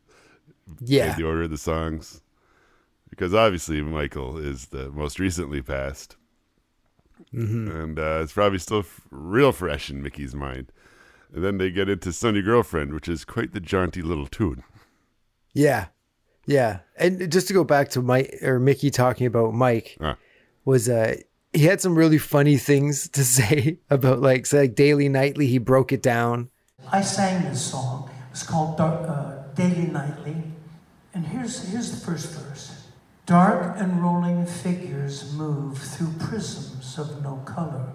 Yeah, 0.80 1.14
the 1.16 1.24
order 1.24 1.44
of 1.44 1.50
the 1.50 1.56
songs, 1.58 2.20
because 3.08 3.32
obviously 3.32 3.80
Michael 3.80 4.36
is 4.36 4.66
the 4.66 4.90
most 4.90 5.18
recently 5.18 5.62
passed, 5.62 6.16
and 7.32 7.98
uh, 7.98 8.20
it's 8.22 8.32
probably 8.32 8.58
still 8.58 8.80
f- 8.80 9.00
real 9.10 9.52
fresh 9.52 9.88
in 9.88 10.02
Micky's 10.02 10.34
mind. 10.34 10.70
And 11.34 11.42
then 11.44 11.58
they 11.58 11.70
get 11.70 11.88
into 11.88 12.12
"Sunny 12.12 12.42
Girlfriend," 12.42 12.92
which 12.94 13.08
is 13.08 13.24
quite 13.24 13.52
the 13.52 13.60
jaunty 13.60 14.02
little 14.02 14.26
tune. 14.26 14.62
Yeah. 15.52 15.86
Yeah. 16.46 16.80
And 16.96 17.30
just 17.32 17.48
to 17.48 17.54
go 17.54 17.64
back 17.64 17.88
to 17.90 18.02
Mike 18.02 18.38
or 18.42 18.58
Micky 18.60 18.90
talking 18.90 19.26
about 19.26 19.54
Mike 19.54 19.96
Ah. 20.00 20.16
was 20.64 20.88
uh 20.88 21.16
he 21.52 21.64
had 21.64 21.80
some 21.80 21.96
really 21.96 22.18
funny 22.18 22.56
things 22.56 23.08
to 23.10 23.24
say 23.38 23.78
about 23.90 24.20
like 24.20 24.46
say 24.46 24.60
like 24.62 24.74
daily 24.74 25.08
nightly 25.08 25.46
he 25.46 25.58
broke 25.58 25.92
it 25.92 26.02
down. 26.02 26.50
I 26.92 27.00
sang 27.00 27.42
this 27.44 27.64
song. 27.64 28.10
It 28.28 28.30
was 28.30 28.42
called 28.42 28.76
Dar- 28.76 29.06
uh, 29.06 29.54
Daily 29.54 29.86
Nightly. 29.86 30.36
And 31.14 31.26
here's, 31.26 31.68
here's 31.70 31.90
the 31.92 32.04
first 32.04 32.32
verse 32.34 32.82
Dark 33.26 33.76
and 33.78 34.02
rolling 34.02 34.44
figures 34.44 35.32
move 35.32 35.78
through 35.78 36.12
prisms 36.20 36.98
of 36.98 37.22
no 37.22 37.36
color. 37.46 37.94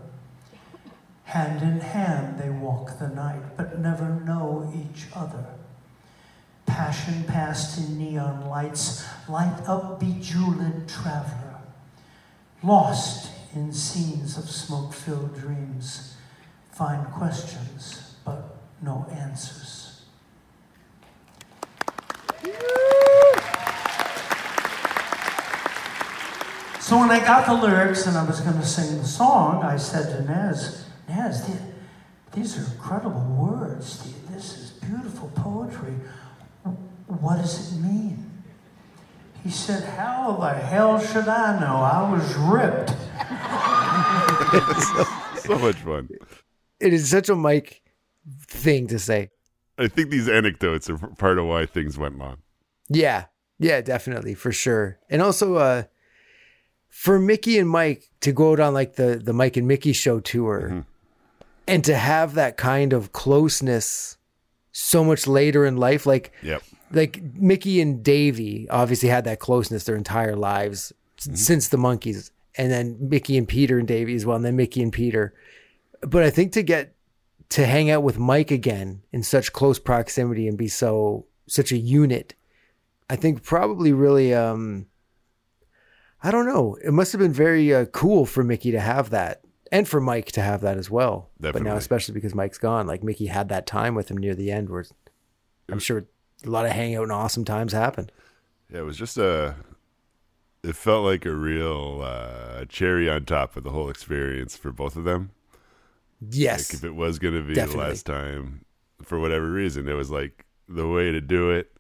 Hand 1.30 1.62
in 1.62 1.80
hand 1.80 2.40
they 2.40 2.50
walk 2.50 2.98
the 2.98 3.08
night, 3.08 3.56
but 3.56 3.78
never 3.78 4.20
know 4.22 4.74
each 4.76 5.06
other. 5.16 5.46
Passion 6.66 7.24
passed 7.26 7.78
in 7.78 8.00
neon 8.00 8.48
lights 8.48 9.06
light 9.28 9.62
up 9.68 10.00
bejeweled 10.00 10.88
traveler. 10.88 11.62
Lost 12.64 13.30
in 13.54 13.72
scenes 13.72 14.40
of 14.40 14.50
smoke 14.50 14.92
filled 14.92 15.38
dreams, 15.40 16.16
find 16.72 17.06
questions 17.14 18.16
but 18.26 18.58
no 18.82 19.06
answers. 19.12 20.02
So 26.80 26.98
when 26.98 27.12
I 27.12 27.20
got 27.20 27.46
the 27.46 27.54
lyrics 27.54 28.08
and 28.08 28.18
I 28.18 28.24
was 28.24 28.42
going 28.42 28.60
to 28.60 28.66
sing 28.66 28.98
the 28.98 29.06
song, 29.06 29.62
I 29.62 29.78
said 29.78 30.10
to 30.10 30.24
Nez, 30.24 30.89
Nez, 31.10 31.46
the- 31.48 31.60
these 32.34 32.58
are 32.58 32.72
incredible 32.72 33.26
words. 33.38 34.04
The- 34.04 34.34
This 34.34 34.58
is 34.58 34.70
beautiful 34.88 35.30
poetry. 35.36 35.94
What 37.08 37.38
does 37.38 37.74
it 37.76 37.82
mean? 37.82 38.26
He 39.44 39.50
said, 39.50 39.84
How 39.98 40.38
the 40.40 40.54
hell 40.54 41.00
should 41.00 41.28
I 41.28 41.60
know? 41.60 41.78
I 41.78 42.12
was 42.12 42.36
ripped. 42.36 42.94
So 45.40 45.58
much 45.58 45.78
fun. 45.78 46.10
It 46.80 46.94
is 46.94 47.10
such 47.10 47.28
a 47.30 47.36
Mike 47.36 47.82
thing 48.48 48.86
to 48.88 49.00
say. 49.00 49.32
I 49.80 49.88
think 49.88 50.12
these 50.12 50.30
anecdotes 50.30 50.90
are 50.90 50.98
part 50.98 51.40
of 51.40 51.46
why 51.46 51.66
things 51.66 51.98
went 51.98 52.20
long. 52.20 52.38
Yeah. 52.90 53.26
Yeah, 53.58 53.82
definitely, 53.82 54.36
for 54.36 54.52
sure. 54.52 55.00
And 55.10 55.22
also 55.24 55.56
uh 55.56 55.84
for 56.90 57.18
Micky 57.20 57.58
and 57.58 57.68
Mike 57.70 58.12
to 58.22 58.32
go 58.32 58.52
out 58.52 58.60
on 58.60 58.74
like 58.76 58.96
the 58.96 59.20
the 59.24 59.34
Mike 59.34 59.58
and 59.58 59.68
Micky 59.68 59.94
show 59.94 60.20
tour 60.20 60.86
and 61.70 61.84
to 61.86 61.96
have 61.96 62.34
that 62.34 62.58
kind 62.58 62.94
of 62.94 63.12
closeness 63.12 64.18
so 64.72 65.04
much 65.04 65.28
later 65.28 65.66
in 65.66 65.78
life 65.78 66.06
like 66.06 66.32
Yep. 66.44 66.64
like 66.92 67.22
Micky 67.36 67.82
and 67.82 68.04
Davy 68.04 68.68
obviously 68.70 69.10
had 69.10 69.24
that 69.26 69.40
closeness 69.40 69.84
their 69.84 69.96
entire 69.96 70.36
lives 70.36 70.92
s- 71.18 71.30
since 71.46 71.68
the 71.68 71.78
Monkees, 71.78 72.32
and 72.58 72.72
then 72.72 72.98
Micky 73.00 73.38
and 73.38 73.48
Peter 73.48 73.78
and 73.80 73.88
Davy 73.88 74.16
as 74.16 74.26
well, 74.26 74.36
and 74.36 74.46
then 74.46 74.56
Micky 74.56 74.82
and 74.82 74.92
Peter. 74.92 75.34
But 76.02 76.24
I 76.24 76.30
think 76.30 76.52
to 76.54 76.64
get 76.64 76.96
to 77.50 77.66
hang 77.66 77.90
out 77.90 78.04
with 78.04 78.18
Mike 78.20 78.52
again 78.52 79.02
in 79.12 79.24
such 79.24 79.54
close 79.54 79.80
proximity 79.80 80.48
and 80.48 80.58
be 80.58 80.68
so 80.68 81.26
such 81.48 81.72
a 81.72 81.78
unit, 81.78 82.36
I 83.10 83.16
think 83.16 83.44
probably 83.44 83.92
really 83.92 84.34
um 84.34 84.86
I 86.22 86.32
don't 86.32 86.46
know. 86.46 86.78
It 86.84 86.92
must 86.92 87.12
have 87.14 87.20
been 87.20 87.32
very 87.34 87.74
uh, 87.74 87.86
cool 87.86 88.26
for 88.26 88.44
Micky 88.44 88.72
to 88.72 88.80
have 88.80 89.10
that. 89.12 89.42
And 89.72 89.88
for 89.88 90.02
Mike 90.02 90.32
to 90.34 90.42
have 90.42 90.62
that 90.62 90.78
as 90.78 90.90
well. 90.90 91.30
But 91.40 91.62
now, 91.62 91.76
especially 91.76 92.14
because 92.16 92.34
Mike's 92.34 92.58
gone, 92.58 92.88
like 92.88 93.04
Micky 93.04 93.28
had 93.28 93.50
that 93.50 93.68
time 93.68 93.94
with 93.96 94.10
him 94.10 94.18
near 94.18 94.34
the 94.36 94.52
end 94.52 94.70
where 94.70 94.86
I'm 95.72 95.80
sure 95.80 96.06
a 96.46 96.50
lot 96.50 96.66
of 96.66 96.72
hangout 96.72 97.04
and 97.04 97.12
awesome 97.12 97.46
times 97.46 97.74
happened. 97.74 98.12
Yeah, 98.72 98.80
it 98.80 98.84
was 98.86 98.98
just 98.98 99.18
a. 99.18 99.56
It 100.64 100.76
felt 100.76 101.06
like 101.06 101.26
a 101.26 101.34
real 101.34 102.02
uh, 102.04 102.66
cherry 102.66 103.10
on 103.10 103.26
top 103.26 103.56
of 103.56 103.64
the 103.64 103.70
whole 103.70 103.90
experience 103.90 104.58
for 104.58 104.72
both 104.72 104.96
of 104.98 105.06
them. 105.06 105.32
Yes. 106.30 106.70
Like 106.74 106.80
if 106.80 106.84
it 106.84 106.96
was 106.96 107.18
going 107.18 107.34
to 107.36 107.42
be 107.42 107.54
Definitely. 107.54 107.84
the 107.84 107.90
last 107.90 108.06
time, 108.06 108.66
for 109.02 109.20
whatever 109.20 109.50
reason, 109.50 109.88
it 109.88 109.94
was 109.94 110.12
like 110.12 110.46
the 110.68 110.88
way 110.88 111.12
to 111.12 111.22
do 111.22 111.50
it. 111.52 111.72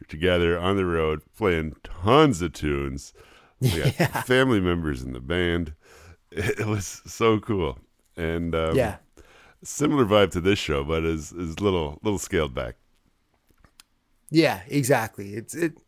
You're 0.00 0.06
together 0.08 0.58
on 0.58 0.76
the 0.76 0.86
road, 0.86 1.20
playing 1.36 1.74
tons 1.84 2.40
of 2.40 2.52
tunes. 2.54 3.12
We 3.60 3.68
got 3.70 3.94
Yeah. 4.00 4.22
family 4.22 4.60
members 4.60 5.02
in 5.02 5.12
the 5.12 5.20
band. 5.20 5.74
It 6.60 6.66
was 6.66 7.00
so 7.06 7.40
cool, 7.40 7.78
and 8.16 8.54
um, 8.54 8.76
yeah. 8.76 8.96
similar 9.64 10.04
vibe 10.04 10.30
to 10.32 10.40
this 10.40 10.58
show, 10.58 10.84
but 10.84 11.02
is 11.04 11.32
is 11.32 11.60
little 11.60 11.98
little 12.02 12.18
scaled 12.18 12.54
back. 12.54 12.76
Yeah, 14.30 14.60
exactly. 14.68 15.34
It's 15.34 15.54
it 15.54 15.78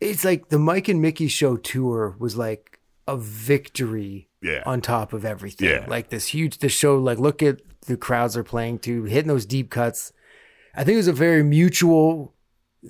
it's 0.00 0.24
like 0.24 0.48
the 0.50 0.58
Mike 0.58 0.88
and 0.88 1.00
Micky 1.00 1.28
show 1.28 1.56
tour 1.56 2.16
was 2.18 2.36
like 2.36 2.80
a 3.08 3.16
victory 3.16 4.28
Yeah. 4.42 4.62
on 4.66 4.80
top 4.80 5.12
of 5.12 5.24
everything. 5.24 5.68
Yeah. 5.70 5.86
Like 5.88 6.10
this 6.10 6.28
huge 6.28 6.58
the 6.58 6.68
show 6.68 6.98
like 6.98 7.18
look 7.18 7.42
at 7.42 7.60
the 7.86 7.96
crowds 7.96 8.34
they're 8.34 8.44
playing 8.44 8.80
to, 8.80 9.04
hitting 9.04 9.28
those 9.28 9.46
deep 9.46 9.70
cuts. 9.70 10.12
I 10.74 10.84
think 10.84 10.94
it 10.94 10.98
was 10.98 11.08
a 11.08 11.12
very 11.12 11.42
mutual 11.42 12.34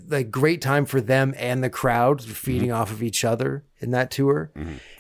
like 0.09 0.30
great 0.30 0.61
time 0.61 0.84
for 0.84 1.01
them 1.01 1.34
and 1.39 1.62
the 1.64 1.70
crowd 1.70 2.22
feeding 2.22 2.70
off 2.72 2.91
of 2.91 3.03
each 3.03 3.24
other 3.24 3.64
in 3.78 3.91
that 3.93 4.11
tour. 4.11 4.51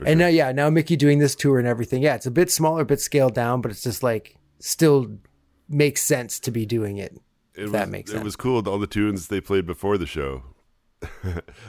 and 0.04 0.18
now 0.18 0.26
yeah, 0.28 0.52
now 0.52 0.70
Micky 0.70 0.96
doing 0.96 1.18
this 1.18 1.34
tour 1.34 1.58
and 1.58 1.68
everything. 1.68 2.02
Yeah, 2.02 2.14
it's 2.14 2.26
a 2.26 2.30
bit 2.30 2.50
smaller, 2.50 2.82
a 2.82 2.86
bit 2.86 3.00
scaled 3.00 3.34
down, 3.34 3.60
but 3.60 3.70
it's 3.70 3.82
just 3.82 4.02
like 4.02 4.36
still 4.58 5.18
makes 5.68 6.02
sense 6.02 6.40
to 6.40 6.50
be 6.50 6.64
doing 6.64 6.96
it. 6.96 7.12
It 7.54 7.60
if 7.60 7.62
was, 7.64 7.72
that 7.72 7.88
makes 7.88 8.12
It 8.12 8.22
was 8.22 8.36
cool. 8.36 8.66
All 8.68 8.78
the 8.78 8.86
tunes 8.86 9.28
they 9.28 9.40
played 9.40 9.66
before 9.66 9.98
the 9.98 10.06
show. 10.06 10.42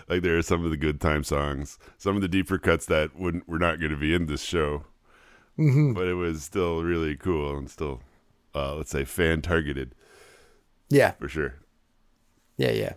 like 0.08 0.22
there 0.22 0.38
are 0.38 0.42
some 0.42 0.64
of 0.64 0.72
the 0.72 0.78
good 0.78 1.02
time 1.02 1.24
songs, 1.24 1.78
some 1.98 2.16
of 2.16 2.22
the 2.22 2.28
deeper 2.30 2.58
cuts 2.58 2.86
that 2.86 3.18
wouldn't 3.20 3.48
were 3.48 3.60
not 3.60 3.80
going 3.80 3.92
to 3.92 3.98
be 3.98 4.14
in 4.14 4.28
this 4.28 4.42
show, 4.42 4.86
Mm-hmm. 5.60 5.94
but 5.94 6.08
it 6.08 6.14
was 6.14 6.44
still 6.44 6.84
really 6.84 7.16
cool 7.18 7.58
and 7.58 7.70
still, 7.70 8.02
uh, 8.56 8.76
let's 8.76 8.92
say, 8.92 9.04
fan 9.04 9.42
targeted 9.42 9.96
Yeah. 10.90 11.12
for 11.20 11.28
sure. 11.28 11.56
Yeah, 12.58 12.72
yeah. 12.72 12.94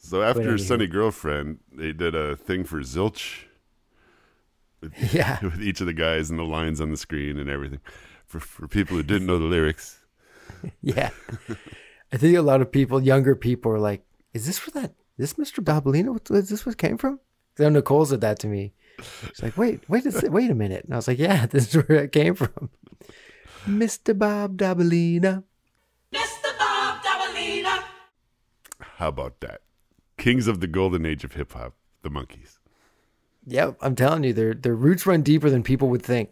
So 0.00 0.22
after 0.22 0.56
Sunny 0.58 0.86
Girlfriend, 0.86 1.58
they 1.70 1.92
did 1.92 2.14
a 2.14 2.34
thing 2.34 2.64
for 2.64 2.80
Zilch 2.80 3.44
Yeah. 5.12 5.38
with 5.42 5.62
each 5.62 5.80
of 5.80 5.86
the 5.86 5.92
guys 5.92 6.30
and 6.30 6.38
the 6.38 6.44
lines 6.44 6.80
on 6.80 6.90
the 6.90 6.96
screen 6.96 7.38
and 7.38 7.48
everything. 7.48 7.80
For 8.26 8.40
for 8.40 8.66
people 8.68 8.96
who 8.96 9.02
didn't 9.02 9.26
know 9.26 9.38
the 9.38 9.44
lyrics. 9.44 9.98
Yeah. 10.82 11.10
I 12.12 12.16
think 12.18 12.36
a 12.36 12.42
lot 12.42 12.60
of 12.60 12.70
people, 12.72 13.00
younger 13.00 13.34
people, 13.36 13.72
are 13.72 13.78
like, 13.78 14.02
is 14.34 14.46
this 14.46 14.58
for 14.58 14.70
that, 14.72 14.92
is 15.16 15.32
this 15.32 15.52
Mr. 15.52 15.64
Babalina? 15.64 16.08
What, 16.12 16.28
is 16.30 16.50
this 16.50 16.66
where 16.66 16.72
it 16.72 16.78
came 16.78 16.98
from? 16.98 17.20
Because 17.54 17.72
Nicole 17.72 18.04
said 18.04 18.20
that 18.20 18.40
to 18.40 18.46
me. 18.46 18.74
She's 18.98 19.42
like, 19.42 19.56
wait, 19.56 19.88
wait 19.88 20.04
a, 20.04 20.30
wait 20.30 20.50
a 20.50 20.54
minute. 20.54 20.84
And 20.84 20.92
I 20.92 20.96
was 20.96 21.08
like, 21.08 21.18
yeah, 21.20 21.46
this 21.46 21.68
is 21.68 21.88
where 21.88 22.04
it 22.04 22.12
came 22.12 22.34
from. 22.34 22.68
Mr. 23.64 24.18
Bob 24.18 24.58
Dobalina. 24.58 25.44
Mr. 26.12 26.58
Bob 26.58 27.02
Dobalina. 27.02 27.84
How 28.96 29.08
about 29.08 29.40
that? 29.40 29.62
Kings 30.20 30.46
of 30.46 30.60
the 30.60 30.66
golden 30.66 31.04
age 31.04 31.24
of 31.24 31.32
hip 31.32 31.52
hop, 31.52 31.74
the 32.02 32.08
Monkees. 32.10 32.58
Yep, 33.46 33.78
I'm 33.80 33.96
telling 33.96 34.22
you, 34.24 34.32
their 34.32 34.54
their 34.54 34.74
roots 34.74 35.06
run 35.06 35.22
deeper 35.22 35.50
than 35.50 35.62
people 35.62 35.88
would 35.88 36.02
think. 36.02 36.30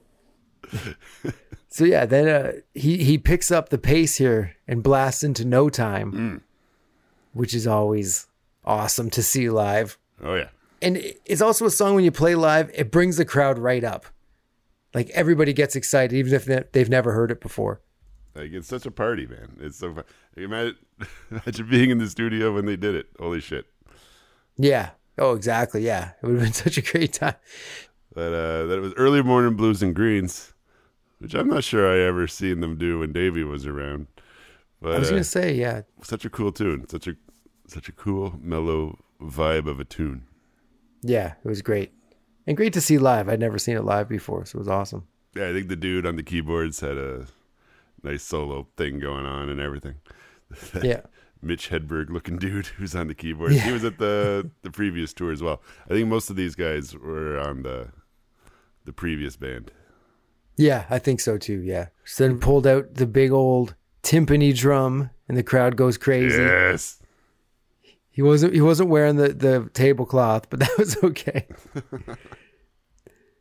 so 1.69 1.85
yeah, 1.85 2.07
then 2.07 2.29
uh, 2.29 2.53
he 2.75 3.03
he 3.05 3.19
picks 3.19 3.51
up 3.51 3.69
the 3.71 3.79
pace 3.79 4.17
here 4.17 4.57
and 4.67 4.83
blasts 4.83 5.23
into 5.23 5.45
No 5.45 5.69
Time, 5.69 6.43
which 7.33 7.55
is 7.55 7.67
always 7.67 8.27
awesome 8.65 9.11
to 9.11 9.23
see 9.23 9.49
live. 9.51 9.99
Oh 10.23 10.35
yeah. 10.35 10.49
And 10.81 10.99
it's 11.25 11.41
also 11.41 11.67
a 11.67 11.71
song 11.71 11.95
when 11.95 12.05
you 12.05 12.13
play 12.13 12.35
live, 12.35 12.71
it 12.75 12.91
brings 12.93 13.17
the 13.17 13.25
crowd 13.25 13.59
right 13.59 13.83
up. 13.83 14.07
Like 14.95 15.11
everybody 15.11 15.53
gets 15.53 15.75
excited, 15.75 16.15
even 16.17 16.33
if 16.33 16.45
they- 16.45 16.65
they've 16.73 16.89
never 16.89 17.13
heard 17.13 17.31
it 17.31 17.41
before. 17.41 17.81
Like 18.35 18.53
it's 18.53 18.69
such 18.69 18.87
a 18.87 18.91
party, 18.91 19.27
man. 19.27 19.57
It's 19.61 19.79
so 19.79 19.93
fun. 19.95 20.05
Imagine, 20.37 20.77
imagine 21.31 21.69
being 21.69 21.91
in 21.91 21.99
the 21.99 22.09
studio 22.09 22.55
when 22.55 22.67
they 22.67 22.77
did 22.77 22.95
it. 22.95 23.07
Holy 23.19 23.41
shit. 23.41 23.67
Yeah. 24.59 24.91
Oh, 25.19 25.33
exactly. 25.35 25.85
Yeah, 25.85 26.11
it 26.23 26.27
would 26.27 26.37
have 26.37 26.45
been 26.45 26.53
such 26.65 26.79
a 26.79 26.83
great 26.83 27.13
time. 27.15 27.35
That 28.15 28.33
uh 28.33 28.67
that 28.67 28.81
was 28.81 28.95
early 28.95 29.23
morning 29.23 29.55
blues 29.55 29.83
and 29.83 29.95
greens, 29.95 30.53
which 31.19 31.35
I'm 31.35 31.49
not 31.49 31.65
sure 31.65 31.87
I 31.91 31.99
ever 32.07 32.27
seen 32.27 32.61
them 32.61 32.77
do 32.77 32.99
when 33.01 33.13
Davy 33.13 33.45
was 33.45 33.67
around. 33.67 34.07
But 34.81 34.95
I 34.95 34.99
was 34.99 35.09
uh, 35.09 35.13
gonna 35.13 35.25
say, 35.25 35.55
yeah, 35.55 35.83
such 36.03 36.25
a 36.25 36.31
cool 36.31 36.53
tune. 36.53 36.89
Such 36.89 37.07
a 37.07 37.17
such 37.67 37.89
a 37.89 37.93
cool 37.93 38.35
mellow 38.43 38.99
vibe 39.21 39.67
of 39.67 39.79
a 39.81 39.85
tune. 39.85 40.23
yeah, 41.03 41.35
it 41.45 41.49
was 41.49 41.63
great, 41.63 41.93
and 42.47 42.57
great 42.57 42.73
to 42.75 42.81
see 42.81 42.99
live. 42.99 43.29
I'd 43.29 43.41
never 43.41 43.59
seen 43.59 43.77
it 43.77 43.85
live 43.85 44.09
before, 44.09 44.47
so 44.47 44.57
it 44.57 44.61
was 44.61 44.69
awesome. 44.69 45.07
Yeah, 45.35 45.49
I 45.49 45.53
think 45.53 45.69
the 45.69 45.77
dude 45.77 46.07
on 46.07 46.17
the 46.17 46.23
keyboards 46.23 46.81
had 46.81 46.97
a 46.97 47.27
nice 48.03 48.23
solo 48.23 48.67
thing 48.77 48.99
going 49.01 49.27
on 49.27 49.49
and 49.49 49.61
everything. 49.61 49.97
Yeah. 50.83 51.03
Mitch 51.43 51.71
Hedberg 51.71 52.11
looking 52.11 52.37
dude 52.39 52.67
who's 52.67 52.95
on 52.95 53.09
the 53.09 53.15
keyboard. 53.15 53.53
He 53.53 53.73
was 53.73 53.85
at 53.85 53.99
the 53.99 54.51
the 54.63 54.71
previous 54.71 55.13
tour 55.13 55.33
as 55.33 55.43
well. 55.43 55.63
I 55.87 55.91
think 55.91 56.09
most 56.09 56.31
of 56.31 56.37
these 56.37 56.55
guys 56.55 56.97
were 56.97 57.39
on 57.39 57.63
the 57.63 57.89
the 58.85 58.93
previous 58.93 59.37
band. 59.37 59.71
Yeah, 60.57 60.87
I 60.91 60.99
think 60.99 61.21
so 61.21 61.39
too. 61.39 61.61
Yeah. 61.61 61.89
So 62.05 62.27
then 62.27 62.41
pulled 62.41 62.67
out 62.67 62.95
the 62.95 63.07
big 63.07 63.31
old 63.31 63.75
timpani 64.03 64.57
drum, 64.57 65.11
and 65.29 65.37
the 65.37 65.43
crowd 65.43 65.77
goes 65.77 65.97
crazy. 65.97 66.43
Yes. 66.43 67.01
He 68.11 68.23
wasn't 68.23 68.55
he 68.55 68.61
wasn't 68.61 68.89
wearing 68.89 69.17
the 69.17 69.29
the 69.29 69.71
tablecloth, 69.75 70.51
but 70.51 70.59
that 70.61 70.77
was 70.77 70.97
okay. 71.05 71.47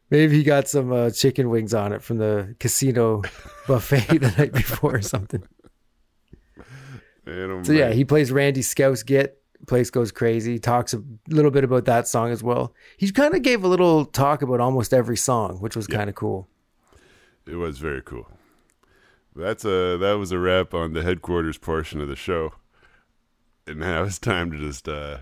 Maybe 0.09 0.37
he 0.37 0.43
got 0.43 0.69
some 0.69 0.91
uh, 0.93 1.09
chicken 1.09 1.49
wings 1.49 1.73
on 1.73 1.91
it 1.91 2.01
from 2.01 2.17
the 2.17 2.55
casino 2.59 3.23
buffet 3.67 4.19
the 4.19 4.33
night 4.37 4.53
before 4.53 4.95
or 4.95 5.01
something. 5.01 5.43
So 7.63 7.73
yeah, 7.73 7.91
he 7.91 8.05
plays 8.05 8.31
Randy 8.31 8.61
Scouse 8.61 9.03
Git. 9.03 9.41
Place 9.65 9.89
goes 9.89 10.11
crazy. 10.11 10.59
Talks 10.59 10.93
a 10.93 11.01
little 11.27 11.51
bit 11.51 11.63
about 11.63 11.85
that 11.85 12.07
song 12.07 12.31
as 12.31 12.43
well. 12.43 12.73
He 12.95 13.11
kind 13.11 13.35
of 13.35 13.41
gave 13.41 13.63
a 13.63 13.67
little 13.67 14.05
talk 14.05 14.41
about 14.41 14.59
almost 14.59 14.93
every 14.93 15.17
song, 15.17 15.57
which 15.57 15.75
was 15.75 15.87
kind 15.87 16.09
of 16.09 16.15
cool. 16.15 16.47
It 17.45 17.55
was 17.55 17.79
very 17.79 18.01
cool. 18.01 18.27
That's 19.35 19.65
a 19.65 19.97
that 19.97 20.13
was 20.13 20.31
a 20.31 20.39
wrap 20.39 20.73
on 20.73 20.93
the 20.93 21.03
headquarters 21.03 21.57
portion 21.57 22.01
of 22.01 22.07
the 22.07 22.15
show, 22.15 22.53
and 23.65 23.79
now 23.79 24.03
it's 24.03 24.19
time 24.19 24.51
to 24.51 24.57
just 24.57 24.87
uh, 24.87 25.19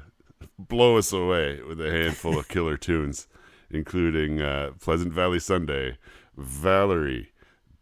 blow 0.57 0.97
us 0.97 1.11
away 1.11 1.61
with 1.61 1.81
a 1.81 1.91
handful 1.91 2.37
of 2.37 2.47
killer 2.47 2.77
tunes, 2.87 3.27
including 3.69 4.41
uh, 4.41 4.71
Pleasant 4.79 5.11
Valley 5.11 5.39
Sunday, 5.39 5.97
Valerie, 6.37 7.31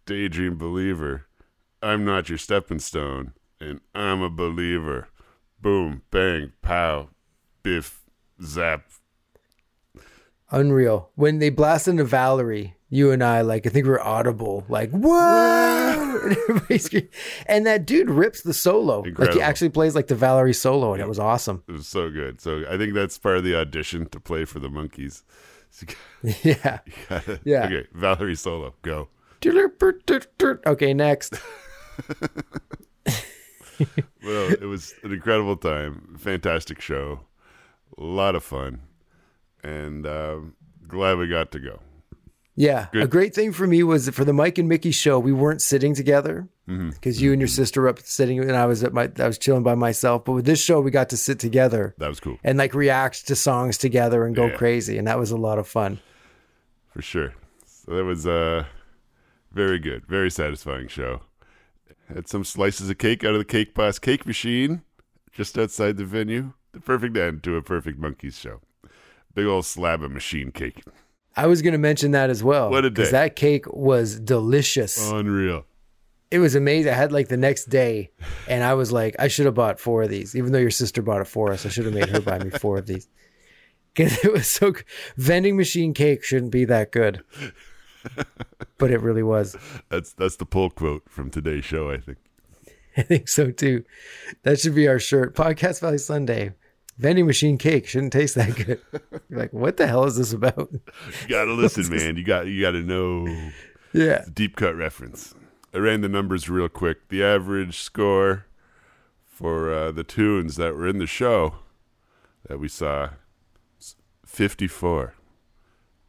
Daydream 0.05 0.57
Believer, 0.57 1.27
I'm 1.81 2.03
Not 2.03 2.29
Your 2.29 2.37
Stepping 2.37 2.79
Stone, 2.79 3.33
and 3.63 3.81
I'm 3.95 4.21
a 4.21 4.29
Believer. 4.29 5.07
Boom, 5.61 6.01
bang, 6.11 6.51
pow, 6.61 7.09
biff, 7.63 8.01
zap. 8.43 8.83
Unreal. 10.51 11.09
When 11.15 11.39
they 11.39 11.49
blast 11.49 11.87
into 11.87 12.03
Valerie, 12.03 12.75
you 12.89 13.11
and 13.11 13.23
I, 13.23 13.41
like, 13.41 13.65
I 13.65 13.69
think 13.69 13.87
we're 13.87 13.99
audible, 13.99 14.65
like, 14.69 14.91
whoa! 14.91 16.19
and, 16.23 16.37
everybody 16.49 16.77
scream- 16.77 17.09
and 17.47 17.65
that 17.65 17.85
dude 17.87 18.09
rips 18.09 18.41
the 18.41 18.53
solo. 18.53 19.01
Like, 19.17 19.33
he 19.33 19.41
actually 19.41 19.69
plays 19.69 19.95
like 19.95 20.07
the 20.07 20.15
Valerie 20.15 20.53
solo, 20.53 20.93
and 20.93 21.01
it 21.01 21.07
was 21.07 21.17
awesome. 21.17 21.63
It 21.67 21.71
was 21.71 21.87
so 21.87 22.09
good. 22.11 22.39
So 22.39 22.63
I 22.69 22.77
think 22.77 22.93
that's 22.93 23.17
part 23.17 23.37
of 23.37 23.43
the 23.43 23.55
audition 23.57 24.05
to 24.09 24.19
play 24.19 24.45
for 24.45 24.59
the 24.59 24.69
Monkees. 24.69 25.23
Yeah. 26.43 26.79
gotta- 27.09 27.39
Yeah. 27.43 27.65
Okay, 27.65 27.87
Valerie 27.93 28.35
solo, 28.35 28.75
go. 28.83 29.09
Okay, 29.45 30.93
next. 30.93 31.33
Well, 34.23 34.49
it 34.51 34.63
was 34.65 34.93
an 35.03 35.11
incredible 35.11 35.57
time, 35.57 36.15
fantastic 36.17 36.79
show, 36.81 37.19
a 37.97 38.03
lot 38.03 38.35
of 38.35 38.43
fun, 38.43 38.79
and 39.63 40.05
um, 40.07 40.55
glad 40.87 41.17
we 41.17 41.27
got 41.27 41.51
to 41.51 41.59
go. 41.59 41.79
Yeah. 42.55 42.87
A 42.93 43.07
great 43.07 43.33
thing 43.33 43.51
for 43.51 43.65
me 43.65 43.81
was 43.83 44.05
that 44.05 44.13
for 44.13 44.23
the 44.23 44.31
Mike 44.31 44.57
and 44.59 44.69
Micky 44.69 44.91
show, 44.91 45.17
we 45.19 45.33
weren't 45.33 45.61
sitting 45.61 45.93
together 45.95 46.47
Mm-hmm. 46.69 46.91
because 46.91 47.21
you 47.21 47.33
and 47.33 47.41
your 47.41 47.49
sister 47.49 47.81
were 47.81 47.89
up 47.89 47.99
sitting, 47.99 48.39
and 48.39 48.55
I 48.55 48.65
was 48.67 48.85
at 48.85 48.93
my, 48.93 49.11
I 49.19 49.27
was 49.27 49.37
chilling 49.37 49.63
by 49.63 49.75
myself. 49.75 50.23
But 50.23 50.31
with 50.31 50.45
this 50.45 50.63
show, 50.63 50.79
we 50.79 50.91
got 50.91 51.09
to 51.09 51.17
sit 51.17 51.37
together 51.37 51.93
That 51.97 52.07
was 52.07 52.21
cool 52.21 52.37
and 52.41 52.57
like 52.57 52.73
react 52.73 53.27
to 53.27 53.35
songs 53.35 53.77
together 53.77 54.25
and 54.25 54.33
go 54.33 54.45
Yeah. 54.45 54.55
crazy, 54.55 54.97
and 54.97 55.05
that 55.07 55.19
was 55.19 55.29
a 55.31 55.35
lot 55.35 55.59
of 55.59 55.67
fun. 55.67 55.99
for 56.93 57.01
sure. 57.01 57.33
So 57.65 57.93
that 57.95 58.05
was 58.05 58.25
uh, 58.25 58.63
very 59.51 59.77
good, 59.77 60.05
very 60.07 60.31
satisfying 60.31 60.87
show. 60.87 61.23
Had 62.13 62.27
some 62.27 62.43
slices 62.43 62.89
of 62.89 62.97
cake 62.97 63.23
out 63.23 63.33
of 63.33 63.39
the 63.39 63.45
Cake 63.45 63.73
Boss 63.73 63.99
cake 63.99 64.25
machine 64.25 64.81
just 65.31 65.57
outside 65.57 65.97
the 65.97 66.05
venue. 66.05 66.53
The 66.73 66.79
perfect 66.79 67.15
end 67.17 67.43
to 67.43 67.55
a 67.55 67.61
perfect 67.61 67.99
Monkees 67.99 68.33
show. 68.39 68.61
Big 69.35 69.45
old 69.45 69.65
slab 69.65 70.01
of 70.03 70.11
machine 70.11 70.51
cake. 70.51 70.83
I 71.35 71.47
was 71.47 71.61
going 71.61 71.71
to 71.73 71.79
mention 71.79 72.11
that 72.11 72.29
as 72.29 72.43
well. 72.43 72.69
What 72.69 72.85
a 72.85 72.89
day! 72.89 72.95
Because 72.95 73.11
that 73.11 73.35
cake 73.35 73.65
was 73.73 74.19
delicious. 74.19 75.09
Unreal. 75.11 75.65
it 76.29 76.39
was 76.39 76.53
amazing. 76.55 76.91
I 76.91 76.95
had 76.95 77.11
like 77.11 77.27
the 77.29 77.37
next 77.37 77.65
day, 77.65 78.11
and 78.47 78.63
I 78.63 78.73
was 78.75 78.91
like, 78.91 79.15
I 79.17 79.27
should 79.27 79.45
have 79.45 79.55
bought 79.55 79.79
four 79.79 80.03
of 80.03 80.09
these, 80.09 80.35
even 80.35 80.51
though 80.51 80.59
your 80.59 80.69
sister 80.71 81.01
bought 81.01 81.21
it 81.21 81.27
for 81.27 81.51
us. 81.51 81.65
I 81.65 81.69
should 81.69 81.85
have 81.85 81.93
made 81.93 82.09
her 82.09 82.21
buy 82.21 82.39
me 82.39 82.49
four 82.51 82.77
of 82.77 82.85
these 82.85 83.07
because 83.95 84.23
it 84.23 84.31
was 84.31 84.47
so. 84.47 84.73
Vending 85.17 85.57
machine 85.57 85.93
cake 85.95 86.23
shouldn't 86.23 86.51
be 86.51 86.65
that 86.65 86.91
good, 86.91 87.23
but 88.77 88.91
it 88.91 89.01
really 89.01 89.23
was. 89.23 89.55
That's 89.89 90.13
that's 90.13 90.35
the 90.37 90.45
pull 90.45 90.69
quote 90.69 91.03
from 91.09 91.29
today's 91.29 91.65
show, 91.65 91.89
I 91.89 91.97
think. 91.97 92.17
I 92.97 93.01
think 93.01 93.27
so 93.27 93.51
too. 93.51 93.83
That 94.43 94.59
should 94.59 94.75
be 94.75 94.87
our 94.87 94.99
shirt. 94.99 95.35
Podcast 95.35 95.81
Valley 95.81 95.97
Sunday. 95.97 96.53
Vending 96.99 97.25
machine 97.25 97.57
cake 97.57 97.87
shouldn't 97.87 98.13
taste 98.13 98.35
that 98.35 98.55
good. 98.55 98.79
You're 99.29 99.39
like, 99.39 99.51
what 99.53 99.77
the 99.77 99.87
hell 99.87 100.03
is 100.05 100.15
this 100.15 100.31
about? 100.31 100.69
You 100.71 101.27
gotta 101.27 101.53
listen, 101.53 101.89
man. 101.95 102.17
You 102.17 102.23
got 102.23 102.45
you 102.47 102.61
gotta 102.61 102.83
know 102.83 103.25
Yeah. 103.93 104.25
deep 104.31 104.55
cut 104.55 104.75
reference. 104.75 105.33
I 105.73 105.79
ran 105.79 106.01
the 106.01 106.09
numbers 106.09 106.49
real 106.49 106.69
quick. 106.69 107.09
The 107.09 107.23
average 107.23 107.79
score 107.79 108.45
for 109.25 109.73
uh, 109.73 109.91
the 109.91 110.03
tunes 110.03 110.55
that 110.57 110.75
were 110.75 110.87
in 110.87 110.99
the 110.99 111.07
show 111.07 111.55
that 112.47 112.59
we 112.59 112.67
saw, 112.67 113.09
54. 114.27 115.15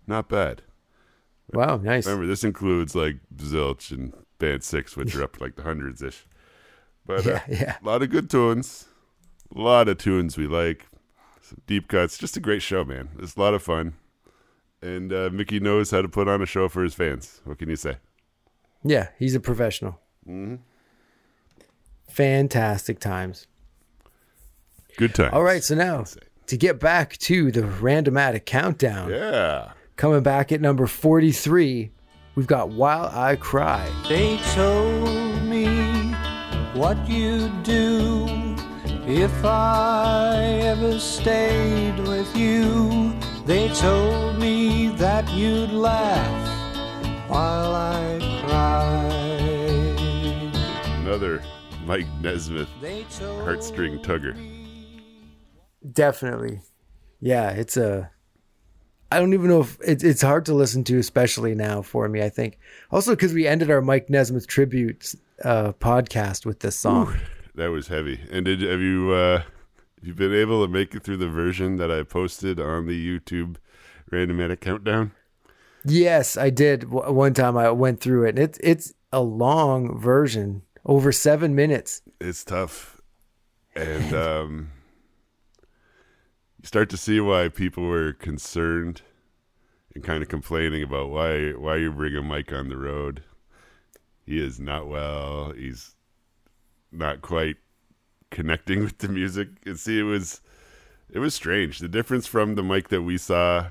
Not 0.06 0.28
bad. 0.28 0.60
Wow. 1.52 1.76
Nice. 1.76 2.06
Remember, 2.06 2.26
this 2.26 2.42
includes 2.44 2.94
like 2.94 3.16
Zilch 3.36 3.90
and 3.92 4.12
Band 4.38 4.62
Six, 4.64 4.96
which 4.96 5.14
are 5.14 5.22
up 5.22 5.40
like 5.40 5.56
the 5.56 5.62
hundreds 5.62 6.02
ish. 6.02 6.26
But 7.06 7.26
uh, 7.26 7.30
Yeah. 7.30 7.42
Yeah. 7.48 7.76
a 7.82 7.86
lot 7.86 8.02
of 8.02 8.10
good 8.10 8.30
tunes, 8.30 8.86
a 9.54 9.60
lot 9.60 9.88
of 9.88 9.98
tunes 9.98 10.36
we 10.36 10.46
like, 10.46 10.86
some 11.42 11.60
deep 11.66 11.88
cuts. 11.88 12.16
Just 12.18 12.36
a 12.36 12.40
great 12.40 12.62
show, 12.62 12.84
man. 12.84 13.10
It's 13.18 13.36
a 13.36 13.40
lot 13.40 13.54
of 13.54 13.62
fun, 13.62 13.94
and 14.82 15.12
uh, 15.12 15.30
Micky 15.32 15.60
knows 15.60 15.90
how 15.90 16.02
to 16.02 16.08
put 16.08 16.28
on 16.28 16.40
a 16.42 16.46
show 16.46 16.68
for 16.68 16.82
his 16.82 16.94
fans. 16.94 17.40
What 17.44 17.58
can 17.58 17.68
you 17.68 17.76
say? 17.76 17.98
Yeah. 18.82 19.08
He's 19.18 19.34
a 19.34 19.40
professional. 19.40 20.00
Mm. 20.28 20.58
Fantastic 22.08 23.00
times. 23.00 23.46
Good 24.96 25.14
time. 25.14 25.30
All 25.32 25.42
right, 25.42 25.62
so 25.64 25.74
now 25.74 26.04
to 26.46 26.56
get 26.56 26.78
back 26.78 27.16
to 27.18 27.50
the 27.50 27.62
randomatic 27.62 28.44
countdown, 28.44 29.10
Yeah. 29.10 29.72
Coming 29.96 30.22
back 30.22 30.52
at 30.52 30.60
number 30.60 30.86
43, 30.86 31.90
we've 32.34 32.46
got 32.46 32.70
While 32.70 33.10
I 33.12 33.36
Cry. 33.36 33.90
They 34.08 34.38
told 34.54 35.42
me 35.42 35.66
what 36.74 37.08
you'd 37.08 37.62
do 37.62 38.26
If 39.06 39.44
I 39.44 40.42
ever 40.62 40.98
stayed 40.98 41.98
with 42.00 42.36
you, 42.36 43.12
they 43.46 43.68
told 43.74 44.38
me 44.38 44.88
that 44.96 45.30
you'd 45.32 45.70
laugh 45.70 47.28
while 47.28 47.74
I 47.74 48.18
cried. 48.46 49.14
Another 51.00 51.42
Mike 51.84 52.06
Nesmith 52.22 52.68
heartstring 52.80 54.02
tugger. 54.02 54.34
Definitely. 55.92 56.62
Yeah, 57.20 57.50
it's 57.50 57.76
a. 57.76 58.10
I 59.14 59.20
don't 59.20 59.32
even 59.32 59.48
know 59.48 59.60
if 59.60 59.78
it's 59.80 60.02
it's 60.02 60.22
hard 60.22 60.44
to 60.46 60.54
listen 60.54 60.82
to, 60.84 60.98
especially 60.98 61.54
now 61.54 61.82
for 61.82 62.08
me. 62.08 62.20
I 62.20 62.28
think 62.28 62.58
also 62.90 63.12
because 63.12 63.32
we 63.32 63.46
ended 63.46 63.70
our 63.70 63.80
Mike 63.80 64.10
Nesmith 64.10 64.48
tribute 64.48 65.14
uh, 65.44 65.72
podcast 65.74 66.44
with 66.44 66.60
this 66.60 66.74
song. 66.76 67.16
That 67.54 67.68
was 67.68 67.86
heavy. 67.86 68.18
And 68.32 68.44
did 68.44 68.62
have 68.62 68.80
you 68.80 69.12
uh 69.12 69.38
have 69.38 70.08
you 70.08 70.14
been 70.14 70.34
able 70.34 70.66
to 70.66 70.72
make 70.72 70.96
it 70.96 71.04
through 71.04 71.18
the 71.18 71.28
version 71.28 71.76
that 71.76 71.92
I 71.92 72.02
posted 72.02 72.58
on 72.58 72.86
the 72.86 73.20
YouTube 73.20 73.56
Randomatic 74.10 74.60
Countdown? 74.60 75.12
Yes, 75.84 76.36
I 76.36 76.50
did. 76.50 76.90
One 76.90 77.34
time 77.34 77.56
I 77.56 77.70
went 77.70 78.00
through 78.00 78.24
it. 78.24 78.30
And 78.30 78.40
it's 78.40 78.58
it's 78.64 78.92
a 79.12 79.20
long 79.20 79.96
version, 79.96 80.62
over 80.84 81.12
seven 81.12 81.54
minutes. 81.54 82.02
It's 82.20 82.42
tough. 82.42 83.00
And 83.76 84.12
um 84.12 84.70
you 86.64 86.66
start 86.66 86.88
to 86.88 86.96
see 86.96 87.20
why 87.20 87.46
people 87.50 87.84
were 87.84 88.14
concerned 88.14 89.02
and 89.94 90.02
kind 90.02 90.22
of 90.22 90.30
complaining 90.30 90.82
about 90.82 91.10
why 91.10 91.50
why 91.50 91.76
you're 91.76 91.92
bringing 91.92 92.24
Mike 92.24 92.54
on 92.54 92.70
the 92.70 92.76
road. 92.78 93.22
He 94.24 94.42
is 94.42 94.58
not 94.58 94.88
well. 94.88 95.52
He's 95.52 95.94
not 96.90 97.20
quite 97.20 97.56
connecting 98.30 98.80
with 98.84 98.96
the 98.96 99.08
music. 99.08 99.48
And 99.66 99.78
see, 99.78 99.98
it 99.98 100.04
was 100.04 100.40
it 101.12 101.18
was 101.18 101.34
strange. 101.34 101.80
The 101.80 101.88
difference 101.88 102.26
from 102.26 102.54
the 102.54 102.62
Mike 102.62 102.88
that 102.88 103.02
we 103.02 103.18
saw 103.18 103.66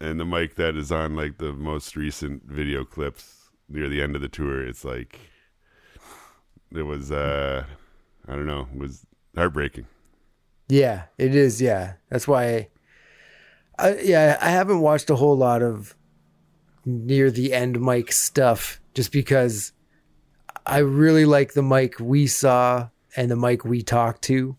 and 0.00 0.20
the 0.20 0.24
Mike 0.24 0.54
that 0.54 0.76
is 0.76 0.92
on 0.92 1.16
like 1.16 1.38
the 1.38 1.52
most 1.52 1.96
recent 1.96 2.44
video 2.44 2.84
clips 2.84 3.50
near 3.68 3.88
the 3.88 4.00
end 4.00 4.14
of 4.14 4.22
the 4.22 4.28
tour. 4.28 4.64
It's 4.64 4.84
like 4.84 5.18
it 6.72 6.82
was 6.82 7.10
uh 7.10 7.64
I 8.28 8.36
don't 8.36 8.46
know, 8.46 8.68
it 8.72 8.78
was 8.78 9.04
heartbreaking. 9.34 9.88
Yeah, 10.68 11.04
it 11.16 11.34
is. 11.34 11.60
Yeah, 11.60 11.94
that's 12.10 12.28
why. 12.28 12.68
I, 13.78 13.98
yeah, 13.98 14.36
I 14.40 14.50
haven't 14.50 14.80
watched 14.80 15.08
a 15.08 15.16
whole 15.16 15.36
lot 15.36 15.62
of 15.62 15.96
near 16.84 17.30
the 17.30 17.52
end 17.52 17.80
Mike 17.80 18.10
stuff, 18.12 18.80
just 18.94 19.12
because 19.12 19.72
I 20.66 20.78
really 20.78 21.24
like 21.24 21.52
the 21.52 21.62
Mike 21.62 21.96
we 22.00 22.26
saw 22.26 22.88
and 23.16 23.30
the 23.30 23.36
Mike 23.36 23.64
we 23.64 23.82
talked 23.82 24.22
to, 24.22 24.56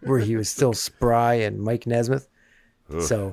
where 0.00 0.18
he 0.18 0.36
was 0.36 0.48
still 0.48 0.72
spry 0.72 1.34
and 1.34 1.60
Mike 1.60 1.86
Nesmith. 1.86 2.28
So, 3.00 3.32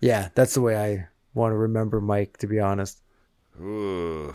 yeah, 0.00 0.28
that's 0.34 0.54
the 0.54 0.60
way 0.60 0.76
I 0.76 1.08
want 1.34 1.52
to 1.52 1.56
remember 1.56 2.00
Mike, 2.00 2.36
to 2.38 2.46
be 2.46 2.60
honest. 2.60 3.02
Ooh. 3.60 4.34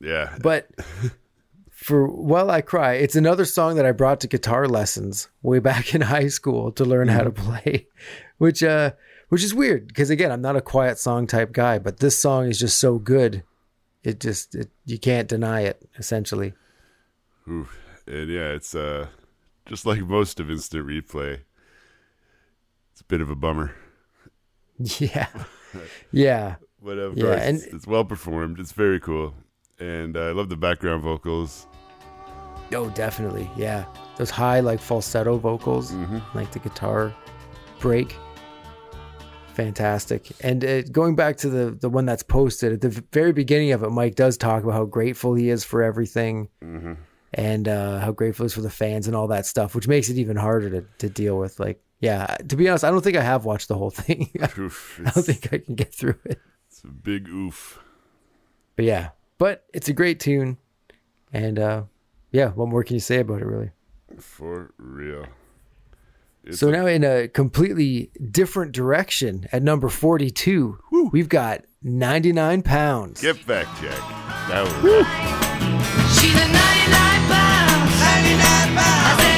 Yeah. 0.00 0.36
But 0.42 0.68
for 1.90 2.06
While 2.06 2.50
I 2.50 2.60
Cry, 2.62 2.94
it's 2.94 3.16
another 3.16 3.44
song 3.44 3.74
that 3.76 3.84
I 3.84 3.92
brought 3.92 4.20
to 4.20 4.28
guitar 4.28 4.66
lessons 4.68 5.28
way 5.42 5.58
back 5.58 5.94
in 5.94 6.00
high 6.02 6.28
school 6.28 6.70
to 6.72 6.84
learn 6.84 7.08
how 7.08 7.22
to 7.22 7.30
play, 7.30 7.86
which 8.38 8.62
uh 8.62 8.92
which 9.28 9.44
is 9.44 9.52
weird 9.54 9.88
because 9.88 10.08
again, 10.10 10.30
I'm 10.32 10.40
not 10.42 10.56
a 10.56 10.60
quiet 10.60 10.98
song 10.98 11.26
type 11.26 11.52
guy, 11.52 11.78
but 11.78 11.98
this 11.98 12.18
song 12.18 12.46
is 12.46 12.58
just 12.58 12.78
so 12.78 12.98
good. 12.98 13.42
It 14.02 14.20
just 14.20 14.54
it, 14.54 14.70
you 14.86 14.98
can't 14.98 15.28
deny 15.28 15.62
it 15.62 15.86
essentially. 15.98 16.54
Ooh. 17.48 17.68
And 18.06 18.30
yeah, 18.30 18.50
it's 18.52 18.74
uh 18.74 19.08
just 19.66 19.84
like 19.84 20.00
most 20.02 20.40
of 20.40 20.50
instant 20.50 20.86
replay. 20.86 21.40
It's 22.92 23.00
a 23.00 23.04
bit 23.04 23.20
of 23.20 23.30
a 23.30 23.36
bummer. 23.36 23.74
Yeah. 24.98 25.28
Yeah. 26.10 26.54
But 26.82 26.96
of 26.98 27.16
Yeah, 27.18 27.24
course, 27.24 27.40
and- 27.42 27.56
it's, 27.58 27.66
it's 27.66 27.86
well 27.86 28.04
performed. 28.06 28.58
It's 28.58 28.72
very 28.72 28.98
cool. 28.98 29.34
And 29.78 30.16
I 30.16 30.30
love 30.32 30.48
the 30.48 30.56
background 30.56 31.02
vocals. 31.02 31.66
Oh, 32.72 32.88
definitely. 32.90 33.50
Yeah. 33.56 33.84
Those 34.16 34.30
high 34.30 34.60
like 34.60 34.80
falsetto 34.80 35.38
vocals, 35.38 35.92
like 36.34 36.52
the 36.52 36.58
guitar 36.58 37.12
break. 37.80 38.16
Fantastic. 39.54 40.30
And 40.42 40.64
uh, 40.64 40.82
going 40.82 41.16
back 41.16 41.36
to 41.38 41.50
the 41.50 41.70
the 41.72 41.88
one 41.90 42.06
that's 42.06 42.22
posted 42.22 42.72
at 42.72 42.80
the 42.80 43.04
very 43.12 43.32
beginning 43.32 43.72
of 43.72 43.82
it, 43.82 43.90
Mike 43.90 44.14
does 44.14 44.36
talk 44.36 44.62
about 44.62 44.72
how 44.72 44.84
grateful 44.84 45.34
he 45.34 45.50
is 45.50 45.64
for 45.64 45.82
everything, 45.82 46.48
and 47.34 47.68
uh, 47.68 47.98
how 47.98 48.12
grateful 48.12 48.44
he 48.44 48.46
is 48.46 48.54
for 48.54 48.62
the 48.62 48.70
fans 48.70 49.06
and 49.06 49.16
all 49.16 49.26
that 49.28 49.46
stuff, 49.46 49.74
which 49.74 49.88
makes 49.88 50.08
it 50.08 50.16
even 50.16 50.36
harder 50.36 50.70
to 50.70 50.84
to 50.98 51.08
deal 51.08 51.36
with. 51.38 51.58
Like, 51.58 51.82
yeah, 51.98 52.36
to 52.48 52.56
be 52.56 52.68
honest, 52.68 52.84
I 52.84 52.90
don't 52.90 53.02
think 53.02 53.16
I 53.16 53.22
have 53.22 53.44
watched 53.44 53.68
the 53.68 53.76
whole 53.76 53.90
thing. 53.90 54.30
I 54.40 54.46
don't 54.46 54.70
think 55.26 55.52
I 55.52 55.58
can 55.58 55.74
get 55.74 55.92
through 55.92 56.18
it. 56.24 56.38
it's 56.68 56.82
a 56.84 56.88
big 56.88 57.28
oof. 57.28 57.80
But 58.76 58.84
yeah, 58.84 59.10
but 59.36 59.64
it's 59.74 59.88
a 59.88 59.92
great 59.92 60.20
tune, 60.20 60.58
and 61.32 61.58
uh, 61.58 61.82
yeah, 62.32 62.48
what 62.50 62.68
more 62.68 62.82
can 62.84 62.94
you 62.94 63.00
say 63.00 63.20
about 63.20 63.40
it, 63.42 63.46
really? 63.46 63.70
For 64.18 64.72
real. 64.78 65.26
It's 66.44 66.58
So 66.58 66.68
a- 66.68 66.72
now, 66.72 66.86
in 66.86 67.04
a 67.04 67.28
completely 67.28 68.10
different 68.30 68.72
direction, 68.72 69.46
at 69.52 69.62
number 69.62 69.88
42, 69.88 70.78
we've 71.12 71.28
got 71.28 71.62
99 71.82 72.62
pounds. 72.62 73.20
Get 73.20 73.46
back, 73.46 73.66
Jack. 73.80 73.98
That 74.48 74.62
was 74.64 74.72
She's 76.18 76.34
a 76.34 76.48
99 76.48 77.28
pounds. 77.28 78.00
99 78.00 78.76
pounds. 78.76 79.29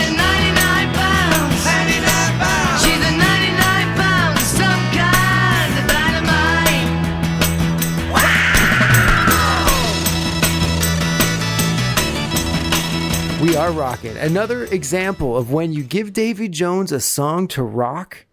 We 13.53 13.59
are 13.59 13.71
rocking. 13.71 14.17
Another 14.17 14.65
example 14.65 15.37
of 15.37 15.53
when 15.53 15.75
you 15.75 15.83
give 15.83 16.15
Davy 16.15 16.49
Jones 16.49 16.91
a 16.91 17.01
song 17.01 17.49
to 17.49 17.63
rock, 17.63 18.25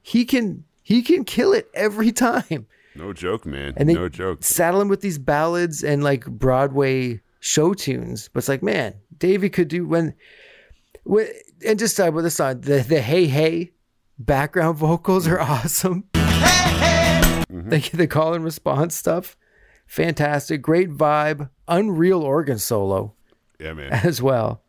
he 0.00 0.24
can 0.24 0.64
he 0.82 1.02
can 1.02 1.26
kill 1.26 1.52
it 1.52 1.70
every 1.74 2.10
time. 2.10 2.66
no 2.94 3.12
joke, 3.12 3.44
man. 3.44 3.74
And 3.76 3.86
they 3.86 3.92
no 3.92 4.08
joke. 4.08 4.42
saddle 4.42 4.80
him 4.80 4.88
with 4.88 5.02
these 5.02 5.18
ballads 5.18 5.84
and 5.84 6.02
like 6.02 6.24
Broadway 6.24 7.20
show 7.38 7.74
tunes. 7.74 8.30
But 8.32 8.38
it's 8.38 8.48
like, 8.48 8.62
man, 8.62 8.94
Davy 9.18 9.50
could 9.50 9.68
do 9.68 9.86
when, 9.86 10.14
when 11.04 11.28
and 11.66 11.78
just 11.78 11.94
talk 11.94 12.08
about 12.08 12.22
this 12.22 12.36
song. 12.36 12.62
The 12.62 12.78
the 12.78 13.02
hey 13.02 13.26
hey 13.26 13.72
background 14.18 14.78
vocals 14.78 15.28
are 15.28 15.38
awesome. 15.38 16.04
Mm-hmm. 16.14 17.68
They 17.68 17.80
get 17.80 17.92
the 17.98 18.06
call 18.06 18.32
and 18.32 18.42
response 18.42 18.96
stuff, 18.96 19.36
fantastic, 19.84 20.62
great 20.62 20.88
vibe, 20.88 21.50
unreal 21.68 22.22
organ 22.22 22.58
solo 22.58 23.12
Yeah, 23.60 23.74
man. 23.74 23.92
as 23.92 24.22
well, 24.22 24.61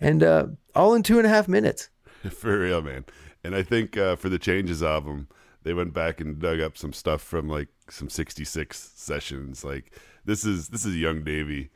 and 0.00 0.22
uh, 0.22 0.46
all 0.74 0.94
in 0.94 1.02
two 1.02 1.18
and 1.18 1.26
a 1.26 1.30
half 1.30 1.48
minutes. 1.48 1.88
For 2.30 2.58
real, 2.58 2.82
man. 2.82 3.04
And 3.44 3.54
I 3.54 3.62
think 3.62 3.96
uh, 3.96 4.16
for 4.16 4.28
the 4.28 4.38
Changes 4.38 4.82
album, 4.82 5.28
they 5.62 5.72
went 5.72 5.94
back 5.94 6.20
and 6.20 6.38
dug 6.38 6.60
up 6.60 6.76
some 6.76 6.92
stuff 6.92 7.22
from 7.22 7.48
like 7.48 7.68
some 7.88 8.08
'66 8.10 8.92
sessions. 8.94 9.64
Like 9.64 9.98
this 10.24 10.44
is 10.44 10.68
this 10.68 10.84
is 10.84 10.96
young 10.96 11.24
Davy, 11.24 11.70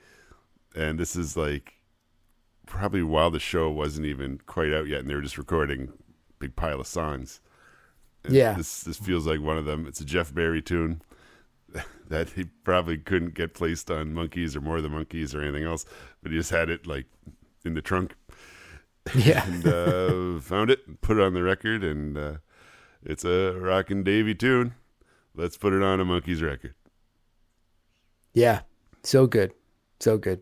and 0.77 0.99
this 0.99 1.17
is 1.17 1.37
like 1.37 1.75
probably 2.67 3.03
while 3.03 3.31
the 3.31 3.39
show 3.39 3.71
wasn't 3.71 4.07
even 4.07 4.39
quite 4.47 4.73
out 4.75 4.87
yet, 4.87 5.01
and 5.01 5.09
they 5.09 5.15
were 5.15 5.23
just 5.23 5.39
recording 5.39 5.89
a 5.89 6.33
big 6.39 6.55
pile 6.57 6.81
of 6.81 6.87
songs. 6.87 7.41
And 8.25 8.35
Yeah. 8.35 8.53
this 8.55 8.83
this 8.83 8.99
feels 8.99 9.27
like 9.27 9.41
one 9.41 9.57
of 9.59 9.65
them. 9.65 9.87
It's 9.87 10.01
a 10.01 10.05
Jeff 10.05 10.35
Barry 10.35 10.61
tune 10.61 11.01
that 12.09 12.31
he 12.31 12.45
probably 12.65 12.99
couldn't 12.99 13.33
get 13.35 13.55
placed 13.55 13.91
on 13.91 14.13
Monkees 14.15 14.55
or 14.55 14.61
More 14.61 14.81
Than 14.83 14.93
Monkees 14.93 15.35
or 15.35 15.41
anything 15.43 15.65
else, 15.65 15.87
but 16.23 16.31
he 16.33 16.37
just 16.39 16.51
had 16.51 16.69
it 16.69 16.87
like 16.87 17.07
in 17.65 17.75
the 17.75 17.83
trunk 17.83 18.15
Yeah, 19.15 19.45
and 19.47 19.67
uh, 19.67 20.41
found 20.41 20.71
it, 20.71 21.01
put 21.01 21.19
it 21.19 21.23
on 21.23 21.35
the 21.35 21.43
record, 21.43 21.85
and 21.85 22.17
uh, 22.17 22.33
it's 23.03 23.25
a 23.25 23.53
rockin' 23.53 24.03
Davy 24.03 24.35
tune. 24.35 24.75
Let's 25.35 25.57
put 25.59 25.73
it 25.73 25.83
on 25.83 26.01
a 26.01 26.05
Monkees 26.05 26.43
record. 26.43 26.75
yeah, 28.33 28.61
so 29.03 29.27
good, 29.27 29.53
so 30.01 30.17
good. 30.17 30.41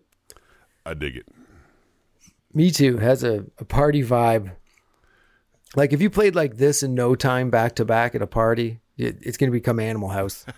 I 0.87 0.95
dig 0.95 1.16
it. 1.16 1.27
Me 2.55 2.70
too. 2.70 2.99
Has 2.99 3.25
a, 3.25 3.47
a 3.59 3.64
party 3.64 4.03
vibe. 4.05 4.53
Like 5.75 5.93
if 5.93 6.03
you 6.03 6.11
played 6.11 6.35
like 6.35 6.57
this 6.59 6.83
in 6.83 6.95
no 6.95 7.14
time 7.14 7.51
back 7.51 7.75
to 7.77 7.85
back 7.85 8.14
at 8.14 8.20
a 8.23 8.27
party, 8.27 8.81
it, 8.99 9.16
it's 9.23 9.37
gonna 9.39 9.53
become 9.53 9.81
Animal 9.81 10.11
House. 10.11 10.45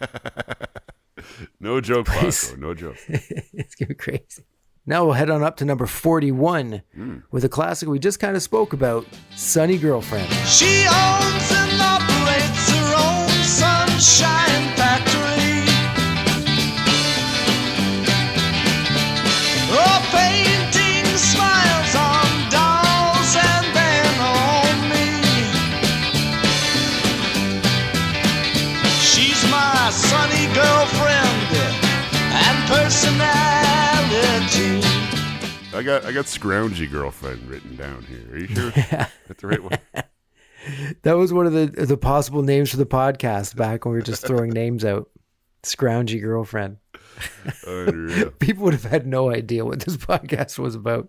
No 1.59 1.81
joke. 1.81 2.07
Bosco. 2.07 2.57
No 2.57 2.75
joke. 2.75 2.97
it's 3.09 3.75
gonna 3.77 3.89
be 3.89 3.95
crazy. 3.95 4.45
Now 4.87 5.05
we'll 5.07 5.15
head 5.15 5.31
on 5.31 5.43
up 5.43 5.57
to 5.59 5.65
number 5.65 5.87
forty-one 5.87 6.83
with 7.31 7.45
a 7.45 7.49
classic 7.49 7.89
we 7.89 7.99
just 7.99 8.21
kind 8.21 8.37
of 8.37 8.43
spoke 8.43 8.73
about, 8.75 9.07
"Sunny 9.35 9.79
Girlfriend." 9.79 10.29
She 10.47 10.87
owns 10.87 11.51
and 11.53 11.81
operates 11.81 12.71
her 12.71 12.95
own 12.95 13.29
sunshine 13.45 14.74
got 35.85 36.05
I 36.05 36.13
got 36.13 36.25
scroungy 36.25 36.91
girlfriend 36.91 37.49
written 37.49 37.77
down 37.77 38.03
here. 38.05 38.27
Are 38.33 38.39
you 38.39 38.47
sure 38.47 38.71
that's 38.91 39.41
the 39.41 39.47
right 39.47 39.63
one? 39.63 39.79
That 41.03 41.13
was 41.13 41.33
one 41.33 41.47
of 41.47 41.53
the 41.53 41.67
the 41.67 41.97
possible 41.97 42.43
names 42.43 42.71
for 42.71 42.77
the 42.77 42.87
podcast 42.87 43.55
back 43.55 43.85
when 43.85 43.93
we 43.93 43.99
were 43.99 44.05
just 44.05 44.23
throwing 44.27 44.51
names 44.51 44.85
out. 44.85 45.11
Scroungy 45.63 46.21
girlfriend. 46.21 46.79
People 48.39 48.65
would 48.65 48.75
have 48.75 48.85
had 48.85 49.07
no 49.07 49.31
idea 49.31 49.65
what 49.65 49.81
this 49.81 49.97
podcast 49.97 50.59
was 50.59 50.75
about. 50.75 51.09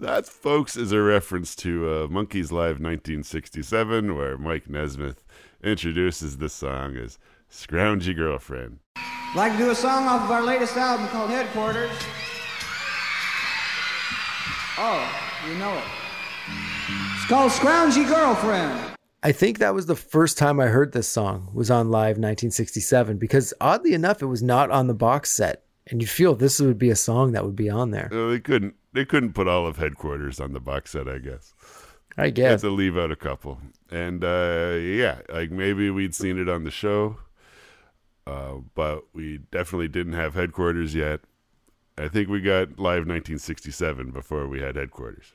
That, 0.00 0.26
folks, 0.26 0.76
is 0.76 0.92
a 0.92 1.00
reference 1.00 1.54
to 1.56 1.88
uh, 1.88 2.06
Monkees 2.08 2.50
Live 2.50 2.80
1967, 2.80 4.16
where 4.16 4.38
Mike 4.38 4.68
Nesmith 4.68 5.24
introduces 5.62 6.38
the 6.38 6.48
song 6.48 6.96
as 6.96 7.18
Scroungy 7.50 8.16
Girlfriend. 8.16 8.78
Like 9.36 9.52
to 9.52 9.58
do 9.58 9.70
a 9.70 9.74
song 9.74 10.06
off 10.06 10.22
of 10.22 10.30
our 10.30 10.42
latest 10.42 10.76
album 10.76 11.06
called 11.08 11.30
Headquarters. 11.30 11.90
Oh, 14.78 15.22
you 15.46 15.54
know 15.58 15.76
it. 15.76 15.84
It's 17.16 17.26
called 17.26 17.52
Scroungy 17.52 18.08
Girlfriend. 18.08 18.96
I 19.22 19.30
think 19.30 19.58
that 19.58 19.74
was 19.74 19.86
the 19.86 19.94
first 19.94 20.38
time 20.38 20.58
I 20.58 20.66
heard 20.66 20.92
this 20.92 21.08
song 21.08 21.50
was 21.52 21.70
on 21.70 21.90
Live 21.90 22.16
1967 22.16 23.18
because 23.18 23.54
oddly 23.60 23.92
enough, 23.92 24.22
it 24.22 24.26
was 24.26 24.42
not 24.42 24.70
on 24.70 24.86
the 24.86 24.94
box 24.94 25.30
set. 25.30 25.64
And 25.88 26.00
you'd 26.00 26.10
feel 26.10 26.34
this 26.34 26.58
would 26.60 26.78
be 26.78 26.90
a 26.90 26.96
song 26.96 27.32
that 27.32 27.44
would 27.44 27.56
be 27.56 27.68
on 27.68 27.90
there. 27.90 28.08
Uh, 28.12 28.30
they 28.30 28.40
couldn't 28.40 28.74
they 28.92 29.04
couldn't 29.04 29.34
put 29.34 29.46
all 29.48 29.66
of 29.66 29.76
Headquarters 29.76 30.40
on 30.40 30.52
the 30.52 30.60
box 30.60 30.92
set, 30.92 31.08
I 31.08 31.18
guess. 31.18 31.52
I 32.16 32.30
They 32.30 32.42
had 32.42 32.60
to 32.60 32.70
leave 32.70 32.96
out 32.96 33.10
a 33.10 33.16
couple. 33.16 33.58
And 33.90 34.24
uh, 34.24 34.76
yeah, 34.80 35.18
like 35.28 35.50
maybe 35.50 35.90
we'd 35.90 36.14
seen 36.14 36.38
it 36.38 36.48
on 36.48 36.64
the 36.64 36.70
show, 36.70 37.18
uh, 38.26 38.54
but 38.74 39.04
we 39.12 39.38
definitely 39.50 39.88
didn't 39.88 40.14
have 40.14 40.34
Headquarters 40.34 40.94
yet. 40.94 41.20
I 41.98 42.08
think 42.08 42.28
we 42.28 42.40
got 42.40 42.78
Live 42.78 43.06
1967 43.06 44.10
before 44.10 44.48
we 44.48 44.60
had 44.60 44.76
Headquarters. 44.76 45.32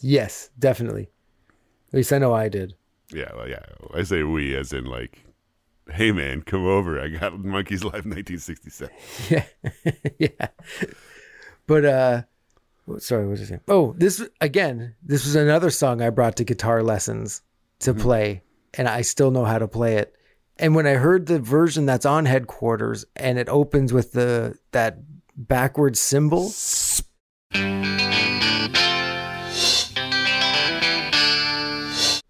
Yes, 0.00 0.50
definitely. 0.58 1.10
At 1.88 1.94
least 1.94 2.12
I 2.12 2.18
know 2.18 2.34
I 2.34 2.48
did. 2.48 2.74
Yeah, 3.12 3.30
well, 3.34 3.48
yeah. 3.48 3.62
I 3.94 4.02
say 4.02 4.22
we 4.22 4.56
as 4.56 4.72
in 4.72 4.84
like, 4.84 5.24
hey 5.90 6.12
man, 6.12 6.42
come 6.42 6.66
over. 6.66 7.00
I 7.00 7.08
got 7.08 7.32
Monkees 7.34 7.84
Live 7.84 8.06
1967. 8.06 8.94
Yeah. 9.28 9.44
yeah. 10.18 10.48
But 11.66 11.84
uh 11.84 12.22
sorry, 12.98 13.24
what 13.24 13.32
was 13.32 13.42
I 13.42 13.44
saying? 13.44 13.60
Oh, 13.68 13.94
this 13.96 14.26
again, 14.40 14.94
this 15.02 15.24
was 15.24 15.36
another 15.36 15.70
song 15.70 16.02
I 16.02 16.10
brought 16.10 16.36
to 16.36 16.44
guitar 16.44 16.82
lessons 16.82 17.42
to 17.80 17.94
play, 17.94 18.42
and 18.74 18.88
I 18.88 19.02
still 19.02 19.30
know 19.30 19.44
how 19.44 19.58
to 19.58 19.68
play 19.68 19.96
it. 19.96 20.14
And 20.62 20.74
when 20.74 20.86
I 20.86 20.92
heard 20.92 21.24
the 21.24 21.38
version 21.38 21.86
that's 21.86 22.04
on 22.04 22.26
headquarters 22.26 23.06
and 23.16 23.38
it 23.38 23.48
opens 23.48 23.94
with 23.94 24.12
the 24.12 24.58
that 24.72 24.98
backwards 25.34 25.98
cymbal, 25.98 26.50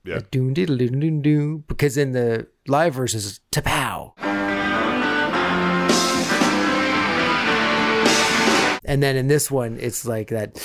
Yeah. 0.03 0.21
because 1.69 1.97
in 1.97 2.13
the 2.13 2.47
live 2.67 2.95
version 2.95 3.19
it's 3.19 3.41
tapow. 3.53 4.13
And 8.85 9.03
then 9.03 9.17
in 9.17 9.29
this 9.29 9.51
one, 9.51 9.77
it's 9.79 10.05
like 10.05 10.29
that 10.29 10.57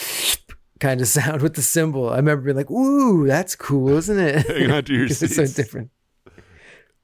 kind 0.79 0.99
of 1.01 1.07
sound 1.17 1.41
with 1.41 1.55
the 1.55 1.61
cymbal. 1.61 2.09
I 2.09 2.15
remember 2.17 2.43
being 2.45 2.57
like, 2.57 2.71
"Ooh, 2.71 3.27
that's 3.27 3.55
cool, 3.55 3.89
isn't 3.97 4.17
it?" 4.17 4.47
Hang 4.47 4.71
on 4.71 4.83
to 4.85 4.93
your 4.93 5.03
Because 5.07 5.21
it's 5.23 5.35
so 5.35 5.45
different. 5.45 5.91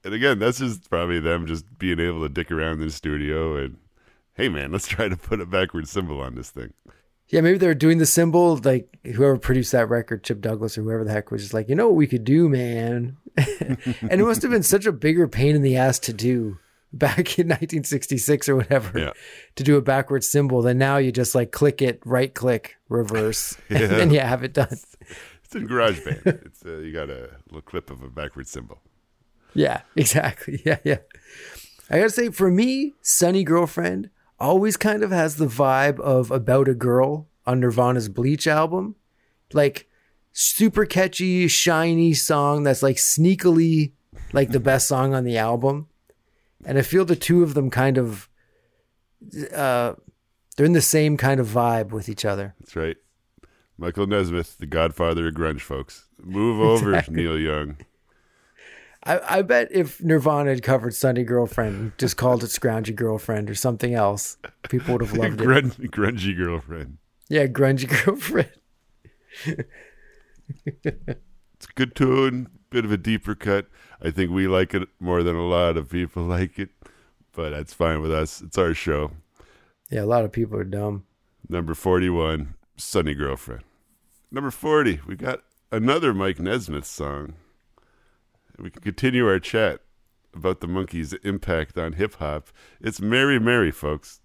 And 0.04 0.14
again, 0.14 0.40
that's 0.40 0.60
just 0.60 0.90
probably 0.90 1.20
them 1.20 1.46
just 1.48 1.78
being 1.78 2.00
able 2.00 2.22
to 2.22 2.30
dick 2.30 2.52
around 2.52 2.74
in 2.80 2.88
the 2.88 2.92
studio 2.92 3.56
and, 3.58 3.78
hey 4.34 4.50
man, 4.50 4.72
let's 4.72 4.88
try 4.88 5.08
to 5.08 5.18
put 5.18 5.40
a 5.42 5.46
backward 5.46 5.88
cymbal 5.88 6.22
on 6.22 6.36
this 6.36 6.50
thing. 6.50 6.74
Yeah, 7.28 7.42
maybe 7.42 7.58
they 7.58 7.68
were 7.68 7.74
doing 7.74 7.98
the 8.00 8.06
cymbal. 8.06 8.58
Like 8.58 8.90
whoever 9.04 9.38
produced 9.38 9.72
that 9.72 9.90
record, 9.90 10.24
Chip 10.24 10.42
Douglas 10.42 10.78
or 10.78 10.82
whoever 10.84 11.04
the 11.04 11.12
heck, 11.12 11.32
was 11.32 11.42
just 11.44 11.54
like, 11.54 11.70
you 11.70 11.76
know 11.76 11.88
what 11.88 11.96
we 11.96 12.08
could 12.08 12.24
do, 12.26 12.50
man. 12.50 13.18
and 13.38 13.78
it 14.02 14.26
must 14.26 14.42
have 14.42 14.52
been 14.52 14.64
such 14.64 14.86
a 14.86 14.92
bigger 14.92 15.28
pain 15.28 15.56
in 15.56 15.62
the 15.62 15.78
ass 15.78 15.98
to 16.00 16.14
do 16.14 16.58
back 16.92 17.40
in 17.40 17.48
1966 17.48 18.50
or 18.50 18.58
whatever 18.58 19.00
Yeah. 19.00 19.12
to 19.56 19.64
do 19.64 19.78
a 19.78 19.82
backward 19.82 20.26
cymbal. 20.26 20.62
than 20.62 20.78
now 20.78 20.98
you 20.98 21.12
just 21.14 21.34
like 21.34 21.52
click 21.54 21.82
it, 21.82 22.02
right 22.06 22.34
click, 22.34 22.76
reverse, 22.90 23.56
Yeah. 23.70 23.78
and 23.84 23.92
then 23.92 24.12
you 24.12 24.20
have 24.20 24.44
it 24.44 24.52
done. 24.54 24.68
It's 24.72 25.56
in 25.56 25.68
GarageBand. 25.70 26.46
it's 26.48 26.66
uh, 26.66 26.78
you 26.80 26.92
got 26.92 27.10
a 27.10 27.30
little 27.48 27.62
clip 27.62 27.90
of 27.92 28.02
a 28.04 28.10
backward 28.10 28.48
cymbal. 28.48 28.82
Yeah, 29.54 29.82
exactly. 29.96 30.62
Yeah, 30.66 30.78
yeah. 30.84 30.98
I 31.90 31.98
gotta 31.98 32.10
say, 32.10 32.30
for 32.30 32.50
me, 32.50 32.94
Sunny 33.02 33.44
Girlfriend 33.44 34.10
always 34.40 34.78
kind 34.78 35.04
of 35.04 35.12
has 35.12 35.36
the 35.36 35.46
vibe 35.48 36.00
of 36.00 36.32
About 36.32 36.68
a 36.68 36.74
Girl 36.74 37.28
on 37.46 37.60
Nirvana's 37.60 38.10
Bleach 38.10 38.48
album. 38.48 38.96
Like, 39.54 39.88
super 40.32 40.86
catchy, 40.86 41.48
shiny 41.48 42.14
song 42.14 42.64
that's 42.64 42.82
like 42.82 42.96
sneakily 42.96 43.92
like 44.34 44.50
the 44.50 44.60
best 44.60 44.88
song 44.88 45.14
on 45.14 45.26
the 45.26 45.38
album. 45.38 45.88
And 46.66 46.78
I 46.78 46.82
feel 46.84 47.04
the 47.06 47.16
two 47.16 47.44
of 47.44 47.54
them 47.54 47.70
kind 47.70 47.98
of, 47.98 48.30
uh, 49.54 49.94
they're 50.56 50.66
in 50.66 50.74
the 50.74 50.82
same 50.82 51.18
kind 51.18 51.40
of 51.40 51.48
vibe 51.48 51.90
with 51.90 52.08
each 52.08 52.24
other. 52.24 52.56
That's 52.60 52.76
right. 52.76 52.98
Michael 53.78 54.08
Nesmith, 54.08 54.58
the 54.60 54.68
godfather 54.68 55.28
of 55.28 55.34
grunge, 55.34 55.62
folks. 55.62 56.06
Move 56.24 56.62
over, 56.62 56.92
Exactly. 56.92 57.16
Neil 57.16 57.38
Young. 57.38 57.78
I, 59.04 59.38
I 59.38 59.42
bet 59.42 59.70
if 59.72 60.02
Nirvana 60.04 60.52
had 60.52 60.64
covered 60.64 60.94
Sunny 60.94 61.24
Girlfriend, 61.24 61.76
and 61.76 61.98
just 61.98 62.18
called 62.18 62.44
it 62.44 62.48
Scroungy 62.48 62.96
Girlfriend 62.96 63.50
or 63.50 63.56
something 63.56 63.94
else, 63.94 64.38
people 64.70 64.94
would 64.94 65.02
have 65.02 65.18
loved 65.18 65.42
it. 65.42 65.48
Grungy 65.92 66.38
girlfriend. 66.38 66.98
Yeah, 67.28 67.48
grungy 67.48 67.88
girlfriend. 68.06 68.52
It's 70.84 71.70
a 71.70 71.74
good 71.76 71.96
tune, 71.96 72.50
bit 72.70 72.86
of 72.86 72.92
a 72.92 72.98
deeper 72.98 73.36
cut. 73.36 73.68
I 74.02 74.12
think 74.12 74.32
we 74.32 74.48
like 74.48 74.74
it 74.74 74.88
more 75.00 75.24
than 75.24 75.36
a 75.36 75.48
lot 75.48 75.78
of 75.78 75.90
people 75.90 76.24
like 76.26 76.60
it, 76.60 76.70
but 77.34 77.52
that's 77.52 77.74
fine 77.74 78.02
with 78.02 78.12
us. 78.12 78.42
It's 78.42 78.58
our 78.58 78.74
show. 78.74 79.12
Yeah, 79.90 80.04
a 80.04 80.06
lot 80.06 80.26
of 80.26 80.32
people 80.32 80.58
are 80.58 80.64
dumb. 80.64 81.06
Number 81.48 81.74
41, 81.74 82.56
Sunny 82.78 83.14
Girlfriend. 83.14 83.64
Number 84.32 84.52
40, 84.52 85.02
we 85.06 85.16
got 85.16 85.42
another 85.72 86.14
Mike 86.14 86.40
Nesmith 86.40 86.86
song. 86.86 87.34
We 88.62 88.70
can 88.70 88.84
continue 88.84 89.28
our 89.28 89.40
chat 89.40 89.82
about 90.36 90.60
the 90.60 90.68
Monkees' 90.68 91.18
impact 91.26 91.80
on 91.80 91.94
hip 91.94 92.14
hop. 92.18 92.50
It's 92.80 93.02
Mary 93.02 93.40
Mary, 93.40 93.72
folks. 93.72 94.20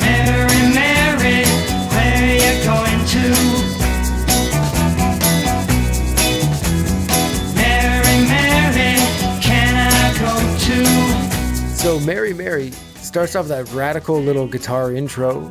Mary, 0.00 0.60
Mary, 0.74 1.44
where 1.94 2.26
you 2.34 2.54
going 2.64 3.06
to? 3.06 3.24
Mary, 7.54 8.18
Mary, 8.26 8.98
can 9.40 9.72
I 9.76 10.10
go 10.18 10.34
too? 10.58 11.76
So 11.76 12.00
Mary 12.00 12.34
Mary 12.34 12.72
starts 13.06 13.34
off 13.36 13.46
that 13.48 13.70
radical 13.72 14.20
little 14.20 14.46
guitar 14.46 14.92
intro, 14.94 15.50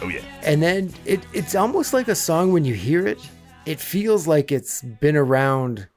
Oh, 0.00 0.08
yeah. 0.08 0.20
and 0.42 0.62
then 0.62 0.92
it, 1.04 1.20
it's 1.32 1.54
almost 1.54 1.92
like 1.92 2.08
a 2.08 2.14
song 2.14 2.52
when 2.52 2.64
you 2.64 2.74
hear 2.74 3.06
it, 3.06 3.18
it 3.66 3.78
feels 3.80 4.26
like 4.26 4.50
it's 4.50 4.82
been 4.82 5.16
around 5.16 5.88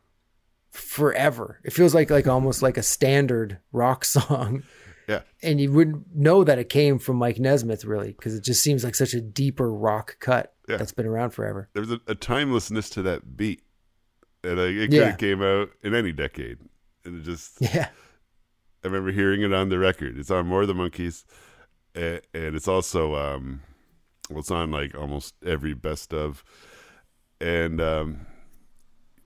forever. 0.72 1.60
It 1.64 1.74
feels 1.74 1.96
like 1.96 2.10
like 2.10 2.28
almost 2.28 2.62
like 2.62 2.78
a 2.78 2.84
standard 2.84 3.60
rock 3.72 4.06
song. 4.16 4.64
Yeah. 5.08 5.22
And 5.44 5.62
you 5.62 5.72
wouldn't 5.72 6.16
know 6.16 6.44
that 6.44 6.58
it 6.58 6.70
came 6.70 6.98
from 7.00 7.18
Mike 7.18 7.40
Nesmith 7.40 7.86
really, 7.86 8.14
because 8.14 8.34
it 8.36 8.44
just 8.44 8.62
seems 8.64 8.84
like 8.84 8.96
such 8.96 9.14
a 9.14 9.22
deeper 9.22 9.72
rock 9.72 10.18
cut 10.20 10.54
Yeah. 10.68 10.78
that's 10.78 10.92
been 10.92 11.06
around 11.06 11.32
forever. 11.32 11.70
There's 11.74 11.92
a, 11.92 12.02
a 12.08 12.16
timelessness 12.16 12.90
to 12.92 13.02
that 13.04 13.38
beat. 13.38 13.62
And 14.44 14.58
like, 14.58 14.70
it 14.70 14.88
could 14.88 14.94
Yeah. 14.94 15.06
have 15.12 15.18
came 15.20 15.42
out 15.44 15.70
in 15.84 15.94
any 15.94 16.12
decade. 16.12 16.58
And 17.04 17.20
it 17.20 17.24
just, 17.24 17.58
Yeah. 17.62 17.90
I 18.86 18.88
remember 18.88 19.12
hearing 19.12 19.42
it 19.42 19.52
on 19.52 19.70
the 19.70 19.80
record. 19.80 20.16
It's 20.16 20.30
on 20.30 20.46
More 20.46 20.62
of 20.62 20.68
the 20.68 20.76
Monkees, 20.76 21.26
and, 21.96 22.22
and 22.36 22.56
it's 22.56 22.68
also 22.68 23.16
um, 23.16 23.64
well, 24.30 24.40
it's 24.42 24.52
on 24.52 24.70
like 24.70 24.94
almost 24.94 25.34
every 25.44 25.74
best 25.74 26.14
of. 26.14 26.44
And 27.42 27.82
um, 27.82 28.28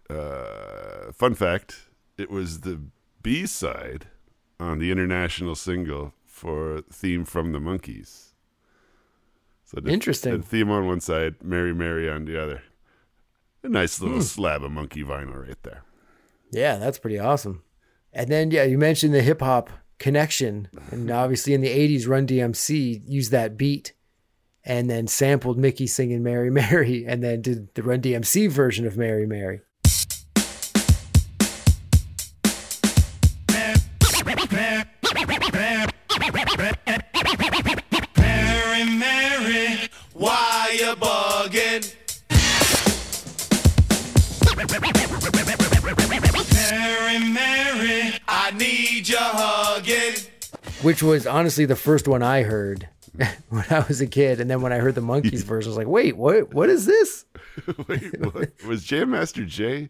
uh, 0.09 1.11
fun 1.11 1.35
fact: 1.35 1.89
it 2.17 2.31
was 2.31 2.61
the 2.61 2.79
B 3.21 3.45
side 3.45 4.07
on 4.61 4.79
the 4.79 4.91
international 4.91 5.55
single 5.55 6.13
for 6.25 6.81
"Theme 6.89 7.25
from 7.25 7.51
the 7.51 7.59
Monkees." 7.59 8.27
So 9.65 9.81
the, 9.81 9.91
Interesting. 9.91 10.37
The 10.37 10.43
theme 10.43 10.71
on 10.71 10.87
one 10.87 11.01
side, 11.01 11.35
"Mary 11.43 11.73
Mary" 11.73 12.09
on 12.09 12.23
the 12.23 12.41
other. 12.41 12.63
A 13.61 13.67
nice 13.67 13.97
Hmm. 13.97 14.05
little 14.05 14.21
slab 14.21 14.63
of 14.63 14.71
Monkee 14.71 15.03
vinyl 15.03 15.45
right 15.47 15.61
there. 15.63 15.83
Yeah, 16.49 16.77
that's 16.77 16.97
pretty 16.97 17.19
awesome. 17.19 17.61
And 18.13 18.29
then, 18.29 18.51
yeah, 18.51 18.63
you 18.63 18.77
mentioned 18.77 19.13
the 19.13 19.21
hip 19.21 19.41
hop 19.41 19.69
connection. 19.97 20.69
And 20.91 21.11
obviously 21.11 21.53
in 21.53 21.61
the 21.61 21.69
80s, 21.69 22.07
Run 22.07 22.27
DMC 22.27 23.01
used 23.05 23.31
that 23.31 23.57
beat 23.57 23.93
and 24.65 24.89
then 24.89 25.07
sampled 25.07 25.57
Micky 25.57 25.87
singing 25.87 26.23
Mary 26.23 26.49
Mary 26.51 27.05
and 27.07 27.23
then 27.23 27.41
did 27.41 27.73
the 27.75 27.83
Run 27.83 28.01
DMC 28.01 28.49
version 28.49 28.85
of 28.85 28.97
Mary 28.97 29.25
Mary. 29.25 29.61
Which 50.89 51.03
was 51.03 51.27
honestly 51.27 51.65
the 51.65 51.75
first 51.75 52.07
one 52.07 52.23
I 52.23 52.41
heard 52.41 52.89
when 53.49 53.63
I 53.69 53.85
was 53.87 54.01
a 54.01 54.07
kid. 54.07 54.39
And 54.39 54.49
then 54.49 54.61
when 54.61 54.73
I 54.73 54.77
heard 54.77 54.95
the 54.95 55.01
Monkees 55.01 55.43
verse, 55.45 55.65
I 55.65 55.67
was 55.67 55.77
like, 55.77 55.85
wait, 55.85 56.17
what? 56.17 56.51
What 56.51 56.67
is 56.67 56.87
this? 56.87 57.25
Wait, 57.87 58.19
what? 58.33 58.49
was 58.65 58.83
Jam 58.83 59.11
Master 59.11 59.45
Jay 59.45 59.89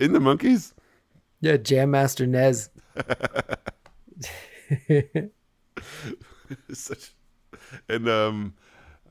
in 0.00 0.12
the 0.12 0.18
Monkees? 0.18 0.72
Yeah, 1.40 1.58
Jam 1.58 1.92
Master 1.92 2.26
Nez. 2.26 2.70
Such, 6.72 7.12
and 7.88 8.08
um, 8.08 8.54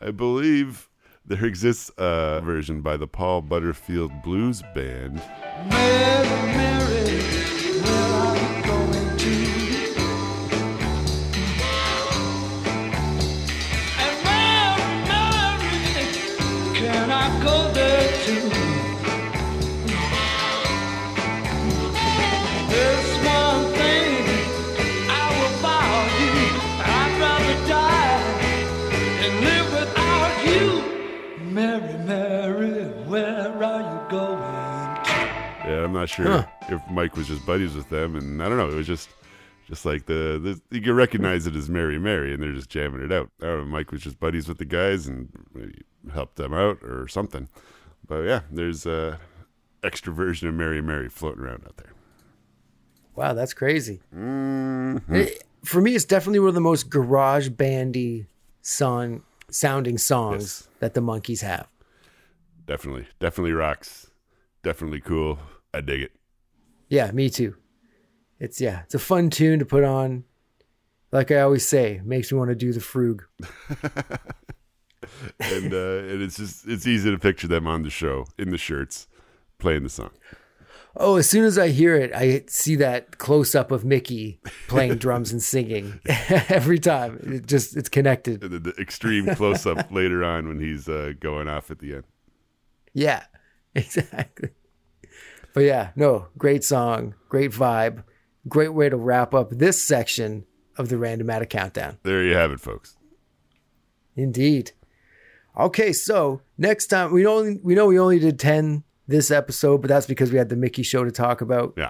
I 0.01 0.11
believe 0.11 0.89
there 1.25 1.45
exists 1.45 1.91
a 1.97 2.41
version 2.43 2.81
by 2.81 2.97
the 2.97 3.07
Paul 3.07 3.41
Butterfield 3.41 4.11
Blues 4.21 4.63
Band. 4.75 5.21
Mary, 5.69 6.27
Mary, 6.47 7.21
where 7.83 8.20
I'm 35.91 35.93
not 35.93 36.09
sure 36.09 36.25
Huh. 36.25 36.45
if 36.69 36.81
Mike 36.89 37.17
was 37.17 37.27
just 37.27 37.45
buddies 37.45 37.75
with 37.75 37.89
them, 37.89 38.15
and 38.15 38.41
I 38.41 38.47
don't 38.47 38.57
know. 38.57 38.69
It 38.69 38.75
was 38.75 38.87
just, 38.87 39.09
just 39.71 39.85
like 39.85 40.05
the, 40.05 40.37
the 40.69 40.75
you 40.75 40.81
can 40.81 40.93
recognize 40.95 41.47
it 41.47 41.55
as 41.55 41.69
Mary 41.69 41.97
Mary, 41.97 42.33
and 42.33 42.43
they're 42.43 42.51
just 42.51 42.69
jamming 42.69 43.01
it 43.01 43.11
out. 43.11 43.29
I 43.41 43.45
don't 43.45 43.57
know. 43.59 43.65
Mike 43.65 43.91
was 43.91 44.01
just 44.01 44.19
buddies 44.19 44.47
with 44.49 44.57
the 44.57 44.65
guys 44.65 45.07
and 45.07 45.29
maybe 45.53 45.81
helped 46.13 46.35
them 46.35 46.53
out 46.53 46.79
or 46.83 47.07
something. 47.07 47.47
But 48.05 48.23
yeah, 48.23 48.41
there's 48.51 48.85
a 48.85 49.17
extra 49.81 50.11
version 50.13 50.49
of 50.49 50.53
Mary 50.55 50.81
Mary 50.81 51.07
floating 51.07 51.41
around 51.43 51.63
out 51.65 51.77
there. 51.77 51.93
Wow, 53.15 53.33
that's 53.33 53.53
crazy. 53.53 54.01
Mm-hmm. 54.15 55.15
It- 55.15 55.43
for 55.63 55.79
me, 55.79 55.93
it's 55.95 56.05
definitely 56.05 56.39
one 56.39 56.49
of 56.49 56.55
the 56.55 56.59
most 56.59 56.89
garage 56.89 57.49
bandy 57.49 58.25
song 58.63 59.21
sounding 59.51 59.97
songs 59.99 60.41
Yes. 60.65 60.67
that 60.79 60.93
the 60.95 61.01
Monkees 61.01 61.41
have. 61.41 61.67
Definitely, 62.65 63.07
definitely 63.19 63.51
rocks. 63.53 64.09
Definitely 64.63 65.01
cool. 65.01 65.37
I 65.71 65.81
dig 65.81 66.01
it. 66.01 66.13
Yeah, 66.89 67.11
me 67.11 67.29
too. 67.29 67.55
It's 68.41 68.59
yeah, 68.59 68.81
it's 68.81 68.95
a 68.95 68.99
fun 68.99 69.29
tune 69.29 69.59
to 69.59 69.65
put 69.65 69.83
on. 69.83 70.23
Like 71.11 71.29
I 71.29 71.41
always 71.41 71.65
say, 71.65 72.01
makes 72.03 72.31
me 72.31 72.39
want 72.39 72.49
to 72.49 72.55
do 72.55 72.73
the 72.73 72.79
frug. 72.79 73.21
and 75.39 75.71
uh, 75.71 76.11
and 76.11 76.23
it's 76.23 76.37
just 76.37 76.67
it's 76.67 76.87
easy 76.87 77.11
to 77.11 77.19
picture 77.19 77.47
them 77.47 77.67
on 77.67 77.83
the 77.83 77.91
show 77.91 78.25
in 78.39 78.49
the 78.49 78.57
shirts 78.57 79.07
playing 79.59 79.83
the 79.83 79.89
song. 79.89 80.09
Oh, 80.97 81.17
as 81.17 81.29
soon 81.29 81.45
as 81.45 81.57
I 81.57 81.69
hear 81.69 81.95
it, 81.95 82.11
I 82.13 82.43
see 82.47 82.75
that 82.77 83.19
close 83.19 83.53
up 83.53 83.71
of 83.71 83.85
Micky 83.85 84.41
playing 84.67 84.95
drums 84.97 85.31
and 85.31 85.41
singing 85.41 85.99
every 86.49 86.79
time. 86.79 87.19
It 87.23 87.45
just 87.45 87.77
it's 87.77 87.89
connected. 87.89 88.41
Then 88.41 88.63
the 88.63 88.73
extreme 88.79 89.35
close 89.35 89.67
up 89.67 89.91
later 89.91 90.23
on 90.23 90.47
when 90.47 90.59
he's 90.59 90.89
uh, 90.89 91.13
going 91.19 91.47
off 91.47 91.69
at 91.69 91.77
the 91.77 91.93
end. 91.93 92.03
Yeah, 92.91 93.23
exactly. 93.75 94.49
But 95.53 95.61
yeah, 95.61 95.91
no, 95.95 96.27
great 96.37 96.63
song, 96.63 97.13
great 97.29 97.51
vibe, 97.51 98.03
great 98.47 98.73
way 98.73 98.89
to 98.89 98.97
wrap 98.97 99.33
up 99.33 99.49
this 99.51 99.81
section 99.83 100.45
of 100.77 100.89
the 100.89 100.95
Randomatic 100.95 101.49
Countdown. 101.49 101.97
There 102.03 102.23
you 102.23 102.33
have 102.35 102.51
it, 102.51 102.59
folks. 102.59 102.97
Indeed. 104.15 104.71
Okay, 105.57 105.91
so 105.93 106.41
next 106.57 106.87
time 106.87 107.11
we 107.11 107.25
only 107.25 107.59
we 107.61 107.75
know 107.75 107.85
we 107.87 107.99
only 107.99 108.19
did 108.19 108.39
ten 108.39 108.83
this 109.07 109.31
episode, 109.31 109.81
but 109.81 109.89
that's 109.89 110.05
because 110.05 110.31
we 110.31 110.37
had 110.37 110.49
the 110.49 110.55
Micky 110.55 110.83
show 110.83 111.03
to 111.03 111.11
talk 111.11 111.41
about. 111.41 111.73
Yeah. 111.77 111.89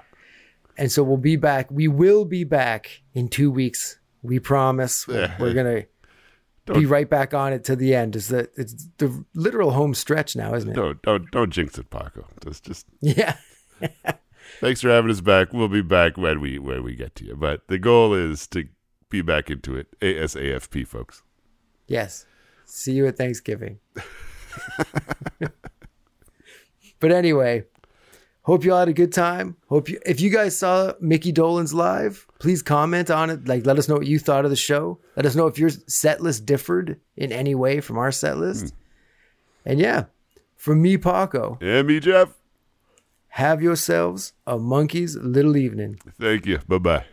And 0.76 0.90
so 0.90 1.02
we'll 1.02 1.16
be 1.18 1.36
back. 1.36 1.70
We 1.70 1.86
will 1.86 2.24
be 2.24 2.44
back 2.44 3.02
in 3.14 3.28
two 3.28 3.50
weeks. 3.50 3.98
We 4.22 4.38
promise. 4.40 5.06
We're, 5.06 5.32
we're 5.38 5.54
gonna 5.54 5.82
be 6.66 6.72
Don't- 6.74 6.86
right 6.88 7.08
back 7.08 7.34
on 7.34 7.52
it 7.52 7.64
to 7.64 7.76
the 7.76 7.94
end. 7.94 8.16
Is 8.16 8.28
the 8.28 8.48
it's 8.56 8.88
the 8.98 9.24
literal 9.34 9.70
home 9.72 9.94
stretch 9.94 10.34
now, 10.34 10.54
isn't 10.54 10.70
it? 10.70 10.74
Don't 10.74 11.00
don't 11.02 11.30
don't 11.30 11.50
jinx 11.50 11.78
it, 11.78 11.90
Paco. 11.90 12.26
Just 12.44 12.64
just 12.64 12.86
Yeah. 13.00 13.36
Thanks 14.62 14.80
for 14.80 14.90
having 14.90 15.10
us 15.10 15.20
back. 15.20 15.52
We'll 15.52 15.66
be 15.66 15.82
back 15.82 16.16
when 16.16 16.40
we 16.40 16.56
when 16.56 16.84
we 16.84 16.94
get 16.94 17.16
to 17.16 17.24
you. 17.24 17.34
But 17.34 17.66
the 17.66 17.80
goal 17.80 18.14
is 18.14 18.46
to 18.48 18.68
be 19.08 19.20
back 19.20 19.50
into 19.50 19.74
it 19.76 19.88
ASAFP, 19.98 20.86
folks. 20.86 21.24
Yes. 21.88 22.26
See 22.64 22.92
you 22.92 23.08
at 23.08 23.18
Thanksgiving. 23.18 23.80
but 27.00 27.10
anyway, 27.10 27.64
hope 28.42 28.62
you 28.64 28.72
all 28.72 28.78
had 28.78 28.88
a 28.88 28.92
good 28.92 29.12
time. 29.12 29.56
Hope 29.66 29.88
you 29.88 29.98
if 30.06 30.20
you 30.20 30.30
guys 30.30 30.56
saw 30.56 30.92
Micky 31.00 31.32
Dolenz 31.32 31.74
live, 31.74 32.24
please 32.38 32.62
comment 32.62 33.10
on 33.10 33.30
it. 33.30 33.48
Like 33.48 33.66
let 33.66 33.80
us 33.80 33.88
know 33.88 33.96
what 33.96 34.06
you 34.06 34.20
thought 34.20 34.44
of 34.44 34.52
the 34.52 34.56
show. 34.56 35.00
Let 35.16 35.26
us 35.26 35.34
know 35.34 35.48
if 35.48 35.58
your 35.58 35.70
set 35.70 36.20
list 36.20 36.46
differed 36.46 37.00
in 37.16 37.32
any 37.32 37.56
way 37.56 37.80
from 37.80 37.98
our 37.98 38.12
set 38.12 38.38
list. 38.38 38.68
Hmm. 38.68 39.70
And 39.70 39.80
yeah, 39.80 40.04
from 40.54 40.80
me, 40.80 40.98
Paco, 40.98 41.58
And 41.60 41.88
me, 41.88 41.98
Jef. 41.98 42.38
Have 43.32 43.62
yourselves 43.62 44.34
a 44.46 44.58
monkey's 44.58 45.16
little 45.16 45.56
evening. 45.56 45.98
Thank 46.20 46.46
you. 46.46 46.58
Bye 46.68 46.78
bye. 46.78 47.04